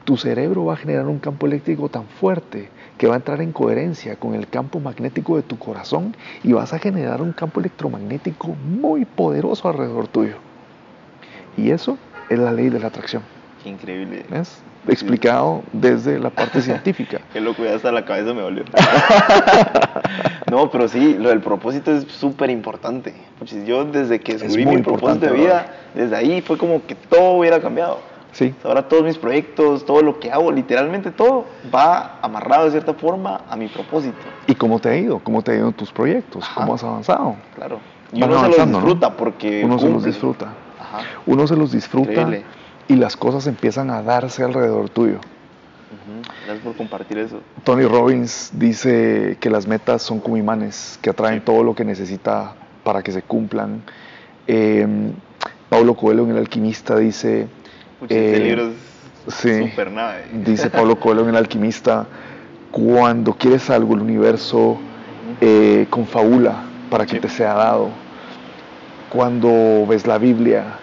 tu 0.04 0.16
cerebro 0.16 0.64
va 0.64 0.74
a 0.74 0.76
generar 0.76 1.06
un 1.06 1.18
campo 1.18 1.46
eléctrico 1.46 1.88
tan 1.88 2.04
fuerte 2.04 2.70
que 2.96 3.06
va 3.06 3.14
a 3.14 3.18
entrar 3.18 3.40
en 3.40 3.52
coherencia 3.52 4.16
con 4.16 4.34
el 4.34 4.48
campo 4.48 4.80
magnético 4.80 5.36
de 5.36 5.42
tu 5.42 5.58
corazón 5.58 6.16
y 6.42 6.52
vas 6.52 6.72
a 6.72 6.78
generar 6.78 7.22
un 7.22 7.32
campo 7.32 7.60
electromagnético 7.60 8.48
muy 8.48 9.04
poderoso 9.04 9.68
alrededor 9.68 10.08
tuyo. 10.08 10.36
Y 11.56 11.70
eso 11.70 11.98
es 12.28 12.38
la 12.38 12.52
ley 12.52 12.70
de 12.70 12.80
la 12.80 12.88
atracción. 12.88 13.37
Qué 13.62 13.68
increíble. 13.68 14.24
¿Ves? 14.28 14.62
Explicado 14.86 15.62
desde 15.72 16.18
la 16.18 16.30
parte 16.30 16.62
científica. 16.62 17.20
Qué 17.32 17.40
loco, 17.40 17.64
ya 17.64 17.74
hasta 17.74 17.92
la 17.92 18.04
cabeza 18.04 18.32
me 18.32 18.42
volvió. 18.42 18.64
no, 20.50 20.70
pero 20.70 20.88
sí, 20.88 21.16
lo 21.18 21.28
del 21.28 21.40
propósito 21.40 21.92
es 21.92 22.04
súper 22.04 22.50
importante. 22.50 23.14
Yo 23.66 23.84
desde 23.84 24.20
que 24.20 24.34
descubrí 24.34 24.66
mi 24.66 24.82
propósito 24.82 25.26
de 25.26 25.32
vida, 25.32 25.66
desde 25.94 26.16
ahí 26.16 26.40
fue 26.40 26.56
como 26.56 26.84
que 26.86 26.94
todo 26.94 27.32
hubiera 27.32 27.60
cambiado. 27.60 28.00
Sí, 28.32 28.54
Ahora 28.62 28.86
todos 28.86 29.04
mis 29.04 29.16
proyectos, 29.16 29.84
todo 29.84 30.02
lo 30.02 30.20
que 30.20 30.30
hago, 30.30 30.52
literalmente 30.52 31.10
todo 31.10 31.46
va 31.74 32.18
amarrado 32.20 32.66
de 32.66 32.72
cierta 32.72 32.92
forma 32.94 33.40
a 33.48 33.56
mi 33.56 33.68
propósito. 33.68 34.18
¿Y 34.46 34.54
cómo 34.54 34.78
te 34.78 34.90
ha 34.90 34.96
ido? 34.96 35.18
¿Cómo 35.18 35.42
te 35.42 35.52
ha 35.52 35.54
ido 35.56 35.68
en 35.68 35.72
tus 35.72 35.90
proyectos? 35.90 36.44
Ajá. 36.44 36.60
¿Cómo 36.60 36.74
has 36.74 36.84
avanzado? 36.84 37.36
Claro. 37.56 37.80
Y 38.12 38.22
uno 38.22 38.40
se 38.40 38.48
los 38.48 38.68
disfruta 38.70 39.16
porque 39.16 39.64
Uno 39.64 39.78
se 39.78 39.88
los 39.88 40.04
disfruta. 40.04 40.48
Ajá. 40.78 41.00
Uno 41.26 41.46
se 41.46 41.56
los 41.56 41.72
disfruta 41.72 42.10
Increíble. 42.10 42.44
Y 42.88 42.96
las 42.96 43.16
cosas 43.16 43.46
empiezan 43.46 43.90
a 43.90 44.02
darse 44.02 44.42
alrededor 44.42 44.88
tuyo. 44.88 45.20
Gracias 46.44 46.64
por 46.64 46.74
compartir 46.76 47.18
eso. 47.18 47.40
Tony 47.64 47.84
Robbins 47.84 48.50
dice 48.54 49.36
que 49.40 49.50
las 49.50 49.66
metas 49.66 50.02
son 50.02 50.20
como 50.20 50.36
imanes 50.36 50.98
que 51.02 51.10
atraen 51.10 51.44
todo 51.44 51.62
lo 51.62 51.74
que 51.74 51.84
necesita 51.84 52.54
para 52.82 53.02
que 53.02 53.12
se 53.12 53.22
cumplan. 53.22 53.82
Eh, 54.46 54.86
Pablo 55.68 55.94
Coelho 55.94 56.24
en 56.24 56.30
El 56.30 56.38
Alquimista 56.38 56.96
dice... 56.96 57.48
Este 58.02 58.36
eh, 58.36 58.40
libro 58.40 58.70
es 59.26 59.34
sí. 59.34 59.70
Dice 60.44 60.70
Pablo 60.70 60.96
Coelho 61.00 61.22
en 61.22 61.30
El 61.30 61.36
Alquimista, 61.36 62.06
cuando 62.70 63.34
quieres 63.34 63.68
algo, 63.68 63.94
el 63.94 64.00
universo 64.00 64.78
eh, 65.40 65.86
confabula 65.90 66.64
para 66.90 67.04
que 67.04 67.16
Sí. 67.16 67.20
te 67.20 67.28
sea 67.28 67.54
dado. 67.54 67.90
Cuando 69.10 69.86
ves 69.86 70.06
la 70.06 70.16
Biblia 70.18 70.78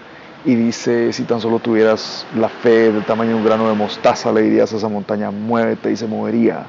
y 0.45 0.55
dice, 0.55 1.11
si 1.11 1.23
tan 1.23 1.41
solo 1.41 1.59
tuvieras 1.59 2.25
la 2.35 2.49
fe 2.49 2.91
del 2.91 3.03
tamaño 3.03 3.31
de 3.31 3.35
un 3.35 3.45
grano 3.45 3.67
de 3.67 3.73
mostaza, 3.73 4.31
le 4.31 4.41
dirías 4.43 4.71
a 4.73 4.77
esa 4.77 4.87
montaña, 4.87 5.31
muévete 5.31 5.91
y 5.91 5.95
se 5.95 6.05
movería. 6.05 6.67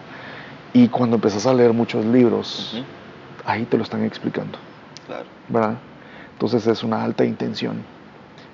Y 0.73 0.89
cuando 0.89 1.17
empezás 1.17 1.47
a 1.47 1.53
leer 1.53 1.73
muchos 1.73 2.05
libros, 2.05 2.83
ahí 3.45 3.65
te 3.65 3.77
lo 3.77 3.83
están 3.83 4.03
explicando. 4.05 4.59
Claro. 5.07 5.25
¿verdad? 5.49 5.75
Entonces 6.33 6.67
es 6.67 6.83
una 6.83 7.03
alta 7.03 7.25
intención. 7.25 7.83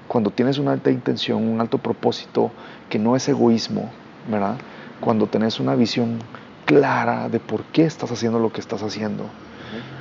Cuando 0.08 0.30
tienes 0.30 0.58
una 0.58 0.72
alta 0.72 0.90
intención, 0.90 1.46
un 1.48 1.60
alto 1.60 1.78
propósito, 1.78 2.50
que 2.90 2.98
no 2.98 3.16
es 3.16 3.28
egoísmo, 3.28 3.90
¿verdad? 4.28 4.56
Cuando 5.00 5.26
tenés 5.26 5.58
una 5.58 5.74
visión 5.74 6.18
clara 6.66 7.28
de 7.28 7.40
por 7.40 7.62
qué 7.64 7.84
estás 7.84 8.10
haciendo 8.12 8.38
lo 8.38 8.52
que 8.52 8.60
estás 8.60 8.82
haciendo 8.82 9.24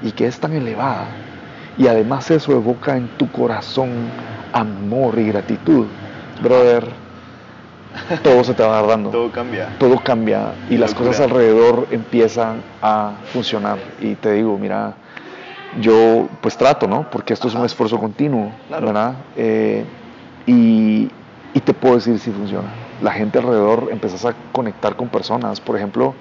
y 0.04 0.12
que 0.12 0.28
es 0.28 0.40
tan 0.40 0.54
elevada, 0.54 1.08
y 1.78 1.88
además 1.88 2.30
eso 2.30 2.52
evoca 2.52 2.98
en 2.98 3.08
tu 3.18 3.32
corazón 3.32 3.90
amor 4.54 5.18
y 5.20 5.28
gratitud, 5.28 5.86
brother, 6.42 6.86
todo 8.24 8.44
se 8.44 8.54
te 8.54 8.64
va 8.64 8.82
dando 8.82 9.10
Todo 9.10 9.32
cambia. 9.32 9.70
todo 9.78 9.98
cambia 10.00 10.54
y 10.70 10.78
las 10.78 10.92
Locura. 10.92 11.10
cosas 11.10 11.26
alrededor 11.30 11.88
empiezan 11.92 12.62
a 12.82 13.14
funcionar. 13.34 13.78
Y 14.00 14.16
te 14.16 14.32
digo, 14.34 14.58
mira, 14.58 14.94
yo 15.80 16.28
pues 16.42 16.58
trato, 16.58 16.88
¿no? 16.88 17.10
Porque 17.10 17.34
esto 17.34 17.48
es 17.48 17.54
un 17.56 17.66
esfuerzo 17.66 18.00
continuo, 18.00 18.52
Claro. 18.68 18.88
¿verdad? 18.88 19.14
Eh, 19.36 19.84
y, 20.48 21.10
y 21.54 21.60
te 21.60 21.74
puedo 21.74 21.96
decir 21.96 22.18
si 22.20 22.32
funciona. 22.32 22.70
La 23.02 23.12
gente 23.12 23.40
alrededor 23.40 23.90
empezás 23.92 24.26
a 24.26 24.34
conectar 24.52 24.96
con 24.96 25.08
personas. 25.10 25.60
Por 25.60 25.76
ejemplo, 25.76 26.14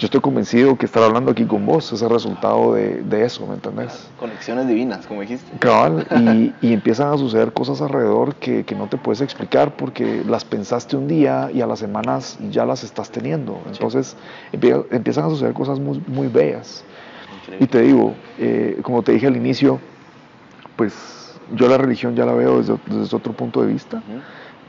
yo 0.00 0.06
estoy 0.06 0.20
convencido 0.20 0.76
que 0.76 0.86
estar 0.86 1.02
hablando 1.02 1.30
aquí 1.30 1.44
con 1.44 1.66
vos 1.66 1.92
es 1.92 2.00
el 2.00 2.08
resultado 2.08 2.72
de, 2.72 3.02
de 3.02 3.24
eso, 3.24 3.46
¿me 3.46 3.54
entendés? 3.54 4.10
Conexiones 4.16 4.66
divinas, 4.66 5.06
como 5.06 5.20
dijiste. 5.20 5.58
Cabal, 5.58 6.06
y, 6.16 6.54
y 6.62 6.72
empiezan 6.72 7.12
a 7.12 7.18
suceder 7.18 7.52
cosas 7.52 7.82
alrededor 7.82 8.34
que, 8.36 8.64
que 8.64 8.74
no 8.74 8.86
te 8.88 8.96
puedes 8.96 9.20
explicar 9.20 9.76
porque 9.76 10.24
las 10.26 10.46
pensaste 10.46 10.96
un 10.96 11.06
día 11.06 11.50
y 11.52 11.60
a 11.60 11.66
las 11.66 11.80
semanas 11.80 12.38
ya 12.50 12.64
las 12.64 12.82
estás 12.82 13.10
teniendo. 13.10 13.62
Entonces 13.66 14.16
empie- 14.52 14.86
empiezan 14.90 15.26
a 15.26 15.28
suceder 15.28 15.52
cosas 15.52 15.78
muy, 15.78 16.02
muy 16.06 16.28
bellas. 16.28 16.82
Increíble. 17.36 17.64
Y 17.64 17.68
te 17.68 17.80
digo, 17.82 18.16
eh, 18.38 18.78
como 18.82 19.02
te 19.02 19.12
dije 19.12 19.26
al 19.26 19.36
inicio, 19.36 19.82
pues 20.76 20.94
yo 21.52 21.68
la 21.68 21.78
religión 21.78 22.14
ya 22.16 22.24
la 22.24 22.32
veo 22.32 22.58
desde, 22.58 22.78
desde 22.86 23.16
otro 23.16 23.32
punto 23.34 23.60
de 23.60 23.66
vista. 23.66 23.98
Ujú. 23.98 24.20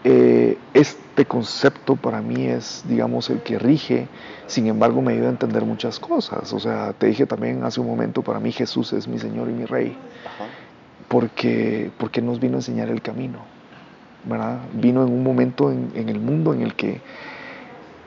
Eh, 0.03 0.57
este 0.73 1.25
concepto 1.25 1.95
para 1.95 2.21
mí 2.21 2.45
es, 2.47 2.83
digamos, 2.87 3.29
el 3.29 3.41
que 3.41 3.59
rige, 3.59 4.07
sin 4.47 4.65
embargo 4.67 5.01
me 5.01 5.13
ayuda 5.13 5.27
a 5.27 5.31
entender 5.31 5.63
muchas 5.63 5.99
cosas. 5.99 6.51
O 6.53 6.59
sea, 6.59 6.93
te 6.93 7.07
dije 7.07 7.25
también 7.27 7.63
hace 7.63 7.79
un 7.79 7.87
momento, 7.87 8.21
para 8.21 8.39
mí 8.39 8.51
Jesús 8.51 8.93
es 8.93 9.07
mi 9.07 9.19
Señor 9.19 9.49
y 9.49 9.53
mi 9.53 9.65
Rey 9.65 9.95
Ajá. 10.25 10.49
porque, 11.07 11.91
porque 11.97 12.21
nos 12.21 12.39
vino 12.39 12.55
a 12.55 12.59
enseñar 12.59 12.89
el 12.89 13.01
camino, 13.01 13.39
¿verdad? 14.25 14.59
Vino 14.73 15.05
en 15.05 15.13
un 15.13 15.23
momento 15.23 15.71
en, 15.71 15.91
en 15.93 16.09
el 16.09 16.19
mundo 16.19 16.53
en 16.53 16.61
el 16.63 16.73
que, 16.73 16.99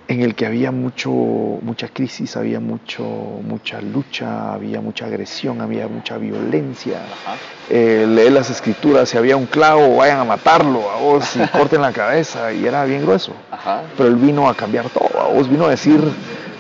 en 0.07 0.21
el 0.21 0.35
que 0.35 0.47
había 0.47 0.71
mucho, 0.71 1.11
mucha 1.11 1.89
crisis, 1.89 2.37
había 2.37 2.61
mucho, 2.61 3.03
mucha 3.03 3.81
lucha, 3.81 4.53
había 4.53 4.81
mucha 4.81 5.07
agresión, 5.07 5.61
había 5.61 5.89
mucha 5.89 6.19
violencia. 6.19 7.01
Eh, 7.71 8.05
lee 8.07 8.31
las 8.31 8.51
escrituras, 8.51 9.09
si 9.09 9.17
había 9.17 9.37
un 9.37 9.47
clavo, 9.47 9.97
vayan 9.97 10.21
a 10.21 10.25
matarlo, 10.25 10.91
a 10.91 10.97
vos, 10.97 11.37
y 11.37 11.47
corten 11.59 11.81
la 11.81 11.93
cabeza, 11.93 12.53
y 12.53 12.67
era 12.67 12.85
bien 12.85 13.03
grueso. 13.03 13.33
Ajá. 13.51 13.83
Pero 13.97 14.09
él 14.11 14.17
vino 14.17 14.49
a 14.49 14.55
cambiar 14.55 14.91
todo, 14.91 15.21
a 15.21 15.29
vos 15.29 15.49
vino 15.49 15.65
a 15.65 15.71
decir, 15.71 16.01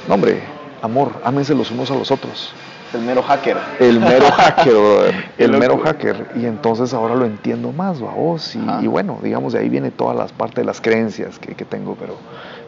no 0.09 0.14
hombre, 0.14 0.42
amor, 0.80 1.12
ámense 1.22 1.55
los 1.55 1.70
unos 1.70 1.90
a 1.90 1.95
los 1.95 2.11
otros. 2.11 2.55
El 2.95 3.03
mero 3.03 3.22
hacker. 3.22 3.57
El 3.80 4.01
mero 4.01 4.30
hacker, 4.36 5.28
El 5.38 5.53
mero 5.53 5.78
hacker. 5.78 6.28
Y 6.36 6.47
entonces 6.47 6.95
ahora 6.95 7.14
lo 7.14 7.24
entiendo 7.24 7.72
más, 7.72 8.01
vos. 8.01 8.55
Y, 8.55 8.59
Ajá. 8.61 8.80
y 8.82 8.86
bueno, 8.86 9.18
digamos, 9.22 9.53
de 9.53 9.61
ahí 9.61 9.68
viene 9.68 9.90
todas 9.90 10.16
las 10.16 10.32
partes 10.32 10.57
de 10.57 10.64
las 10.64 10.80
creencias 10.80 11.38
que, 11.38 11.55
que 11.55 11.64
tengo, 11.64 11.97
pero, 11.99 12.16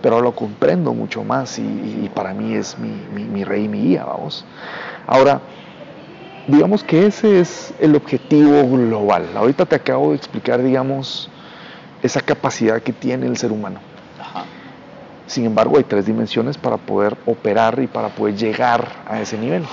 pero 0.02 0.20
lo 0.20 0.32
comprendo 0.34 0.92
mucho 0.92 1.24
más 1.24 1.58
y, 1.58 1.62
y 1.62 2.10
para 2.14 2.34
mí 2.34 2.54
es 2.54 2.78
mi, 2.78 2.90
mi, 3.14 3.24
mi 3.24 3.44
rey 3.44 3.64
y 3.64 3.68
mi 3.68 3.80
guía, 3.80 4.04
vamos. 4.04 4.44
Ahora, 5.06 5.40
digamos 6.46 6.84
que 6.84 7.06
ese 7.06 7.40
es 7.40 7.72
el 7.80 7.94
objetivo 7.96 8.68
global. 8.68 9.28
Ahorita 9.36 9.66
te 9.66 9.76
acabo 9.76 10.10
de 10.10 10.16
explicar, 10.16 10.62
digamos, 10.62 11.30
esa 12.02 12.20
capacidad 12.20 12.82
que 12.82 12.92
tiene 12.92 13.26
el 13.26 13.36
ser 13.36 13.52
humano. 13.52 13.80
Ajá. 14.20 14.44
Sin 15.26 15.44
embargo, 15.44 15.76
hay 15.76 15.84
tres 15.84 16.06
dimensiones 16.06 16.56
para 16.56 16.76
poder 16.76 17.16
operar 17.26 17.80
y 17.80 17.88
para 17.88 18.08
poder 18.08 18.36
llegar 18.36 18.88
a 19.08 19.20
ese 19.20 19.36
nivel. 19.36 19.64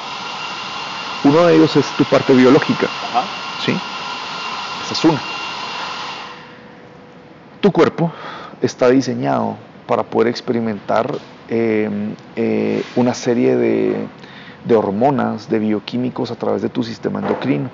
Uno 1.24 1.45
de 1.45 1.55
ellos 1.55 1.76
es 1.76 1.86
tu 1.93 2.03
parte 2.03 2.34
biológica, 2.34 2.89
Ajá. 3.01 3.26
¿sí? 3.57 3.80
Esa 4.84 4.93
es 4.93 5.05
una. 5.05 5.21
Tu 7.61 7.71
cuerpo 7.71 8.11
está 8.61 8.89
diseñado 8.89 9.55
para 9.88 10.03
poder 10.03 10.28
experimentar 10.28 11.17
eh, 11.49 11.89
eh, 12.36 12.84
una 12.95 13.13
serie 13.13 13.55
de, 13.55 14.07
de 14.65 14.76
hormonas, 14.76 15.49
de 15.49 15.59
bioquímicos 15.59 16.32
a 16.32 16.36
través 16.36 16.61
de 16.61 16.69
tu 16.69 16.84
sistema 16.84 17.19
endocrino. 17.19 17.69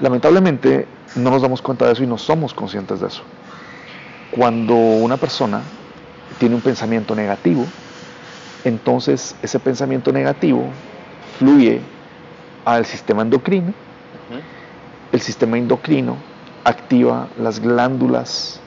Lamentablemente 0.00 0.86
no 1.16 1.30
nos 1.30 1.42
damos 1.42 1.62
cuenta 1.62 1.86
de 1.86 1.92
eso 1.92 2.02
y 2.02 2.06
no 2.06 2.18
somos 2.18 2.52
conscientes 2.52 3.00
de 3.00 3.06
eso. 3.06 3.22
Cuando 4.30 4.74
una 4.74 5.16
persona 5.16 5.62
tiene 6.38 6.56
un 6.56 6.60
pensamiento 6.60 7.14
negativo, 7.14 7.64
entonces 8.64 9.36
ese 9.42 9.58
pensamiento 9.60 10.12
negativo 10.12 10.64
fluye 11.38 11.80
al 12.64 12.84
sistema 12.84 13.22
endocrino. 13.22 13.72
El 15.12 15.20
sistema 15.20 15.58
endocrino 15.58 16.16
activa 16.64 17.28
las 17.38 17.60
glándulas 17.60 18.60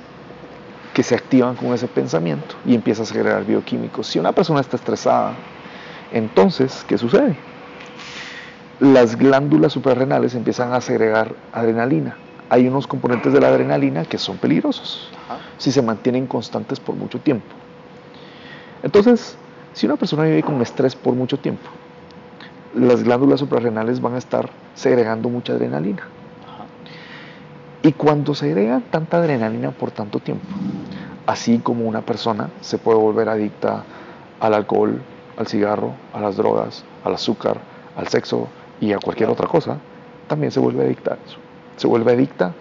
que 0.93 1.03
se 1.03 1.13
activan 1.13 1.55
con 1.55 1.73
ese 1.73 1.87
pensamiento 1.87 2.55
y 2.65 2.73
empieza 2.73 3.03
a 3.03 3.05
segregar 3.05 3.45
bioquímicos. 3.45 4.07
Si 4.07 4.17
una 4.17 4.31
persona 4.31 4.61
está 4.61 4.77
estresada, 4.77 5.33
entonces, 6.11 6.85
¿qué 6.87 6.97
sucede? 6.97 7.35
Las 8.79 9.17
glándulas 9.17 9.73
suprarrenales 9.73 10.35
empiezan 10.35 10.73
a 10.73 10.81
segregar 10.81 11.35
adrenalina. 11.51 12.15
Hay 12.49 12.67
unos 12.67 12.87
componentes 12.87 13.33
de 13.33 13.41
la 13.41 13.49
adrenalina 13.49 14.05
que 14.05 14.17
son 14.17 14.37
peligrosos 14.37 15.09
si 15.57 15.71
se 15.71 15.81
mantienen 15.81 16.27
constantes 16.27 16.79
por 16.79 16.95
mucho 16.95 17.19
tiempo. 17.19 17.47
Entonces, 18.83 19.37
si 19.73 19.85
una 19.85 19.97
persona 19.97 20.23
vive 20.23 20.43
con 20.43 20.61
estrés 20.61 20.95
por 20.95 21.13
mucho 21.13 21.37
tiempo, 21.37 21.69
las 22.75 23.03
glándulas 23.03 23.39
suprarrenales 23.39 24.01
van 24.01 24.15
a 24.15 24.17
estar 24.17 24.49
segregando 24.75 25.29
mucha 25.29 25.53
adrenalina. 25.53 26.03
Ajá. 26.45 26.65
Y 27.81 27.93
cuando 27.93 28.35
se 28.35 28.47
agrega 28.47 28.81
tanta 28.91 29.17
adrenalina 29.17 29.71
por 29.71 29.91
tanto 29.91 30.19
tiempo, 30.19 30.45
así 31.25 31.59
como 31.59 31.85
una 31.85 32.01
persona 32.01 32.49
se 32.61 32.77
puede 32.77 32.97
volver 32.97 33.29
adicta 33.29 33.83
al 34.39 34.53
alcohol, 34.53 35.01
al 35.37 35.47
cigarro, 35.47 35.93
a 36.13 36.19
las 36.19 36.37
drogas, 36.37 36.83
al 37.03 37.13
azúcar, 37.13 37.59
al 37.95 38.07
sexo 38.07 38.47
y 38.79 38.93
a 38.93 38.99
cualquier 38.99 39.29
otra 39.29 39.47
cosa, 39.47 39.77
también 40.27 40.51
se 40.51 40.59
vuelve 40.59 40.85
adicta 40.85 41.13
a 41.13 41.17
eso. 41.25 41.37
Se 41.77 41.87
vuelve 41.87 42.13
adicta 42.13 42.53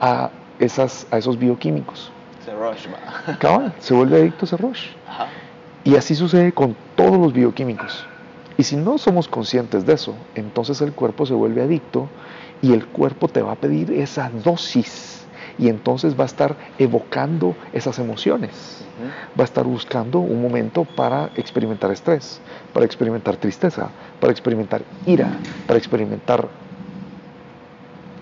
a, 0.00 0.30
esas, 0.58 1.06
a 1.10 1.18
esos 1.18 1.38
bioquímicos. 1.38 2.10
Se 2.44 2.52
rush. 2.54 2.86
Cabal, 3.38 3.72
se 3.78 3.94
vuelve 3.94 4.16
adicto 4.16 4.44
a 4.44 4.46
ese 4.46 4.56
rush. 4.56 4.88
Ajá. 5.08 5.28
Y 5.84 5.96
así 5.96 6.14
sucede 6.14 6.52
con 6.52 6.74
todos 6.96 7.18
los 7.18 7.32
bioquímicos. 7.32 8.06
Y 8.56 8.62
si 8.62 8.76
no 8.76 8.98
somos 8.98 9.28
conscientes 9.28 9.84
de 9.84 9.94
eso, 9.94 10.14
entonces 10.34 10.80
el 10.80 10.92
cuerpo 10.92 11.26
se 11.26 11.34
vuelve 11.34 11.62
adicto 11.62 12.08
y 12.62 12.72
el 12.72 12.86
cuerpo 12.86 13.28
te 13.28 13.42
va 13.42 13.52
a 13.52 13.56
pedir 13.56 13.92
esa 13.92 14.30
dosis. 14.30 15.26
Y 15.58 15.68
entonces 15.68 16.18
va 16.18 16.24
a 16.24 16.26
estar 16.26 16.56
evocando 16.78 17.54
esas 17.72 17.98
emociones. 17.98 18.84
Va 19.38 19.42
a 19.42 19.44
estar 19.44 19.64
buscando 19.64 20.20
un 20.20 20.40
momento 20.40 20.84
para 20.84 21.30
experimentar 21.36 21.90
estrés, 21.90 22.40
para 22.72 22.86
experimentar 22.86 23.36
tristeza, 23.36 23.90
para 24.20 24.32
experimentar 24.32 24.82
ira, 25.06 25.38
para 25.66 25.78
experimentar... 25.78 26.48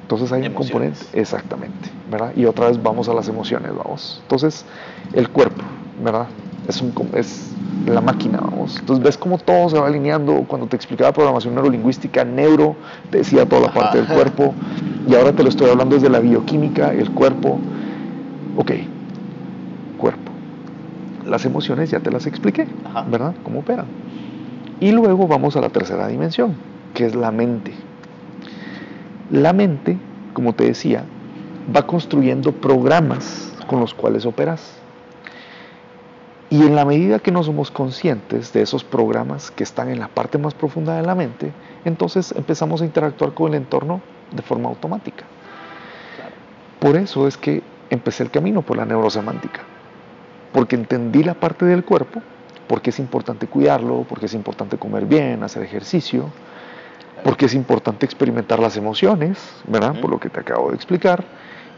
Entonces 0.02 0.32
hay 0.32 0.46
un 0.46 0.54
componente, 0.54 1.06
exactamente, 1.14 1.88
¿verdad? 2.10 2.32
Y 2.36 2.44
otra 2.44 2.68
vez 2.68 2.82
vamos 2.82 3.08
a 3.08 3.14
las 3.14 3.28
emociones, 3.28 3.74
vamos. 3.74 4.18
Entonces, 4.22 4.66
el 5.14 5.30
cuerpo, 5.30 5.64
¿verdad? 6.02 6.28
Es, 6.68 6.80
un, 6.80 6.92
es 7.14 7.50
la 7.86 8.00
máquina, 8.00 8.38
vamos. 8.40 8.78
Entonces 8.78 9.04
ves 9.04 9.18
cómo 9.18 9.38
todo 9.38 9.68
se 9.68 9.78
va 9.78 9.86
alineando. 9.86 10.44
Cuando 10.46 10.66
te 10.66 10.76
explicaba 10.76 11.12
programación 11.12 11.54
neurolingüística, 11.54 12.24
neuro, 12.24 12.76
te 13.10 13.18
decía 13.18 13.46
toda 13.46 13.62
la 13.62 13.72
parte 13.72 13.98
del 13.98 14.06
cuerpo. 14.06 14.54
Y 15.08 15.14
ahora 15.14 15.32
te 15.32 15.42
lo 15.42 15.48
estoy 15.48 15.70
hablando 15.70 15.96
desde 15.96 16.08
la 16.08 16.20
bioquímica, 16.20 16.92
el 16.92 17.10
cuerpo. 17.10 17.58
Ok, 18.56 18.72
cuerpo. 19.98 20.32
Las 21.26 21.44
emociones 21.44 21.90
ya 21.90 22.00
te 22.00 22.10
las 22.10 22.26
expliqué, 22.26 22.66
Ajá. 22.84 23.04
¿verdad? 23.08 23.34
Cómo 23.42 23.60
operan. 23.60 23.86
Y 24.80 24.92
luego 24.92 25.26
vamos 25.28 25.56
a 25.56 25.60
la 25.60 25.68
tercera 25.68 26.08
dimensión, 26.08 26.54
que 26.94 27.06
es 27.06 27.14
la 27.14 27.30
mente. 27.30 27.72
La 29.30 29.52
mente, 29.52 29.96
como 30.34 30.52
te 30.52 30.64
decía, 30.64 31.04
va 31.74 31.86
construyendo 31.86 32.52
programas 32.52 33.52
con 33.66 33.80
los 33.80 33.94
cuales 33.94 34.26
operas. 34.26 34.81
Y 36.52 36.66
en 36.66 36.76
la 36.76 36.84
medida 36.84 37.18
que 37.18 37.32
no 37.32 37.42
somos 37.42 37.70
conscientes 37.70 38.52
de 38.52 38.60
esos 38.60 38.84
programas 38.84 39.50
que 39.50 39.64
están 39.64 39.88
en 39.88 39.98
la 39.98 40.08
parte 40.08 40.36
más 40.36 40.52
profunda 40.52 40.94
de 40.94 41.02
la 41.02 41.14
mente, 41.14 41.50
entonces 41.86 42.34
empezamos 42.36 42.82
a 42.82 42.84
interactuar 42.84 43.32
con 43.32 43.48
el 43.48 43.54
entorno 43.54 44.02
de 44.30 44.42
forma 44.42 44.68
automática. 44.68 45.24
Por 46.78 46.96
eso 46.96 47.26
es 47.26 47.38
que 47.38 47.62
empecé 47.88 48.24
el 48.24 48.30
camino 48.30 48.60
por 48.60 48.76
la 48.76 48.84
neurosemántica, 48.84 49.60
porque 50.52 50.76
entendí 50.76 51.24
la 51.24 51.32
parte 51.32 51.64
del 51.64 51.86
cuerpo, 51.86 52.20
porque 52.68 52.90
es 52.90 52.98
importante 52.98 53.46
cuidarlo, 53.46 54.04
porque 54.06 54.26
es 54.26 54.34
importante 54.34 54.76
comer 54.76 55.06
bien, 55.06 55.42
hacer 55.42 55.62
ejercicio, 55.62 56.26
porque 57.24 57.46
es 57.46 57.54
importante 57.54 58.04
experimentar 58.04 58.58
las 58.58 58.76
emociones. 58.76 59.38
Por 60.02 60.10
lo 60.10 60.20
que 60.20 60.28
te 60.28 60.40
acabo 60.40 60.68
de 60.68 60.76
explicar, 60.76 61.24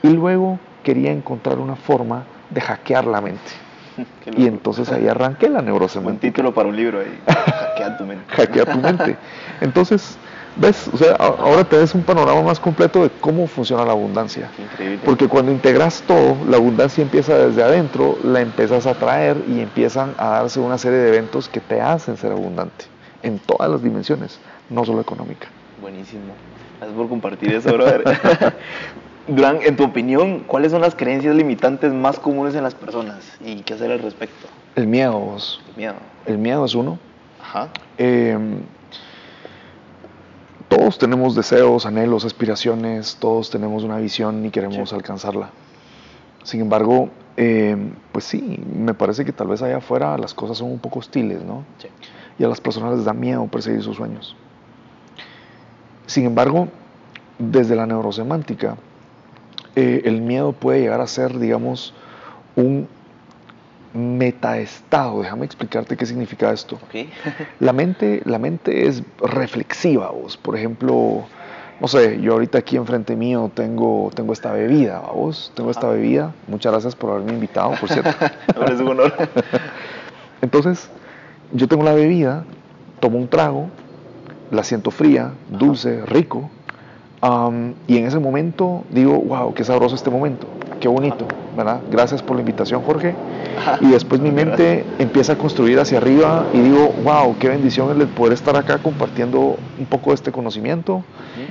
y 0.02 0.08
luego 0.08 0.58
quería 0.82 1.12
encontrar 1.12 1.60
una 1.60 1.76
forma 1.76 2.24
de 2.50 2.60
hackear 2.60 3.04
la 3.04 3.20
mente. 3.20 3.63
Y 4.36 4.46
entonces 4.46 4.90
ahí 4.90 5.06
arranqué 5.06 5.48
la 5.48 5.62
neurosemántica. 5.62 6.28
título 6.28 6.54
para 6.54 6.68
un 6.68 6.76
libro 6.76 7.00
ahí. 7.00 7.20
Hackea 7.26 7.98
tu 7.98 8.04
mente. 8.04 8.24
Hackea 8.34 8.64
tu 8.66 8.78
mente. 8.78 9.16
Entonces, 9.60 10.16
ves, 10.56 10.88
o 10.92 10.96
sea, 10.96 11.14
ahora 11.14 11.64
te 11.64 11.78
des 11.78 11.94
un 11.94 12.02
panorama 12.02 12.42
más 12.42 12.58
completo 12.58 13.02
de 13.02 13.10
cómo 13.20 13.46
funciona 13.46 13.84
la 13.84 13.92
abundancia. 13.92 14.50
Increíble. 14.58 15.00
Porque 15.04 15.28
cuando 15.28 15.52
integras 15.52 16.02
todo, 16.06 16.36
la 16.48 16.56
abundancia 16.56 17.02
empieza 17.02 17.36
desde 17.36 17.62
adentro, 17.62 18.18
la 18.22 18.40
empiezas 18.40 18.86
a 18.86 18.94
traer 18.94 19.36
y 19.48 19.60
empiezan 19.60 20.14
a 20.18 20.30
darse 20.30 20.60
una 20.60 20.78
serie 20.78 20.98
de 20.98 21.08
eventos 21.08 21.48
que 21.48 21.60
te 21.60 21.80
hacen 21.80 22.16
ser 22.16 22.32
abundante 22.32 22.86
en 23.22 23.38
todas 23.38 23.70
las 23.70 23.82
dimensiones, 23.82 24.38
no 24.70 24.84
solo 24.84 25.00
económica. 25.00 25.48
Buenísimo. 25.80 26.34
Gracias 26.78 26.96
por 26.96 27.08
compartir 27.08 27.52
eso, 27.54 27.72
brother. 27.72 28.04
Durán, 29.26 29.58
en 29.62 29.76
tu 29.76 29.84
opinión, 29.84 30.40
¿cuáles 30.40 30.70
son 30.72 30.82
las 30.82 30.94
creencias 30.94 31.34
limitantes 31.34 31.92
más 31.92 32.18
comunes 32.18 32.54
en 32.54 32.62
las 32.62 32.74
personas 32.74 33.24
y 33.44 33.62
qué 33.62 33.74
hacer 33.74 33.90
al 33.90 34.00
respecto? 34.00 34.48
El 34.76 34.86
miedo, 34.86 35.18
vos. 35.18 35.62
El 35.70 35.76
miedo. 35.76 35.94
el 36.26 36.38
miedo 36.38 36.64
es 36.64 36.74
uno. 36.74 36.98
Ajá. 37.40 37.68
Eh, 37.96 38.36
todos 40.68 40.98
tenemos 40.98 41.34
deseos, 41.34 41.86
anhelos, 41.86 42.24
aspiraciones, 42.24 43.16
todos 43.20 43.50
tenemos 43.50 43.84
una 43.84 43.98
visión 43.98 44.44
y 44.44 44.50
queremos 44.50 44.90
Sí. 44.90 44.94
alcanzarla. 44.94 45.50
Sin 46.42 46.60
embargo, 46.60 47.08
eh, 47.36 47.76
pues 48.12 48.24
sí, 48.24 48.60
me 48.74 48.92
parece 48.94 49.24
que 49.24 49.32
tal 49.32 49.46
vez 49.48 49.62
allá 49.62 49.78
afuera 49.78 50.18
las 50.18 50.34
cosas 50.34 50.58
son 50.58 50.70
un 50.70 50.78
poco 50.78 50.98
hostiles, 50.98 51.42
¿no? 51.42 51.64
Sí. 51.78 51.88
Y 52.38 52.44
a 52.44 52.48
las 52.48 52.60
personas 52.60 52.96
les 52.96 53.04
da 53.04 53.12
miedo 53.14 53.46
perseguir 53.46 53.82
sus 53.82 53.96
sueños. 53.96 54.36
Sin 56.06 56.26
embargo, 56.26 56.68
desde 57.38 57.76
la 57.76 57.86
neurosemántica, 57.86 58.76
eh, 59.76 60.02
el 60.04 60.20
miedo 60.20 60.52
puede 60.52 60.80
llegar 60.80 61.00
a 61.00 61.06
ser, 61.06 61.38
digamos, 61.38 61.92
un 62.56 62.88
metaestado. 63.92 65.22
Déjame 65.22 65.44
explicarte 65.46 65.96
qué 65.96 66.06
significa 66.06 66.52
esto. 66.52 66.78
La 67.60 67.72
mente, 67.72 68.22
la 68.24 68.38
mente 68.38 68.86
es 68.86 69.02
reflexiva, 69.20 70.10
vos. 70.10 70.36
Por 70.36 70.56
ejemplo, 70.56 71.24
no 71.80 71.88
sé, 71.88 72.20
yo 72.20 72.32
ahorita 72.32 72.58
aquí 72.58 72.76
enfrente 72.76 73.16
mío 73.16 73.50
tengo, 73.54 74.10
tengo 74.14 74.32
esta 74.32 74.52
bebida, 74.52 75.00
vos. 75.00 75.52
Tengo 75.54 75.70
esta 75.70 75.86
Ajá. 75.86 75.96
bebida. 75.96 76.34
Muchas 76.48 76.72
gracias 76.72 76.96
por 76.96 77.10
haberme 77.10 77.32
invitado, 77.32 77.72
por 77.80 77.88
cierto. 77.88 78.10
Parece 78.54 78.82
un 78.82 78.90
honor. 78.90 79.14
Entonces, 80.42 80.88
yo 81.52 81.68
tengo 81.68 81.84
la 81.84 81.94
bebida, 81.94 82.44
tomo 83.00 83.18
un 83.18 83.28
trago, 83.28 83.68
la 84.50 84.64
siento 84.64 84.90
fría, 84.90 85.32
dulce, 85.48 86.04
rico. 86.06 86.50
Am, 87.24 87.74
y 87.86 87.96
en 87.96 88.06
ese 88.06 88.18
momento 88.18 88.84
digo, 88.90 89.18
wow, 89.18 89.54
qué 89.54 89.64
sabroso 89.64 89.94
este 89.94 90.10
momento. 90.10 90.46
qué 90.78 90.88
bonito, 90.88 91.26
¿verdad? 91.56 91.80
Gracias 91.90 92.22
por 92.22 92.36
la 92.36 92.42
invitación, 92.42 92.82
Jorge. 92.82 93.14
Y 93.80 93.86
después 93.88 94.20
mi 94.20 94.30
mente 94.40 94.84
empieza 94.98 95.32
a 95.32 95.36
construir 95.36 95.78
hacia 95.78 95.98
arriba 95.98 96.44
y 96.52 96.58
digo, 96.60 96.92
wow, 97.02 97.34
qué 97.38 97.48
bendición 97.48 97.98
el 97.98 98.06
poder 98.08 98.34
estar 98.34 98.54
acá 98.56 98.78
compartiendo 98.78 99.56
un 99.78 99.86
poco 99.86 100.10
de 100.10 100.16
este 100.16 100.30
conocimiento. 100.30 101.02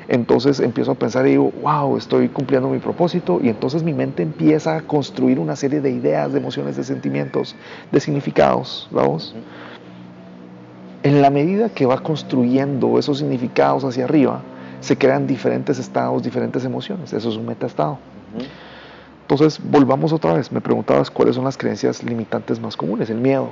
Entonces 0.07 0.59
empiezo 0.59 0.91
a 0.91 0.95
pensar 0.95 1.25
y 1.25 1.31
digo, 1.31 1.51
wow, 1.63 1.97
estoy 1.97 2.29
cumpliendo 2.29 2.69
mi 2.69 2.77
propósito. 2.79 3.39
Y 3.41 3.49
entonces 3.49 3.81
mi 3.81 3.93
mente 3.93 4.21
empieza 4.21 4.77
a 4.77 4.81
construir 4.81 5.39
una 5.39 5.55
serie 5.55 5.81
de 5.81 5.89
ideas, 5.89 6.31
de 6.31 6.39
emociones, 6.39 6.77
de 6.77 6.83
sentimientos, 6.83 7.55
de 7.91 7.99
significados, 7.99 8.87
¿vamos? 8.91 9.35
En 11.01 11.21
la 11.21 11.31
medida 11.31 11.69
que 11.69 11.85
va 11.87 11.97
construyendo 11.97 12.99
esos 12.99 13.17
significados 13.17 13.83
hacia 13.83 14.05
arriba, 14.05 14.41
se 14.83 14.97
crean 14.97 15.25
diferentes 15.25 15.79
estados, 15.79 16.21
diferentes 16.23 16.65
emociones. 16.65 17.13
Eso 17.13 17.29
es 17.29 17.37
un 17.37 17.45
metaestado. 17.45 17.99
Entonces, 19.21 19.59
volvamos 19.63 20.11
otra 20.11 20.33
vez. 20.33 20.51
Me 20.51 20.59
preguntabas 20.59 21.09
cuáles 21.09 21.35
son 21.35 21.45
las 21.45 21.57
creencias 21.57 22.03
limitantes 22.03 22.59
más 22.59 22.75
comunes. 22.75 23.09
El 23.09 23.19
miedo. 23.19 23.49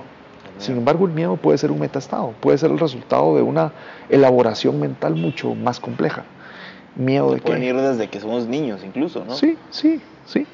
Sin 0.57 0.77
embargo, 0.77 1.05
el 1.05 1.13
miedo 1.13 1.38
puede 1.38 1.57
ser 1.57 1.71
un 1.71 1.79
metaestado, 1.79 2.34
puede 2.39 2.57
ser 2.57 2.69
el 2.69 2.77
resultado 2.77 3.36
de 3.36 3.41
una 3.41 3.71
elaboración 4.09 4.79
mental 4.79 5.15
mucho 5.15 5.55
más 5.55 5.79
compleja. 5.79 6.23
Miedo 6.95 7.32
de 7.32 7.39
que... 7.39 7.47
Pueden 7.47 7.63
ir 7.63 7.75
desde 7.75 8.09
que 8.09 8.19
somos 8.19 8.45
niños 8.45 8.84
incluso, 8.84 9.23
¿no? 9.25 9.34
Sí, 9.34 9.57
sí, 9.71 10.01
sí. 10.25 10.45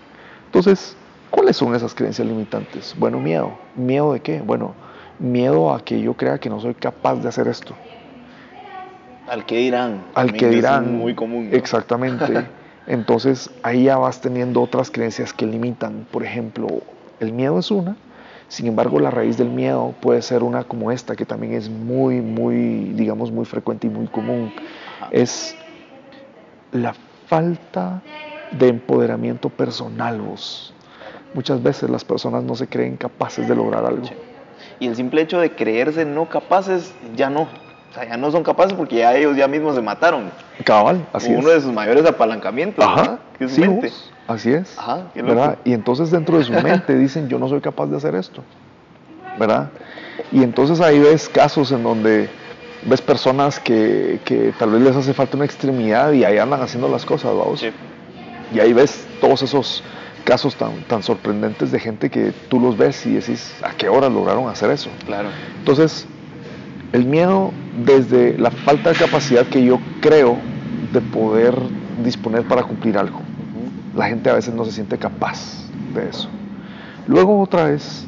Entonces, 0.45 0.95
¿cuáles 1.31 1.57
son 1.57 1.75
esas 1.75 1.93
creencias 1.93 2.25
limitantes? 2.25 2.95
Bueno, 2.97 3.19
miedo. 3.19 3.53
¿Miedo 3.75 4.13
de 4.13 4.19
qué? 4.21 4.39
Bueno, 4.39 4.75
miedo 5.19 5.73
a 5.73 5.83
que 5.83 5.99
yo 5.99 6.13
crea 6.13 6.37
que 6.37 6.49
no 6.49 6.61
soy 6.61 6.75
capaz 6.75 7.15
de 7.15 7.27
hacer 7.27 7.47
esto. 7.47 7.73
Al 9.27 9.45
que 9.45 9.57
dirán. 9.57 10.03
Al 10.15 10.33
que 10.33 10.45
Es 10.49 10.55
dirán. 10.55 10.97
muy 10.97 11.13
común. 11.15 11.49
¿no? 11.49 11.55
Exactamente. 11.57 12.45
Entonces 12.87 13.49
ahí 13.63 13.83
ya 13.85 13.97
vas 13.97 14.21
teniendo 14.21 14.61
otras 14.61 14.89
creencias 14.89 15.33
que 15.33 15.45
limitan. 15.45 16.07
Por 16.11 16.23
ejemplo, 16.23 16.67
el 17.19 17.33
miedo 17.33 17.59
es 17.59 17.69
una. 17.69 17.97
Sin 18.47 18.65
embargo, 18.65 18.99
la 19.01 19.11
raíz 19.11 19.37
del 19.37 19.49
miedo 19.49 19.93
puede 19.99 20.21
ser 20.21 20.41
una 20.41 20.63
como 20.63 20.89
esta, 20.89 21.17
que 21.17 21.25
también 21.25 21.53
es 21.53 21.69
muy, 21.69 22.21
muy, 22.21 22.93
digamos, 22.93 23.29
muy 23.29 23.43
frecuente 23.43 23.87
y 23.87 23.89
muy 23.89 24.07
común. 24.07 24.53
Es 25.11 25.53
la 26.71 26.95
falta 27.27 28.01
de 28.51 28.69
empoderamiento 28.69 29.49
personal, 29.49 30.21
vos. 30.21 30.73
Muchas 31.33 31.61
veces 31.61 31.89
las 31.89 32.05
personas 32.05 32.43
no 32.43 32.55
se 32.55 32.67
creen 32.67 32.95
capaces 32.95 33.49
de 33.49 33.55
lograr 33.55 33.85
algo. 33.85 34.07
Y 34.79 34.87
el 34.87 34.95
simple 34.95 35.21
hecho 35.21 35.41
de 35.41 35.51
creerse 35.51 36.05
no 36.05 36.29
capaces, 36.29 36.93
ya 37.17 37.29
no. 37.29 37.49
O 37.91 37.93
sea, 37.93 38.07
ya 38.07 38.17
no 38.17 38.31
son 38.31 38.43
capaces 38.43 38.73
porque 38.73 38.97
ya 38.97 39.15
ellos 39.15 39.35
ya 39.35 39.47
mismos 39.47 39.75
se 39.75 39.81
mataron. 39.81 40.31
Cabal, 40.63 41.05
así 41.13 41.31
es. 41.31 41.39
uno 41.39 41.49
de 41.49 41.61
sus 41.61 41.71
mayores 41.71 42.05
apalancamientos, 42.05 42.83
Ajá. 42.85 43.19
Que 43.37 43.45
es 43.45 43.51
sí, 43.51 43.61
mente. 43.61 43.87
vos, 43.87 44.11
así 44.27 44.51
es. 44.51 44.77
Ajá. 44.77 45.03
¿verdad? 45.15 45.57
Y 45.63 45.73
entonces 45.73 46.11
dentro 46.11 46.37
de 46.37 46.43
su 46.43 46.53
mente 46.53 46.95
dicen, 46.97 47.29
yo 47.29 47.39
no 47.39 47.47
soy 47.47 47.61
capaz 47.61 47.87
de 47.87 47.97
hacer 47.97 48.15
esto, 48.15 48.43
¿verdad? 49.39 49.69
Y 50.31 50.43
entonces 50.43 50.81
ahí 50.81 50.99
ves 50.99 51.29
casos 51.29 51.71
en 51.71 51.83
donde 51.83 52.29
ves 52.83 53.01
personas 53.01 53.59
que, 53.59 54.19
que 54.25 54.53
tal 54.57 54.71
vez 54.71 54.81
les 54.81 54.95
hace 54.95 55.13
falta 55.13 55.35
una 55.37 55.45
extremidad 55.45 56.11
y 56.11 56.23
ahí 56.23 56.37
andan 56.37 56.61
haciendo 56.61 56.89
las 56.89 57.05
cosas, 57.05 57.35
vamos. 57.35 57.59
Sí. 57.59 57.69
Y 58.53 58.59
ahí 58.59 58.73
ves 58.73 59.05
todos 59.19 59.41
esos 59.41 59.83
casos 60.23 60.55
tan, 60.55 60.83
tan 60.83 61.03
sorprendentes 61.03 61.71
de 61.71 61.79
gente 61.79 62.09
que 62.09 62.33
tú 62.49 62.59
los 62.59 62.77
ves 62.77 63.05
y 63.05 63.13
decís, 63.13 63.55
¿a 63.63 63.71
qué 63.71 63.87
hora 63.87 64.09
lograron 64.09 64.49
hacer 64.49 64.69
eso? 64.71 64.89
Claro. 65.05 65.29
Entonces, 65.59 66.05
el 66.93 67.05
miedo 67.05 67.51
desde 67.85 68.37
la 68.37 68.51
falta 68.51 68.89
de 68.91 68.95
capacidad 68.95 69.45
que 69.47 69.63
yo 69.63 69.79
creo 70.01 70.37
de 70.93 71.01
poder 71.01 71.55
disponer 72.03 72.43
para 72.43 72.63
cumplir 72.63 72.97
algo. 72.97 73.19
La 73.95 74.07
gente 74.07 74.29
a 74.29 74.33
veces 74.33 74.53
no 74.53 74.63
se 74.65 74.71
siente 74.71 74.97
capaz 74.97 75.65
de 75.93 76.09
eso. 76.09 76.29
Luego 77.07 77.41
otra 77.41 77.65
vez, 77.65 78.05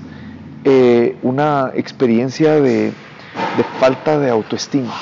eh, 0.64 1.18
una 1.24 1.72
experiencia 1.76 2.56
de, 2.56 2.86
de 2.86 3.64
falta 3.80 4.20
de 4.20 4.30
autoestima. 4.30 4.94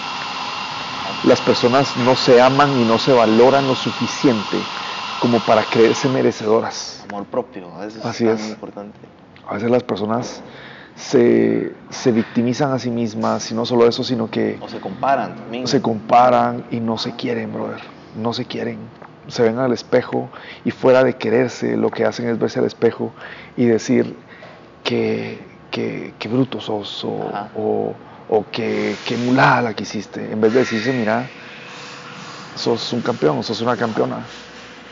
Las 1.25 1.41
personas 1.41 1.97
no 1.97 2.15
se 2.15 2.41
aman 2.41 2.79
y 2.79 2.85
no 2.85 2.99
se 2.99 3.11
valoran 3.11 3.67
lo 3.67 3.75
suficiente 3.75 4.57
como 5.19 5.39
para 5.39 5.63
creerse 5.63 6.07
merecedoras. 6.09 7.03
Amor 7.09 7.25
propio, 7.25 7.67
a 7.75 7.85
veces 7.85 8.05
Así 8.05 8.27
es 8.27 8.39
tan 8.39 8.49
importante. 8.51 8.97
A 9.47 9.55
veces 9.55 9.71
las 9.71 9.83
personas 9.83 10.41
se, 10.97 11.75
se 11.89 12.11
victimizan 12.11 12.71
a 12.71 12.79
sí 12.79 12.89
mismas 12.89 13.51
y 13.51 13.55
no 13.55 13.65
solo 13.65 13.87
eso, 13.87 14.03
sino 14.03 14.29
que 14.29 14.57
O 14.59 14.67
se 14.67 14.79
comparan 14.79 15.35
también. 15.35 15.67
se 15.67 15.81
comparan 15.81 16.65
y 16.71 16.79
no 16.79 16.97
se 16.97 17.15
quieren, 17.15 17.53
brother. 17.53 17.81
No 18.15 18.33
se 18.33 18.45
quieren. 18.45 18.79
Se 19.27 19.43
ven 19.43 19.59
al 19.59 19.73
espejo 19.73 20.29
y 20.65 20.71
fuera 20.71 21.03
de 21.03 21.17
quererse, 21.17 21.77
lo 21.77 21.91
que 21.91 22.05
hacen 22.05 22.27
es 22.29 22.39
verse 22.39 22.59
al 22.59 22.65
espejo 22.65 23.13
y 23.55 23.65
decir 23.65 24.15
que, 24.83 25.59
que, 25.69 26.15
que 26.17 26.27
bruto 26.29 26.59
sos 26.61 27.03
o, 27.03 27.29
o, 27.55 27.95
o 28.27 28.49
que, 28.49 29.01
que 29.03 29.17
mulada 29.17 29.61
la 29.61 29.73
que 29.75 29.83
hiciste. 29.83 30.31
En 30.31 30.41
vez 30.41 30.53
de 30.53 30.59
decirse, 30.59 30.93
mira, 30.93 31.29
sos 32.55 32.91
un 32.93 33.01
campeón, 33.01 33.43
sos 33.43 33.61
una 33.61 33.77
campeona, 33.77 34.29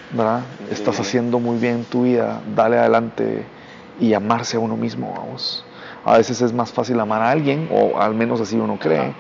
¿verdad? 0.10 0.41
Estás 0.70 0.99
haciendo 0.99 1.39
muy 1.39 1.58
bien 1.58 1.86
tu 1.86 2.03
vida, 2.03 2.43
dale 2.45 2.78
adelante 2.78 3.51
y 3.97 4.14
amarse 4.14 4.58
a 4.58 4.60
uno 4.60 4.76
mismo, 4.78 5.14
vamos. 5.18 5.64
A 6.06 6.18
veces 6.18 6.41
es 6.41 6.53
más 6.53 6.72
fácil 6.72 6.99
amar 6.99 7.22
a 7.22 7.32
alguien, 7.32 7.68
o 7.72 7.99
al 7.99 8.14
menos 8.16 8.39
así 8.39 8.56
uno 8.56 8.78
cree, 8.80 8.99
Ajá. 8.99 9.14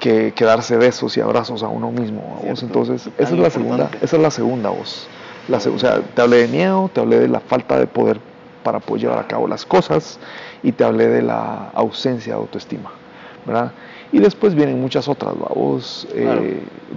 que, 0.00 0.32
que 0.34 0.44
darse 0.44 0.76
besos 0.76 1.16
y 1.16 1.20
abrazos 1.20 1.62
a 1.62 1.68
uno 1.68 1.90
mismo, 1.90 2.20
vamos. 2.22 2.42
Cierto. 2.58 2.66
Entonces, 2.66 3.08
esa 3.18 3.34
es 3.34 3.38
la 3.40 3.50
segunda, 3.50 3.90
esa 4.02 4.16
es 4.16 4.22
la 4.22 4.30
segunda 4.30 4.70
voz. 4.70 5.08
La 5.48 5.56
o 5.58 5.78
sea, 5.78 6.00
te 6.02 6.20
hablé 6.22 6.38
de 6.38 6.48
miedo, 6.48 6.90
te 6.92 7.00
hablé 7.00 7.20
de 7.20 7.28
la 7.28 7.40
falta 7.40 7.78
de 7.78 7.86
poder 7.86 8.20
para 8.62 8.80
poder 8.80 9.02
llevar 9.02 9.18
a 9.20 9.26
cabo 9.28 9.46
las 9.46 9.64
cosas 9.64 10.18
y 10.62 10.72
te 10.72 10.82
hablé 10.84 11.06
de 11.08 11.22
la 11.22 11.70
ausencia 11.72 12.34
de 12.34 12.40
autoestima, 12.40 12.90
¿verdad? 13.46 13.72
Y 14.12 14.18
después 14.18 14.54
vienen 14.54 14.80
muchas 14.80 15.06
otras, 15.08 15.34
vos, 15.36 16.06
Claro. 16.12 16.42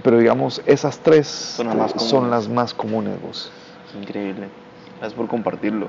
pero 0.03 0.17
digamos, 0.17 0.61
esas 0.65 0.99
tres 0.99 1.27
Son 1.27 1.67
las 1.67 1.75
más 1.77 1.91
son 1.91 2.09
comunes. 2.09 2.29
las 2.31 2.49
más 2.49 2.73
comunes, 2.73 3.21
vos. 3.21 3.51
Increíble. 3.99 4.47
Gracias 4.99 5.13
por 5.13 5.27
compartirlo. 5.27 5.87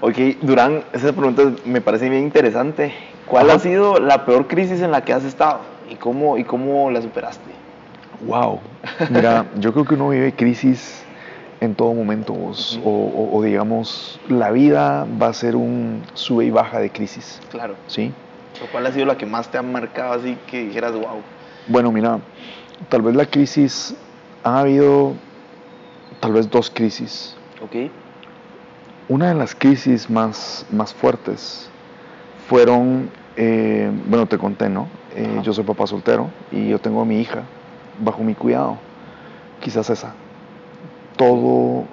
Ok, 0.00 0.16
Durán, 0.40 0.84
esa 0.92 1.12
pregunta 1.12 1.42
me 1.64 1.80
parece 1.80 2.08
bien 2.08 2.22
interesante. 2.24 2.94
¿Cuál 3.26 3.48
Ajá. 3.50 3.56
ha 3.56 3.58
sido 3.60 3.98
la 4.00 4.24
peor 4.24 4.48
crisis 4.48 4.80
en 4.80 4.90
la 4.90 5.04
que 5.04 5.12
has 5.12 5.24
estado? 5.24 5.60
¿Y 5.88 5.96
cómo, 5.96 6.38
y 6.38 6.44
cómo 6.44 6.90
la 6.90 7.02
superaste? 7.02 7.54
Wow. 8.18 8.62
Mira, 9.10 9.46
yo 9.56 9.72
creo 9.72 9.84
que 9.84 9.94
uno 9.94 10.08
vive 10.08 10.34
crisis 10.34 11.04
en 11.60 11.74
todo 11.74 11.92
momento, 11.92 12.32
vos, 12.32 12.80
o, 12.82 12.88
o- 12.90 13.36
o 13.38 13.42
digamos, 13.42 14.18
la 14.28 14.50
vida 14.50 15.06
va 15.20 15.26
a 15.28 15.32
ser 15.34 15.54
un 15.56 16.06
sube 16.14 16.46
y 16.46 16.50
baja 16.50 16.80
de 16.80 16.90
crisis, 16.90 17.40
Claro. 17.50 17.76
¿sí? 17.86 18.14
¿Cuál 18.72 18.86
ha 18.86 18.92
sido 18.92 19.04
la 19.06 19.16
que 19.18 19.26
más 19.26 19.50
te 19.50 19.58
ha 19.58 19.62
marcado 19.62 20.14
así 20.14 20.36
que 20.46 20.62
dijeras, 20.64 20.92
wow? 20.92 21.22
Bueno, 21.66 21.92
mira, 21.92 22.20
tal 22.88 23.02
vez 23.02 23.14
la 23.14 23.26
crisis, 23.26 23.94
ha 24.42 24.60
habido 24.60 25.14
tal 26.18 26.32
vez 26.32 26.48
dos 26.48 26.70
crisis. 26.70 27.36
Ok. 27.60 27.76
Una 29.10 29.26
de 29.30 29.34
las 29.34 29.56
crisis 29.56 30.08
más, 30.08 30.64
más 30.70 30.94
fuertes 30.94 31.68
fueron, 32.48 33.10
eh, 33.36 33.90
bueno, 34.08 34.26
te 34.26 34.38
conté, 34.38 34.68
¿no? 34.68 34.86
Eh, 35.16 35.40
yo 35.42 35.52
soy 35.52 35.64
papá 35.64 35.88
soltero 35.88 36.28
y 36.52 36.68
yo 36.68 36.78
tengo 36.78 37.02
a 37.02 37.04
mi 37.04 37.20
hija 37.20 37.42
bajo 38.04 38.22
mi 38.22 38.36
cuidado. 38.36 38.76
Quizás 39.60 39.90
esa. 39.90 40.14
Todo, 41.16 41.86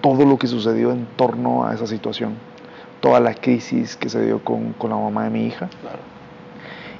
todo 0.00 0.24
lo 0.24 0.38
que 0.38 0.46
sucedió 0.46 0.90
en 0.90 1.06
torno 1.16 1.66
a 1.66 1.74
esa 1.74 1.86
situación, 1.86 2.32
toda 3.02 3.20
la 3.20 3.34
crisis 3.34 3.94
que 3.94 4.08
se 4.08 4.24
dio 4.24 4.42
con, 4.42 4.72
con 4.72 4.88
la 4.88 4.96
mamá 4.96 5.24
de 5.24 5.30
mi 5.30 5.44
hija 5.46 5.68
Claro. 5.82 5.98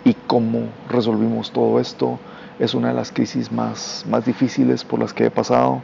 y 0.05 0.13
cómo 0.27 0.69
resolvimos 0.91 1.53
todo 1.53 1.81
esto 1.81 2.19
es 2.59 2.75
una 2.75 2.89
de 2.89 2.95
las 2.95 3.13
crisis 3.13 3.51
más, 3.51 4.05
más 4.11 4.27
difíciles 4.27 4.85
por 4.85 5.01
las 5.01 5.15
que 5.15 5.25
he 5.25 5.31
pasado 5.31 5.81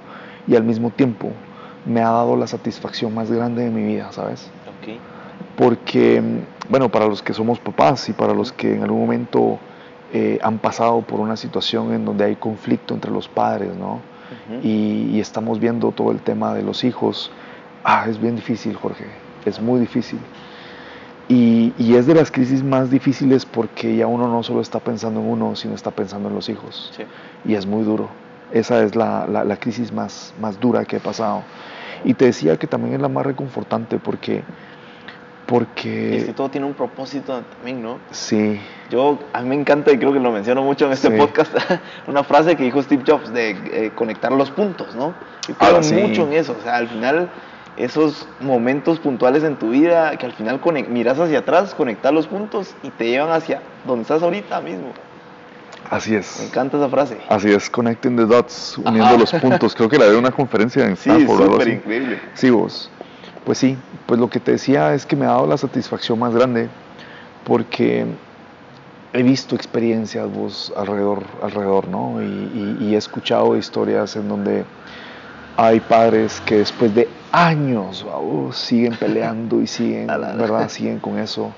y 0.47 0.55
al 0.55 0.65
mismo 0.65 0.91
tiempo 0.91 1.33
me 1.85 2.01
ha 2.01 2.11
dado 2.11 2.37
la 2.37 2.47
satisfacción 2.47 3.15
más 3.15 3.31
grande 3.31 3.65
de 3.65 3.71
mi 3.71 3.83
vida, 3.83 4.13
¿sabes? 4.13 4.51
Ok. 4.81 4.99
Porque, 5.57 6.23
bueno, 6.69 6.89
para 6.89 7.07
los 7.07 7.23
que 7.23 7.35
somos 7.35 7.59
papás 7.59 8.09
y 8.09 8.13
para 8.13 8.35
los 8.35 8.53
que 8.53 8.75
en 8.75 8.83
algún 8.83 9.01
momento 9.01 9.59
eh, 10.13 10.39
han 10.43 10.59
pasado 10.59 11.03
por 11.03 11.21
una 11.21 11.37
situación 11.37 11.93
en 11.93 12.05
donde 12.05 12.25
hay 12.25 12.37
conflicto 12.37 12.95
entre 12.95 13.11
los 13.11 13.29
padres, 13.29 13.75
¿no? 13.75 14.01
Y 14.63 15.21
estamos 15.21 15.61
viendo 15.61 15.93
todo 15.93 16.11
el 16.11 16.21
tema 16.21 16.55
de 16.55 16.63
los 16.63 16.85
hijos, 16.85 17.31
ah, 17.85 18.07
es 18.09 18.19
bien 18.21 18.35
difícil, 18.35 18.75
Jorge, 18.77 19.05
es 19.45 19.61
muy 19.61 19.79
difícil. 19.79 20.19
Y, 21.29 21.73
y 21.79 21.95
es 21.95 22.07
de 22.07 22.15
las 22.15 22.31
crisis 22.31 22.63
más 22.63 22.91
difíciles 22.91 23.45
porque 23.45 23.95
ya 23.95 24.07
uno 24.07 24.29
no 24.29 24.43
solo 24.43 24.61
está 24.61 24.81
pensando 24.81 25.21
en 25.21 25.27
uno, 25.27 25.55
sino 25.55 25.75
está 25.75 25.91
pensando 25.91 26.29
en 26.29 26.35
los 26.35 26.49
hijos. 26.49 26.93
Sí. 26.97 27.05
Y 27.45 27.55
es 27.55 27.67
muy 27.67 27.85
duro. 27.85 28.09
Esa 28.53 28.83
es 28.83 28.95
la, 28.95 29.27
la- 29.27 29.45
la 29.45 29.57
crisis 29.57 29.93
más, 29.93 30.35
más 30.41 30.61
dura 30.61 30.85
que 30.85 30.97
he 30.97 31.01
pasado. 31.01 31.43
Y 32.05 32.15
te 32.15 32.27
decía 32.27 32.57
que 32.57 32.67
también 32.67 32.95
es 32.95 33.01
la 33.01 33.09
más 33.09 33.25
reconfortante 33.25 33.99
porque... 33.99 34.35
Y 34.35 34.37
es 34.39 35.47
Porque... 35.47 36.23
que 36.27 36.33
todo 36.33 36.49
tiene 36.49 36.67
un 36.67 36.73
propósito 36.73 37.43
también, 37.57 37.83
¿no? 37.83 37.99
Sí, 38.11 38.59
Yo, 38.91 39.19
a 39.35 39.43
mí 39.43 39.49
me 39.51 39.55
encanta 39.57 39.93
y 39.93 39.99
creo 39.99 40.13
que 40.13 40.19
lo 40.21 40.33
menciono 40.33 40.63
mucho 40.63 40.87
en 40.87 40.93
este 40.93 41.09
Sí. 41.11 41.17
podcast, 41.19 41.55
una 42.07 42.23
frase 42.25 42.57
que 42.57 42.63
dijo 42.65 42.83
Steve 42.83 43.03
Jobs 43.07 43.33
de 43.35 43.51
eh, 43.51 43.93
conectar 43.95 44.33
los 44.33 44.51
puntos, 44.51 44.95
¿no? 44.95 45.13
Yo 45.49 45.55
creo 45.57 45.77
Ah, 45.79 45.83
sí. 45.83 45.95
mucho 45.95 46.23
en 46.23 46.33
eso, 46.35 46.57
o 46.59 46.63
sea, 46.63 46.77
al 46.77 46.89
final 46.89 47.29
esos 47.77 48.27
momentos 48.41 48.99
puntuales 49.01 49.45
en 49.45 49.57
tu 49.57 49.71
vida 49.71 50.17
que 50.17 50.25
al 50.27 50.33
final 50.33 50.59
miras 50.89 51.19
hacia 51.19 51.41
atrás, 51.41 51.75
conectas 51.75 52.13
los 52.15 52.27
puntos 52.29 52.75
y 52.83 52.89
te 52.91 53.09
llevan 53.09 53.31
hacia 53.33 53.61
donde 53.85 54.03
estás 54.03 54.23
ahorita 54.23 54.61
mismo. 54.63 54.93
Así 55.91 56.13
Me 56.13 56.19
es. 56.19 56.41
encanta 56.49 56.77
esa 56.79 56.89
frase. 56.89 57.19
Así 57.29 57.51
es, 57.53 57.69
connecting 57.69 58.17
the 58.17 58.25
dots, 58.25 58.79
uniendo 58.79 59.05
Ajá. 59.05 59.19
los 59.19 59.33
puntos. 59.33 59.75
Creo 59.75 59.89
que 59.89 59.99
la 59.99 60.07
de 60.07 60.17
una 60.17 60.31
conferencia 60.31 60.85
en 60.87 60.97
Sí, 60.97 61.11
Stanford. 61.11 61.43
algo 61.43 61.53
súper 61.55 61.69
increíble. 61.69 62.21
Sí, 62.35 62.51
vos. 62.51 62.91
Pues 63.45 63.59
sí, 63.59 63.77
pues 64.07 64.19
lo 64.21 64.29
que 64.31 64.41
te 64.41 64.53
decía 64.53 64.95
es 64.95 65.05
que 65.05 65.17
me 65.17 65.25
ha 65.27 65.31
dado 65.31 65.47
la 65.47 65.57
satisfacción 65.59 66.19
más 66.19 66.35
grande 66.35 66.69
porque 67.45 68.07
he 69.13 69.23
visto 69.23 69.55
experiencias 69.57 70.31
vos 70.33 70.73
alrededor, 70.77 71.25
alrededor 71.43 71.89
¿no? 71.89 72.23
Y, 72.23 72.25
y- 72.25 72.77
y 72.81 72.95
he 72.95 72.97
escuchado 72.99 73.57
historias 73.57 74.17
en 74.17 74.29
donde 74.29 74.65
hay 75.57 75.81
padres 75.81 76.41
que 76.47 76.59
después 76.59 76.95
de 76.95 77.09
años 77.33 78.05
vamos, 78.07 78.57
siguen 78.57 78.97
peleando 78.97 79.61
y 79.61 79.67
siguen, 79.67 80.07
¿verdad? 80.37 80.69
Siguen 80.71 80.99
con 81.01 81.19
eso. 81.19 81.53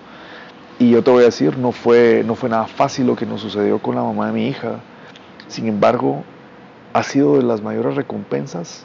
Y 0.84 0.90
yo 0.90 1.02
te 1.02 1.10
voy 1.10 1.22
a 1.22 1.26
decir, 1.26 1.56
no 1.56 1.72
fue, 1.72 2.22
no 2.26 2.34
fue 2.34 2.50
nada 2.50 2.66
fácil 2.66 3.06
lo 3.06 3.16
que 3.16 3.24
nos 3.24 3.40
sucedió 3.40 3.78
con 3.78 3.94
la 3.94 4.02
mamá 4.02 4.26
de 4.26 4.34
mi 4.34 4.48
hija. 4.48 4.80
Sin 5.48 5.66
embargo, 5.66 6.22
ha 6.92 7.02
sido 7.02 7.38
de 7.38 7.42
las 7.42 7.62
mayores 7.62 7.94
recompensas 7.94 8.84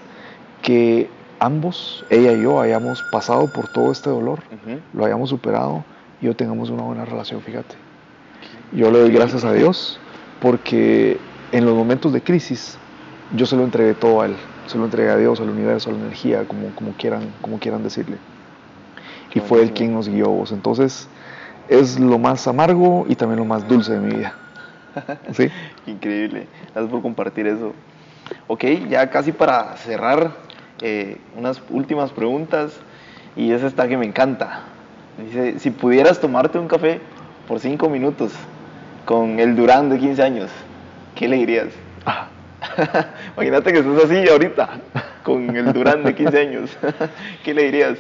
que 0.62 1.10
ambos, 1.40 2.06
ella 2.10 2.32
y 2.32 2.42
yo, 2.42 2.62
hayamos 2.62 3.04
pasado 3.12 3.52
por 3.52 3.68
todo 3.68 3.92
este 3.92 4.10
dolor, 4.10 4.40
lo 4.94 5.04
hayamos 5.04 5.30
superado 5.30 5.84
y 6.22 6.28
yo 6.28 6.38
tengamos 6.38 6.70
una 6.70 6.84
buena 6.84 7.04
relación, 7.04 7.42
fíjate. 7.42 7.76
Yo 8.72 8.92
le 8.92 9.00
doy 9.00 9.12
gracias 9.12 9.44
a 9.44 9.52
Dios 9.52 10.00
porque 10.42 11.18
en 11.52 11.66
los 11.66 11.76
momentos 11.76 12.14
de 12.14 12.22
crisis 12.22 12.78
yo 13.36 13.46
se 13.46 13.58
lo 13.58 13.66
entregué 13.66 13.94
todo 13.94 14.22
a 14.22 14.28
Él, 14.28 14.38
se 14.68 14.78
lo 14.78 14.86
entregué 14.86 15.10
a 15.10 15.18
Dios, 15.18 15.42
al 15.42 15.50
universo, 15.50 15.90
a 15.90 15.94
la 15.94 16.00
energía, 16.00 16.46
como, 16.48 16.70
como, 16.76 16.94
quieran, 16.94 17.24
como 17.42 17.60
quieran 17.60 17.84
decirle. 17.84 18.16
Y 19.34 19.42
fue 19.42 19.62
Él 19.64 19.74
quien 19.74 19.94
nos 19.94 20.08
guió. 20.08 20.30
vos. 20.30 20.54
Entonces 20.54 21.10
es 21.70 22.00
lo 22.00 22.18
más 22.18 22.48
amargo 22.48 23.06
y 23.08 23.16
también 23.16 23.40
lo 23.40 23.46
más 23.46 23.68
dulce 23.68 23.94
de 23.94 24.00
mi 24.00 24.16
vida. 24.16 24.34
¿Sí? 25.32 25.50
Increíble. 25.86 26.48
Gracias 26.74 26.92
por 26.92 27.02
compartir 27.02 27.48
eso. 27.48 27.74
Ok, 28.48 28.66
ya 28.90 29.10
casi 29.10 29.32
para 29.32 29.76
cerrar, 29.78 30.32
eh, 30.82 31.18
unas 31.38 31.62
últimas 31.70 32.12
preguntas. 32.12 32.80
Y 33.36 33.52
es 33.52 33.64
esta 33.64 33.88
que 33.88 33.98
me 33.98 34.06
encanta. 34.06 34.62
Dice, 35.18 35.60
si 35.60 35.70
pudieras 35.70 36.20
tomarte 36.20 36.58
un 36.58 36.68
café 36.68 37.00
por 37.48 37.60
cinco 37.60 37.90
minutos 37.90 38.34
con 39.06 39.40
el 39.40 39.56
Durán 39.56 39.90
de 39.90 40.00
15 40.00 40.24
años, 40.24 40.50
¿qué 41.16 41.28
le 41.28 41.38
dirías? 41.38 41.68
Imagínate 43.36 43.72
que 43.72 43.80
estás 43.80 44.06
así 44.06 44.28
ahorita, 44.30 44.70
con 45.24 45.56
el 45.56 45.72
Durán 45.74 46.04
de 46.04 46.16
15 46.16 46.40
años. 46.40 46.78
¿Qué 47.44 47.54
le 47.54 47.64
dirías? 47.64 47.98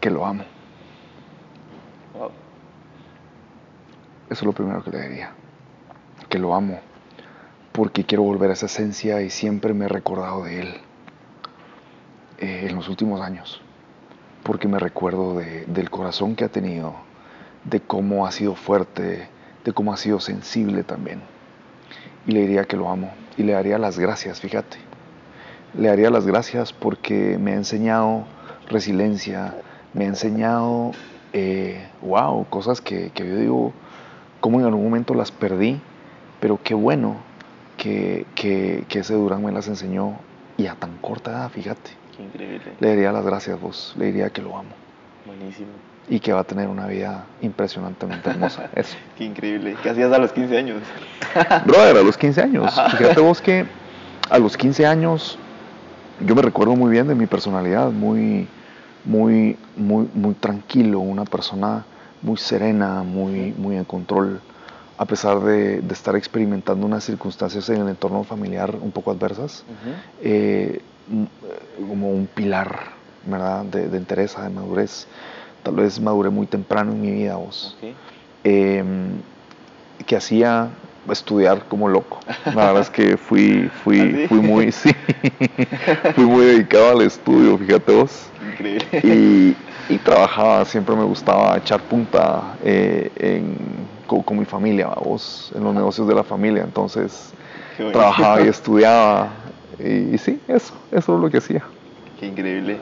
Que 0.00 0.10
lo 0.10 0.24
amo. 0.24 0.44
Eso 4.30 4.40
es 4.40 4.46
lo 4.46 4.52
primero 4.52 4.82
que 4.82 4.90
le 4.90 5.08
diría. 5.08 5.32
Que 6.28 6.38
lo 6.38 6.54
amo. 6.54 6.80
Porque 7.72 8.04
quiero 8.04 8.22
volver 8.22 8.50
a 8.50 8.52
esa 8.54 8.66
esencia 8.66 9.22
y 9.22 9.30
siempre 9.30 9.74
me 9.74 9.86
he 9.86 9.88
recordado 9.88 10.44
de 10.44 10.60
él. 10.60 10.74
eh, 12.42 12.68
en 12.70 12.74
los 12.74 12.88
últimos 12.88 13.20
años. 13.20 13.60
Porque 14.44 14.66
me 14.66 14.78
recuerdo 14.78 15.36
de- 15.36 15.66
del 15.66 15.90
corazón 15.90 16.34
que 16.36 16.44
ha 16.44 16.48
tenido, 16.48 16.94
de 17.64 17.80
cómo 17.80 18.26
ha 18.26 18.32
sido 18.32 18.54
fuerte, 18.54 19.28
de 19.62 19.72
cómo 19.74 19.92
ha 19.92 19.98
sido 19.98 20.20
sensible 20.20 20.82
también. 20.82 21.20
Y 22.26 22.32
le 22.32 22.40
diría 22.40 22.64
que 22.64 22.78
lo 22.78 22.88
amo. 22.88 23.12
Y 23.36 23.42
le 23.42 23.52
daría 23.52 23.76
las 23.76 23.98
gracias, 23.98 24.40
fíjate. 24.40 24.78
Le 25.74 25.88
daría 25.88 26.08
las 26.08 26.26
gracias 26.26 26.72
porque 26.72 27.36
me 27.38 27.52
ha 27.52 27.56
enseñado 27.56 28.24
resiliencia, 28.70 29.54
me 29.92 30.04
ha 30.04 30.08
enseñado, 30.08 30.92
eh, 31.34 31.86
wow, 32.00 32.46
cosas 32.48 32.80
que, 32.80 33.10
que 33.10 33.28
yo 33.28 33.36
digo, 33.36 33.72
como 34.40 34.60
en 34.60 34.66
algún 34.66 34.84
momento 34.84 35.14
las 35.14 35.30
perdí, 35.30 35.80
pero 36.40 36.58
qué 36.62 36.74
bueno 36.74 37.16
que, 37.76 38.26
que, 38.34 38.84
que 38.88 39.00
ese 39.00 39.14
Durán 39.14 39.44
me 39.44 39.52
las 39.52 39.68
enseñó 39.68 40.16
y 40.56 40.66
a 40.66 40.74
tan 40.74 40.96
corta 40.98 41.30
edad, 41.30 41.50
fíjate. 41.50 41.90
Qué 42.16 42.22
increíble. 42.24 42.72
Le 42.80 42.90
diría 42.90 43.12
las 43.12 43.24
gracias 43.24 43.60
vos, 43.60 43.94
le 43.98 44.06
diría 44.06 44.30
que 44.30 44.42
lo 44.42 44.56
amo 44.58 44.70
Buenísimo. 45.26 45.68
y 46.08 46.20
que 46.20 46.32
va 46.32 46.40
a 46.40 46.44
tener 46.44 46.68
una 46.68 46.86
vida 46.86 47.24
impresionantemente 47.40 48.28
hermosa. 48.30 48.68
Eso. 48.74 48.96
Qué 49.16 49.24
increíble. 49.24 49.76
¿Qué 49.82 49.90
hacías 49.90 50.12
a 50.12 50.18
los 50.18 50.32
15 50.32 50.58
años? 50.58 50.82
Brother, 51.66 51.96
a 51.98 52.02
los 52.02 52.16
15 52.16 52.42
años. 52.42 52.80
Fíjate 52.98 53.20
vos 53.20 53.40
que 53.40 53.64
a 54.28 54.38
los 54.38 54.56
15 54.56 54.86
años 54.86 55.38
yo 56.26 56.34
me 56.34 56.42
recuerdo 56.42 56.76
muy 56.76 56.90
bien 56.90 57.08
de 57.08 57.14
mi 57.14 57.26
personalidad, 57.26 57.90
muy, 57.90 58.46
muy, 59.04 59.56
muy, 59.76 60.08
muy 60.12 60.34
tranquilo, 60.34 61.00
una 61.00 61.24
persona 61.24 61.84
muy 62.22 62.36
serena, 62.36 63.02
muy, 63.02 63.52
muy 63.52 63.76
en 63.76 63.84
control, 63.84 64.40
a 64.98 65.04
pesar 65.06 65.40
de, 65.40 65.80
de 65.80 65.92
estar 65.94 66.14
experimentando 66.16 66.86
unas 66.86 67.04
circunstancias 67.04 67.68
en 67.70 67.80
el 67.80 67.88
entorno 67.88 68.22
familiar 68.24 68.76
un 68.80 68.90
poco 68.90 69.10
adversas, 69.10 69.64
eh, 70.22 70.82
m- 71.10 71.28
eh, 71.48 71.82
como 71.88 72.10
un 72.10 72.26
pilar, 72.26 72.80
¿verdad? 73.24 73.64
De, 73.64 73.88
de 73.88 73.96
entereza, 73.96 74.42
de 74.42 74.50
madurez. 74.50 75.06
Tal 75.62 75.74
vez 75.74 76.00
maduré 76.00 76.30
muy 76.30 76.46
temprano 76.46 76.92
en 76.92 77.00
mi 77.00 77.10
vida, 77.10 77.36
vos 77.36 77.76
Ok. 77.78 77.94
eh, 78.44 78.84
que 80.06 80.16
hacía 80.16 80.70
estudiar 81.10 81.66
como 81.68 81.88
loco. 81.88 82.20
La 82.54 82.66
verdad 82.66 82.80
es 82.82 82.90
que 82.90 83.16
fui, 83.16 83.68
fui, 83.84 83.98
¿Ah, 84.24 84.28
fui 84.28 84.38
muy, 84.40 84.70
sí, 84.72 84.90
fui 86.14 86.24
muy 86.24 86.44
dedicado 86.44 86.90
al 86.98 87.02
estudio, 87.02 87.56
fíjate 87.58 87.92
vos. 87.94 88.28
Increíble. 88.52 88.84
Y, 89.02 89.56
y 89.90 89.98
trabajaba, 89.98 90.64
siempre 90.64 90.94
me 90.96 91.04
gustaba 91.04 91.56
echar 91.58 91.80
punta 91.80 92.56
eh, 92.62 93.10
en, 93.16 93.56
con, 94.06 94.22
con 94.22 94.38
mi 94.38 94.44
familia, 94.44 94.88
vos, 95.04 95.52
en 95.54 95.64
los 95.64 95.74
negocios 95.74 96.06
de 96.06 96.14
la 96.14 96.22
familia. 96.24 96.62
Entonces 96.62 97.32
trabajaba 97.76 98.40
y 98.42 98.48
estudiaba. 98.48 99.28
Y, 99.78 100.14
y 100.14 100.18
sí, 100.18 100.40
eso, 100.48 100.72
eso 100.92 101.14
es 101.16 101.20
lo 101.20 101.28
que 101.30 101.38
hacía. 101.38 101.64
Qué 102.18 102.26
increíble. 102.26 102.78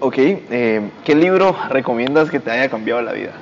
Ok, 0.00 0.14
eh, 0.18 0.90
¿qué 1.04 1.14
libro 1.14 1.54
recomiendas 1.70 2.30
que 2.30 2.38
te 2.40 2.50
haya 2.50 2.68
cambiado 2.68 3.02
la 3.02 3.12
vida? 3.12 3.32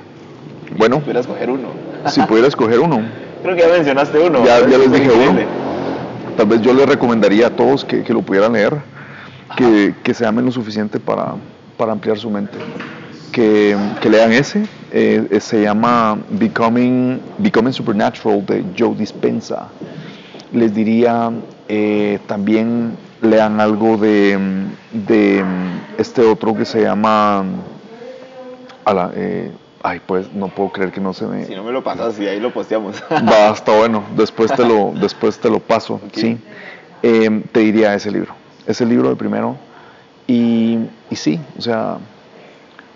Bueno, 0.77 0.95
Si 0.97 1.01
pudieras 1.01 1.25
escoger 1.25 1.49
uno. 1.49 1.69
si 2.11 2.21
pudiera 2.23 2.47
escoger 2.47 2.79
uno, 2.79 3.01
Creo 3.43 3.55
que 3.55 3.61
ya 3.61 3.67
mencionaste 3.69 4.19
uno. 4.19 4.43
Ya- 4.43 4.59
ya 4.61 4.77
les 4.77 4.91
dije 4.91 5.09
uno. 5.11 5.39
Tal 6.35 6.45
vez 6.47 6.61
yo 6.61 6.73
le 6.73 6.85
recomendaría 6.85 7.47
a 7.47 7.49
todos 7.49 7.85
que, 7.85 8.03
que 8.03 8.13
lo 8.13 8.21
pudieran 8.21 8.53
leer, 8.53 8.75
que, 9.55 9.95
que 10.03 10.13
se 10.13 10.25
amen 10.25 10.45
lo 10.45 10.51
suficiente 10.51 10.99
para, 10.99 11.35
para 11.77 11.91
ampliar 11.91 12.17
su 12.17 12.29
mente. 12.29 12.57
Que, 13.31 13.77
que 14.01 14.09
lean 14.09 14.31
ese, 14.31 14.63
eh, 14.91 15.27
eh, 15.29 15.39
se 15.39 15.61
llama 15.61 16.17
Becoming, 16.29 17.21
Becoming 17.37 17.73
Supernatural 17.73 18.43
de 18.45 18.65
Joe 18.77 18.95
Dispenza. 18.95 19.67
Les 20.51 20.73
diría 20.73 21.31
eh, 21.67 22.19
también 22.27 22.97
lean 23.21 23.59
algo 23.59 23.97
de, 23.97 24.37
de 24.91 25.43
este 25.97 26.21
otro 26.21 26.55
que 26.55 26.65
se 26.65 26.81
llama... 26.81 27.43
ala, 28.85 29.11
eh, 29.15 29.51
ay, 29.83 30.01
pues 30.05 30.31
no 30.33 30.47
puedo 30.47 30.71
creer 30.71 30.91
que 30.91 31.01
no 31.01 31.13
se 31.13 31.25
me... 31.25 31.45
Si 31.45 31.55
no 31.55 31.63
me 31.63 31.71
lo 31.71 31.83
pasas 31.83 32.19
y 32.19 32.27
ahí 32.27 32.39
lo 32.39 32.53
posteamos. 32.53 33.03
Va, 33.11 33.49
está 33.53 33.75
bueno. 33.77 34.03
Después 34.15 34.53
te 34.53 34.65
lo, 34.65 34.93
después 34.93 35.39
te 35.39 35.49
lo 35.49 35.59
paso. 35.59 35.99
Sí. 36.13 36.37
Eh, 37.03 37.43
te 37.51 37.59
diría 37.59 37.93
ese 37.93 38.11
libro. 38.11 38.33
Ese 38.65 38.85
libro 38.85 39.09
de 39.09 39.15
primero. 39.15 39.57
Y, 40.27 40.79
y 41.09 41.15
sí, 41.15 41.39
o 41.57 41.61
sea, 41.61 41.97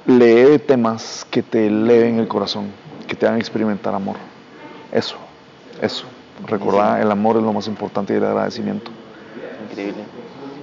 lee 0.06 0.44
de 0.44 0.60
temas 0.60 1.26
que 1.30 1.42
te 1.42 1.68
eleven 1.68 2.20
el 2.20 2.28
corazón, 2.28 2.68
que 3.08 3.16
te 3.16 3.26
hagan 3.26 3.40
experimentar 3.40 3.96
amor. 3.96 4.18
Eso, 4.92 5.16
eso. 5.82 6.06
Recordar 6.46 7.02
el 7.02 7.10
amor 7.12 7.38
es 7.38 7.44
lo 7.44 7.54
más 7.54 7.68
importante 7.68 8.14
y 8.14 8.18
el 8.18 8.26
agradecimiento. 8.26 8.92
Increíble. 9.70 10.04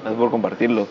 Gracias 0.03 0.21
por 0.21 0.31
compartirlo. 0.31 0.87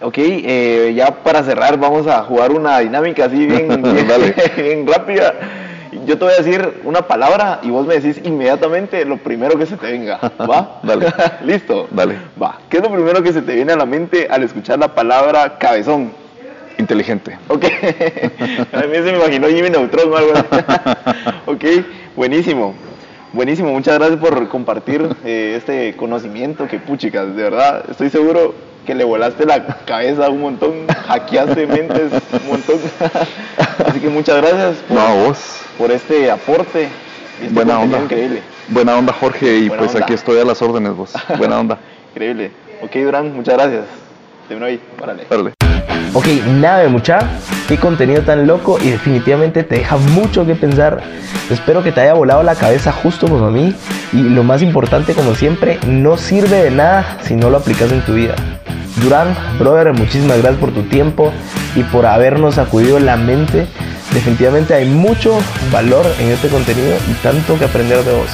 Ok, 0.00 0.18
eh, 0.18 0.92
ya 0.96 1.22
para 1.22 1.44
cerrar 1.44 1.78
vamos 1.78 2.06
a 2.06 2.22
jugar 2.24 2.50
una 2.50 2.78
dinámica 2.80 3.26
así 3.26 3.46
bien, 3.46 3.68
bien, 3.82 3.82
Dale. 4.08 4.34
bien 4.56 4.86
rápida. 4.86 5.34
Yo 6.06 6.16
te 6.18 6.24
voy 6.24 6.32
a 6.32 6.42
decir 6.42 6.80
una 6.84 7.02
palabra 7.02 7.60
y 7.62 7.70
vos 7.70 7.86
me 7.86 7.98
decís 7.98 8.20
inmediatamente 8.24 9.04
lo 9.04 9.18
primero 9.18 9.58
que 9.58 9.66
se 9.66 9.76
te 9.76 9.92
venga. 9.92 10.18
¿Va? 10.40 10.80
Dale. 10.82 11.12
¿Listo? 11.44 11.86
Dale. 11.90 12.16
Va. 12.42 12.58
¿Qué 12.70 12.78
es 12.78 12.82
lo 12.82 12.90
primero 12.90 13.22
que 13.22 13.32
se 13.32 13.42
te 13.42 13.54
viene 13.54 13.72
a 13.72 13.76
la 13.76 13.86
mente 13.86 14.26
al 14.30 14.42
escuchar 14.42 14.78
la 14.78 14.94
palabra 14.94 15.58
cabezón? 15.58 16.12
Inteligente. 16.78 17.38
Ok. 17.48 17.64
A 18.72 18.86
mí 18.86 18.94
se 18.94 19.02
me 19.02 19.18
imaginó 19.18 19.48
Jimmy 19.48 19.68
Neutron 19.68 20.10
o 20.12 20.16
algo 20.16 20.32
así. 20.32 20.64
ok, 21.46 21.64
buenísimo. 22.16 22.74
Buenísimo, 23.34 23.70
muchas 23.70 23.98
gracias 23.98 24.18
por 24.18 24.48
compartir 24.48 25.08
eh, 25.24 25.54
este 25.56 25.96
conocimiento 25.96 26.68
que 26.68 26.78
puchicas, 26.78 27.34
de 27.34 27.42
verdad, 27.42 27.82
estoy 27.90 28.10
seguro 28.10 28.54
que 28.84 28.94
le 28.94 29.04
volaste 29.04 29.46
la 29.46 29.64
cabeza 29.86 30.26
a 30.26 30.28
un 30.28 30.42
montón, 30.42 30.86
hackeaste 30.86 31.66
mentes 31.66 32.12
un 32.12 32.48
montón. 32.48 32.76
Así 33.86 34.00
que 34.00 34.10
muchas 34.10 34.36
gracias 34.36 34.76
por, 34.86 34.96
No, 34.96 35.00
a 35.00 35.14
vos. 35.14 35.38
Por 35.78 35.90
este 35.90 36.30
aporte. 36.30 36.88
y 37.40 37.44
este 37.44 37.54
Buena 37.54 37.78
onda. 37.78 37.98
Increíble, 37.98 38.42
Buena 38.68 38.96
onda, 38.96 39.12
Jorge. 39.12 39.56
Y 39.56 39.68
Buena 39.68 39.82
pues 39.82 39.94
onda. 39.94 40.04
aquí 40.04 40.14
estoy 40.14 40.40
a 40.40 40.44
las 40.44 40.62
órdenes, 40.62 40.94
vos. 40.94 41.12
Buena 41.38 41.60
onda. 41.60 41.78
increíble. 42.12 42.50
Ok, 42.82 42.94
Durán, 42.96 43.34
muchas 43.34 43.54
gracias. 43.54 43.84
Te 44.48 44.64
ahí, 44.64 44.80
párale. 44.98 45.52
Ok, 46.14 46.26
nada 46.60 46.86
mucha, 46.88 47.20
qué 47.68 47.78
contenido 47.78 48.20
tan 48.22 48.46
loco 48.46 48.78
y 48.82 48.90
definitivamente 48.90 49.62
te 49.62 49.76
deja 49.76 49.96
mucho 49.96 50.44
que 50.44 50.54
pensar. 50.54 51.00
Espero 51.50 51.82
que 51.82 51.90
te 51.90 52.00
haya 52.02 52.12
volado 52.12 52.42
la 52.42 52.54
cabeza 52.54 52.92
justo 52.92 53.28
como 53.28 53.46
a 53.46 53.50
mí 53.50 53.74
y 54.12 54.22
lo 54.22 54.42
más 54.44 54.60
importante 54.60 55.14
como 55.14 55.34
siempre, 55.34 55.78
no 55.86 56.18
sirve 56.18 56.64
de 56.64 56.70
nada 56.70 57.16
si 57.22 57.34
no 57.34 57.48
lo 57.48 57.58
aplicas 57.58 57.90
en 57.92 58.02
tu 58.02 58.12
vida. 58.12 58.34
Durán, 59.02 59.34
brother, 59.58 59.94
muchísimas 59.94 60.36
gracias 60.38 60.60
por 60.60 60.72
tu 60.72 60.82
tiempo 60.82 61.32
y 61.74 61.82
por 61.84 62.04
habernos 62.04 62.56
sacudido 62.56 62.98
la 63.00 63.16
mente. 63.16 63.66
Definitivamente 64.14 64.74
hay 64.74 64.86
mucho 64.86 65.38
valor 65.70 66.06
en 66.18 66.28
este 66.28 66.48
contenido 66.48 66.96
y 67.10 67.14
tanto 67.22 67.58
que 67.58 67.64
aprender 67.64 68.04
de 68.04 68.12
vos. 68.12 68.28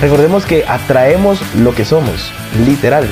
Recordemos 0.00 0.46
que 0.46 0.64
atraemos 0.66 1.40
lo 1.56 1.74
que 1.74 1.84
somos, 1.84 2.32
literal, 2.66 3.06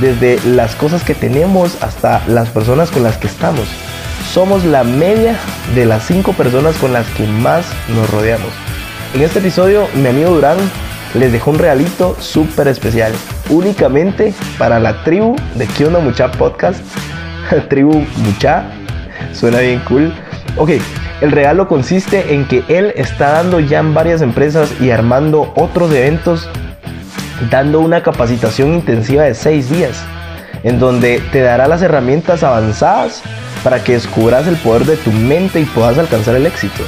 desde 0.00 0.38
las 0.46 0.74
cosas 0.74 1.04
que 1.04 1.14
tenemos 1.14 1.82
hasta 1.82 2.22
las 2.26 2.48
personas 2.48 2.90
con 2.90 3.02
las 3.02 3.18
que 3.18 3.26
estamos. 3.26 3.68
Somos 4.32 4.64
la 4.64 4.84
media 4.84 5.36
de 5.74 5.84
las 5.84 6.04
cinco 6.06 6.32
personas 6.32 6.76
con 6.76 6.92
las 6.92 7.06
que 7.10 7.26
más 7.26 7.66
nos 7.94 8.10
rodeamos. 8.10 8.50
En 9.14 9.22
este 9.22 9.38
episodio, 9.38 9.86
mi 9.94 10.08
amigo 10.08 10.30
Durán 10.30 10.56
les 11.14 11.30
dejó 11.30 11.52
un 11.52 11.58
realito 11.58 12.16
súper 12.18 12.68
especial, 12.68 13.12
únicamente 13.48 14.34
para 14.58 14.80
la 14.80 15.04
tribu 15.04 15.36
de 15.54 15.66
¿Qué 15.66 15.86
onda 15.86 16.00
mucha 16.00 16.32
podcast? 16.32 16.80
tribu 17.68 18.04
mucha, 18.16 18.64
suena 19.32 19.60
bien 19.60 19.80
cool. 19.88 20.12
Ok, 20.56 20.70
el 21.20 21.32
regalo 21.32 21.66
consiste 21.66 22.32
en 22.32 22.46
que 22.46 22.62
él 22.68 22.92
está 22.94 23.32
dando 23.32 23.58
ya 23.58 23.80
en 23.80 23.92
varias 23.92 24.22
empresas 24.22 24.72
y 24.80 24.90
armando 24.90 25.52
otros 25.56 25.92
eventos, 25.92 26.48
dando 27.50 27.80
una 27.80 28.04
capacitación 28.04 28.74
intensiva 28.74 29.24
de 29.24 29.34
seis 29.34 29.68
días, 29.68 30.00
en 30.62 30.78
donde 30.78 31.20
te 31.32 31.40
dará 31.40 31.66
las 31.66 31.82
herramientas 31.82 32.44
avanzadas 32.44 33.22
para 33.64 33.82
que 33.82 33.94
descubras 33.94 34.46
el 34.46 34.56
poder 34.56 34.84
de 34.84 34.96
tu 34.96 35.10
mente 35.10 35.60
y 35.60 35.64
puedas 35.64 35.98
alcanzar 35.98 36.36
el 36.36 36.46
éxito. 36.46 36.84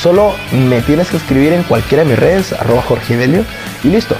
Solo 0.00 0.32
me 0.52 0.80
tienes 0.80 1.08
que 1.10 1.18
escribir 1.18 1.52
en 1.52 1.62
cualquiera 1.62 2.02
de 2.02 2.10
mis 2.10 2.18
redes, 2.18 2.52
arroba 2.52 2.82
Jorge 2.82 3.16
Delio, 3.16 3.44
y 3.84 3.88
listo. 3.88 4.16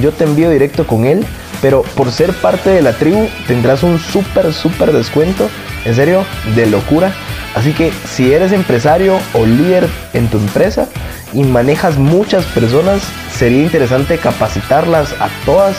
Yo 0.00 0.12
te 0.12 0.22
envío 0.22 0.50
directo 0.50 0.86
con 0.86 1.04
él, 1.04 1.24
pero 1.60 1.82
por 1.82 2.10
ser 2.10 2.32
parte 2.32 2.70
de 2.70 2.82
la 2.82 2.92
tribu 2.92 3.28
tendrás 3.46 3.82
un 3.82 3.98
súper, 3.98 4.52
súper 4.52 4.92
descuento, 4.92 5.48
en 5.84 5.94
serio, 5.94 6.24
de 6.54 6.66
locura. 6.66 7.12
Así 7.54 7.72
que 7.72 7.92
si 8.08 8.32
eres 8.32 8.52
empresario 8.52 9.18
o 9.34 9.44
líder 9.44 9.88
en 10.14 10.28
tu 10.28 10.38
empresa 10.38 10.86
y 11.32 11.42
manejas 11.42 11.96
muchas 11.98 12.44
personas, 12.46 13.02
sería 13.32 13.62
interesante 13.62 14.18
capacitarlas 14.18 15.12
a 15.20 15.28
todas 15.44 15.76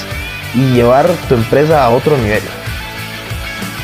y 0.54 0.74
llevar 0.74 1.08
tu 1.30 1.36
empresa 1.36 1.84
a 1.84 1.90
otro 1.90 2.18
nivel. 2.18 2.42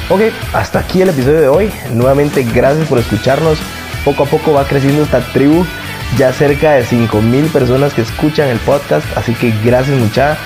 Ok, 0.10 0.22
hasta 0.54 0.80
aquí 0.80 1.02
el 1.02 1.10
episodio 1.10 1.42
de 1.42 1.48
hoy. 1.48 1.72
Nuevamente 1.94 2.44
gracias 2.44 2.88
por 2.88 3.00
escucharnos 3.00 3.58
poco 4.06 4.24
a 4.24 4.26
poco 4.26 4.54
va 4.54 4.64
creciendo 4.66 5.04
esta 5.04 5.20
tribu. 5.34 5.66
Ya 6.16 6.32
cerca 6.32 6.74
de 6.74 6.86
5000 6.86 7.46
personas 7.48 7.94
que 7.94 8.02
escuchan 8.02 8.48
el 8.48 8.60
podcast. 8.60 9.06
Así 9.18 9.34
que 9.34 9.54
gracias 9.64 10.00
mucha. 10.00 10.38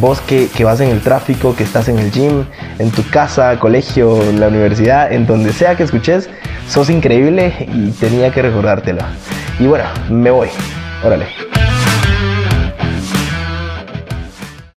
Vos 0.00 0.20
que, 0.20 0.48
que, 0.48 0.64
vas 0.64 0.80
en 0.80 0.90
el 0.90 1.00
tráfico, 1.00 1.56
que 1.56 1.64
estás 1.64 1.88
en 1.88 1.98
el 1.98 2.10
gym, 2.10 2.44
en 2.78 2.90
tu 2.90 3.02
casa, 3.08 3.58
colegio, 3.58 4.22
la 4.32 4.48
universidad, 4.48 5.10
en 5.12 5.26
donde 5.26 5.52
sea 5.52 5.76
que 5.76 5.82
escuches, 5.82 6.28
sos 6.68 6.90
increíble 6.90 7.66
y 7.72 7.90
tenía 7.92 8.30
que 8.30 8.42
recordártelo. 8.42 9.00
Y 9.58 9.66
bueno, 9.66 9.84
me 10.10 10.30
voy. 10.30 10.48
Órale. 11.02 11.47